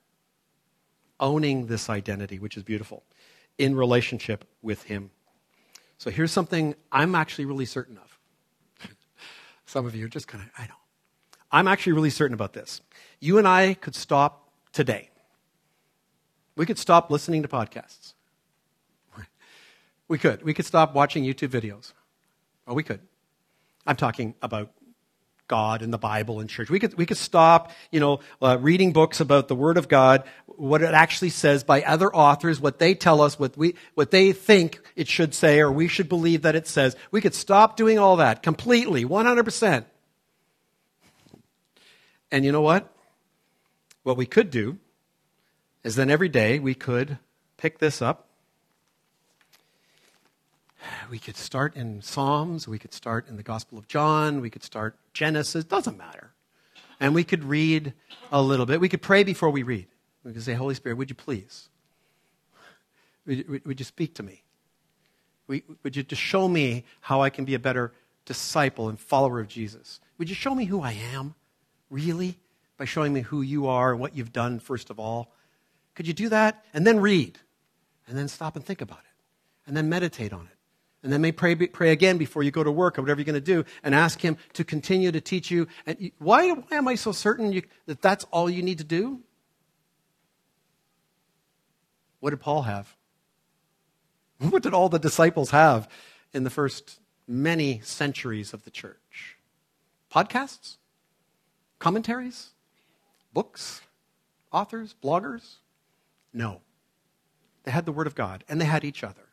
Owning 1.20 1.66
this 1.66 1.88
identity, 1.88 2.40
which 2.40 2.56
is 2.56 2.64
beautiful, 2.64 3.04
in 3.56 3.76
relationship 3.76 4.44
with 4.62 4.82
Him. 4.84 5.10
So 5.98 6.10
here's 6.10 6.32
something 6.32 6.74
I'm 6.90 7.14
actually 7.14 7.44
really 7.44 7.66
certain 7.66 7.98
of. 7.98 8.18
Some 9.66 9.86
of 9.86 9.94
you 9.94 10.06
are 10.06 10.08
just 10.08 10.26
kind 10.26 10.42
of, 10.42 10.50
I 10.58 10.66
don't. 10.66 10.78
I'm 11.52 11.68
actually 11.68 11.92
really 11.92 12.10
certain 12.10 12.34
about 12.34 12.54
this. 12.54 12.80
You 13.20 13.38
and 13.38 13.46
I 13.46 13.74
could 13.74 13.94
stop 13.94 14.50
today. 14.72 15.11
We 16.56 16.66
could 16.66 16.78
stop 16.78 17.10
listening 17.10 17.42
to 17.42 17.48
podcasts. 17.48 18.12
We 20.08 20.18
could. 20.18 20.42
We 20.42 20.52
could 20.52 20.66
stop 20.66 20.94
watching 20.94 21.24
YouTube 21.24 21.48
videos. 21.48 21.92
Oh, 22.66 22.74
we 22.74 22.82
could. 22.82 23.00
I'm 23.86 23.96
talking 23.96 24.34
about 24.42 24.70
God 25.48 25.80
and 25.80 25.90
the 25.90 25.98
Bible 25.98 26.40
and 26.40 26.50
church. 26.50 26.68
We 26.68 26.78
could, 26.78 26.98
we 26.98 27.06
could 27.06 27.16
stop, 27.16 27.72
you 27.90 27.98
know, 27.98 28.20
uh, 28.42 28.58
reading 28.60 28.92
books 28.92 29.20
about 29.20 29.48
the 29.48 29.54
Word 29.54 29.78
of 29.78 29.88
God, 29.88 30.24
what 30.46 30.82
it 30.82 30.92
actually 30.92 31.30
says 31.30 31.64
by 31.64 31.82
other 31.82 32.14
authors, 32.14 32.60
what 32.60 32.78
they 32.78 32.94
tell 32.94 33.22
us, 33.22 33.38
what 33.38 33.56
we, 33.56 33.74
what 33.94 34.10
they 34.10 34.32
think 34.32 34.80
it 34.96 35.08
should 35.08 35.34
say, 35.34 35.60
or 35.60 35.72
we 35.72 35.88
should 35.88 36.10
believe 36.10 36.42
that 36.42 36.54
it 36.54 36.66
says. 36.66 36.94
We 37.10 37.20
could 37.20 37.34
stop 37.34 37.78
doing 37.78 37.98
all 37.98 38.16
that 38.16 38.42
completely, 38.42 39.04
100%. 39.06 39.84
And 42.30 42.44
you 42.44 42.52
know 42.52 42.60
what? 42.60 42.94
What 44.02 44.16
we 44.16 44.26
could 44.26 44.50
do 44.50 44.78
is 45.84 45.96
then 45.96 46.10
every 46.10 46.28
day 46.28 46.58
we 46.58 46.74
could 46.74 47.18
pick 47.56 47.78
this 47.78 48.00
up. 48.00 48.28
We 51.10 51.18
could 51.18 51.36
start 51.36 51.76
in 51.76 52.02
Psalms, 52.02 52.66
we 52.66 52.78
could 52.78 52.92
start 52.92 53.28
in 53.28 53.36
the 53.36 53.42
Gospel 53.42 53.78
of 53.78 53.86
John, 53.86 54.40
we 54.40 54.50
could 54.50 54.64
start 54.64 54.96
Genesis, 55.12 55.64
doesn't 55.64 55.96
matter. 55.96 56.32
And 56.98 57.14
we 57.14 57.24
could 57.24 57.44
read 57.44 57.92
a 58.30 58.42
little 58.42 58.66
bit. 58.66 58.80
We 58.80 58.88
could 58.88 59.02
pray 59.02 59.22
before 59.22 59.50
we 59.50 59.62
read. 59.62 59.86
We 60.24 60.32
could 60.32 60.42
say, 60.42 60.54
Holy 60.54 60.74
Spirit, 60.74 60.96
would 60.98 61.10
you 61.10 61.16
please? 61.16 61.68
Would, 63.26 63.66
would 63.66 63.80
you 63.80 63.84
speak 63.84 64.14
to 64.14 64.22
me? 64.22 64.42
Would 65.48 65.96
you 65.96 66.02
just 66.02 66.22
show 66.22 66.48
me 66.48 66.84
how 67.00 67.20
I 67.20 67.30
can 67.30 67.44
be 67.44 67.54
a 67.54 67.58
better 67.58 67.92
disciple 68.24 68.88
and 68.88 68.98
follower 68.98 69.40
of 69.40 69.48
Jesus? 69.48 70.00
Would 70.18 70.28
you 70.28 70.34
show 70.34 70.54
me 70.54 70.64
who 70.64 70.80
I 70.80 70.92
am? 70.92 71.34
Really? 71.90 72.38
By 72.78 72.84
showing 72.86 73.12
me 73.12 73.20
who 73.20 73.42
you 73.42 73.66
are 73.66 73.92
and 73.92 74.00
what 74.00 74.16
you've 74.16 74.32
done, 74.32 74.60
first 74.60 74.88
of 74.88 74.98
all? 74.98 75.32
Could 75.94 76.06
you 76.06 76.12
do 76.12 76.28
that? 76.30 76.64
And 76.72 76.86
then 76.86 77.00
read. 77.00 77.38
And 78.06 78.16
then 78.16 78.28
stop 78.28 78.56
and 78.56 78.64
think 78.64 78.80
about 78.80 78.98
it. 78.98 79.66
And 79.66 79.76
then 79.76 79.88
meditate 79.88 80.32
on 80.32 80.46
it. 80.46 80.56
And 81.02 81.12
then 81.12 81.20
may 81.20 81.32
pray, 81.32 81.54
pray 81.54 81.90
again 81.90 82.16
before 82.16 82.42
you 82.42 82.52
go 82.52 82.62
to 82.62 82.70
work 82.70 82.96
or 82.96 83.02
whatever 83.02 83.20
you're 83.20 83.24
going 83.26 83.34
to 83.34 83.40
do 83.40 83.64
and 83.82 83.94
ask 83.94 84.20
Him 84.20 84.36
to 84.52 84.62
continue 84.62 85.10
to 85.10 85.20
teach 85.20 85.50
you. 85.50 85.66
And 85.84 86.12
why, 86.18 86.52
why 86.52 86.76
am 86.76 86.86
I 86.86 86.94
so 86.94 87.10
certain 87.10 87.52
you, 87.52 87.62
that 87.86 88.00
that's 88.00 88.24
all 88.30 88.48
you 88.48 88.62
need 88.62 88.78
to 88.78 88.84
do? 88.84 89.20
What 92.20 92.30
did 92.30 92.40
Paul 92.40 92.62
have? 92.62 92.94
What 94.50 94.64
did 94.64 94.74
all 94.74 94.88
the 94.88 94.98
disciples 94.98 95.50
have 95.50 95.88
in 96.32 96.42
the 96.42 96.50
first 96.50 96.98
many 97.28 97.80
centuries 97.84 98.52
of 98.52 98.64
the 98.64 98.70
church? 98.70 99.36
Podcasts? 100.12 100.78
Commentaries? 101.78 102.50
Books? 103.32 103.82
Authors? 104.52 104.96
Bloggers? 105.02 105.56
No. 106.32 106.60
They 107.64 107.70
had 107.70 107.86
the 107.86 107.92
Word 107.92 108.06
of 108.06 108.14
God, 108.14 108.44
and 108.48 108.60
they 108.60 108.64
had 108.64 108.84
each 108.84 109.04
other. 109.04 109.28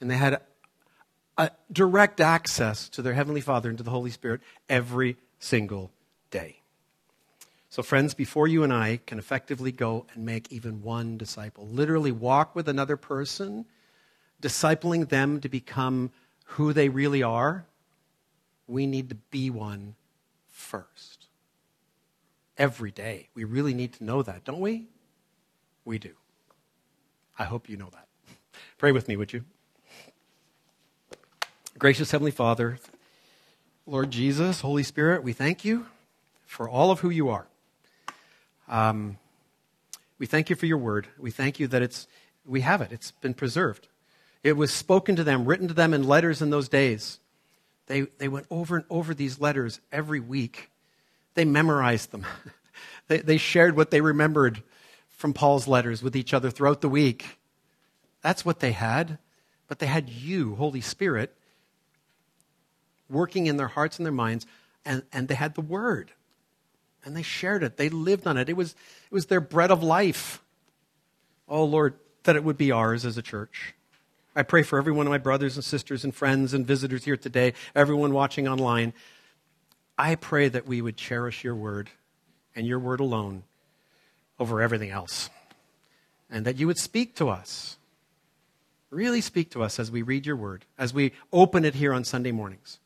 And 0.00 0.10
they 0.10 0.16
had 0.16 0.40
direct 1.70 2.20
access 2.20 2.88
to 2.90 3.02
their 3.02 3.14
Heavenly 3.14 3.40
Father 3.40 3.68
and 3.68 3.78
to 3.78 3.84
the 3.84 3.90
Holy 3.90 4.10
Spirit 4.10 4.40
every 4.68 5.16
single 5.38 5.90
day. 6.30 6.60
So, 7.70 7.82
friends, 7.82 8.14
before 8.14 8.48
you 8.48 8.64
and 8.64 8.72
I 8.72 9.00
can 9.06 9.18
effectively 9.18 9.72
go 9.72 10.06
and 10.14 10.24
make 10.24 10.50
even 10.50 10.82
one 10.82 11.18
disciple, 11.18 11.66
literally 11.66 12.12
walk 12.12 12.56
with 12.56 12.68
another 12.68 12.96
person, 12.96 13.66
discipling 14.40 15.08
them 15.08 15.40
to 15.40 15.48
become 15.48 16.10
who 16.44 16.72
they 16.72 16.88
really 16.88 17.22
are, 17.22 17.66
we 18.66 18.86
need 18.86 19.10
to 19.10 19.14
be 19.14 19.50
one 19.50 19.96
first 20.48 21.26
every 22.56 22.90
day. 22.90 23.28
We 23.34 23.44
really 23.44 23.74
need 23.74 23.92
to 23.94 24.04
know 24.04 24.22
that, 24.22 24.44
don't 24.44 24.60
we? 24.60 24.86
We 25.88 25.98
do. 25.98 26.12
I 27.38 27.44
hope 27.44 27.70
you 27.70 27.78
know 27.78 27.88
that. 27.92 28.08
Pray 28.76 28.92
with 28.92 29.08
me, 29.08 29.16
would 29.16 29.32
you? 29.32 29.46
Gracious 31.78 32.10
Heavenly 32.10 32.30
Father, 32.30 32.78
Lord 33.86 34.10
Jesus, 34.10 34.60
Holy 34.60 34.82
Spirit, 34.82 35.22
we 35.22 35.32
thank 35.32 35.64
you 35.64 35.86
for 36.44 36.68
all 36.68 36.90
of 36.90 37.00
who 37.00 37.08
you 37.08 37.30
are. 37.30 37.46
Um, 38.68 39.16
we 40.18 40.26
thank 40.26 40.50
you 40.50 40.56
for 40.56 40.66
your 40.66 40.76
word. 40.76 41.08
We 41.18 41.30
thank 41.30 41.58
you 41.58 41.66
that 41.68 41.80
it's, 41.80 42.06
we 42.44 42.60
have 42.60 42.82
it, 42.82 42.92
it's 42.92 43.12
been 43.12 43.32
preserved. 43.32 43.88
It 44.44 44.58
was 44.58 44.70
spoken 44.70 45.16
to 45.16 45.24
them, 45.24 45.46
written 45.46 45.68
to 45.68 45.74
them 45.74 45.94
in 45.94 46.06
letters 46.06 46.42
in 46.42 46.50
those 46.50 46.68
days. 46.68 47.18
They, 47.86 48.02
they 48.18 48.28
went 48.28 48.44
over 48.50 48.76
and 48.76 48.84
over 48.90 49.14
these 49.14 49.40
letters 49.40 49.80
every 49.90 50.20
week 50.20 50.70
they 51.32 51.46
memorized 51.46 52.10
them. 52.10 52.26
they, 53.08 53.20
they 53.20 53.38
shared 53.38 53.74
what 53.74 53.90
they 53.90 54.02
remembered 54.02 54.62
from 55.18 55.34
Paul's 55.34 55.66
letters 55.66 56.00
with 56.00 56.14
each 56.14 56.32
other 56.32 56.48
throughout 56.48 56.80
the 56.80 56.88
week. 56.88 57.38
That's 58.22 58.44
what 58.44 58.60
they 58.60 58.70
had. 58.70 59.18
But 59.66 59.80
they 59.80 59.86
had 59.86 60.08
you, 60.08 60.54
Holy 60.54 60.80
Spirit, 60.80 61.36
working 63.10 63.48
in 63.48 63.56
their 63.56 63.68
hearts 63.68 63.98
and 63.98 64.06
their 64.06 64.12
minds, 64.12 64.46
and, 64.84 65.02
and 65.12 65.26
they 65.26 65.34
had 65.34 65.56
the 65.56 65.60
Word. 65.60 66.12
And 67.04 67.16
they 67.16 67.22
shared 67.22 67.64
it. 67.64 67.76
They 67.76 67.88
lived 67.88 68.26
on 68.28 68.36
it. 68.36 68.48
It 68.48 68.56
was, 68.56 68.72
it 68.72 69.12
was 69.12 69.26
their 69.26 69.40
bread 69.40 69.72
of 69.72 69.82
life. 69.82 70.40
Oh, 71.48 71.64
Lord, 71.64 71.94
that 72.22 72.36
it 72.36 72.44
would 72.44 72.56
be 72.56 72.70
ours 72.70 73.04
as 73.04 73.18
a 73.18 73.22
church. 73.22 73.74
I 74.36 74.44
pray 74.44 74.62
for 74.62 74.78
every 74.78 74.92
one 74.92 75.06
of 75.06 75.10
my 75.10 75.18
brothers 75.18 75.56
and 75.56 75.64
sisters 75.64 76.04
and 76.04 76.14
friends 76.14 76.54
and 76.54 76.64
visitors 76.64 77.04
here 77.04 77.16
today, 77.16 77.54
everyone 77.74 78.12
watching 78.12 78.46
online. 78.46 78.94
I 79.98 80.14
pray 80.14 80.48
that 80.48 80.66
we 80.66 80.80
would 80.80 80.96
cherish 80.96 81.42
your 81.42 81.56
word 81.56 81.90
and 82.54 82.66
your 82.66 82.78
word 82.78 83.00
alone 83.00 83.42
over 84.38 84.62
everything 84.62 84.90
else. 84.90 85.30
And 86.30 86.44
that 86.44 86.56
you 86.56 86.66
would 86.66 86.78
speak 86.78 87.14
to 87.16 87.28
us. 87.28 87.76
Really 88.90 89.20
speak 89.20 89.50
to 89.50 89.62
us 89.62 89.78
as 89.78 89.90
we 89.90 90.02
read 90.02 90.26
your 90.26 90.36
word, 90.36 90.64
as 90.78 90.94
we 90.94 91.12
open 91.32 91.64
it 91.64 91.74
here 91.74 91.92
on 91.92 92.04
Sunday 92.04 92.32
mornings. 92.32 92.78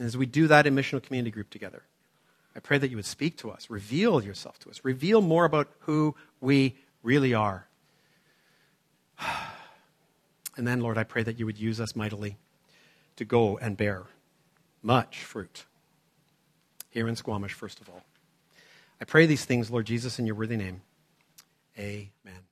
As 0.00 0.16
we 0.16 0.26
do 0.26 0.46
that 0.48 0.66
in 0.66 0.74
missional 0.74 1.02
community 1.02 1.30
group 1.30 1.50
together. 1.50 1.82
I 2.54 2.60
pray 2.60 2.78
that 2.78 2.88
you 2.88 2.96
would 2.96 3.06
speak 3.06 3.36
to 3.38 3.50
us, 3.50 3.68
reveal 3.68 4.22
yourself 4.22 4.58
to 4.60 4.70
us, 4.70 4.80
reveal 4.82 5.20
more 5.20 5.44
about 5.44 5.68
who 5.80 6.14
we 6.40 6.76
really 7.02 7.34
are. 7.34 7.66
And 10.58 10.66
then, 10.66 10.80
Lord, 10.80 10.96
I 10.96 11.04
pray 11.04 11.22
that 11.22 11.38
you 11.38 11.44
would 11.44 11.58
use 11.58 11.82
us 11.82 11.94
mightily 11.94 12.38
to 13.16 13.26
go 13.26 13.58
and 13.58 13.76
bear 13.76 14.04
much 14.82 15.22
fruit 15.22 15.66
here 16.88 17.06
in 17.06 17.14
Squamish, 17.14 17.52
first 17.52 17.78
of 17.78 17.90
all. 17.90 18.05
I 19.00 19.04
pray 19.04 19.26
these 19.26 19.44
things, 19.44 19.70
Lord 19.70 19.86
Jesus, 19.86 20.18
in 20.18 20.26
your 20.26 20.34
worthy 20.34 20.56
name. 20.56 20.80
Amen. 21.78 22.42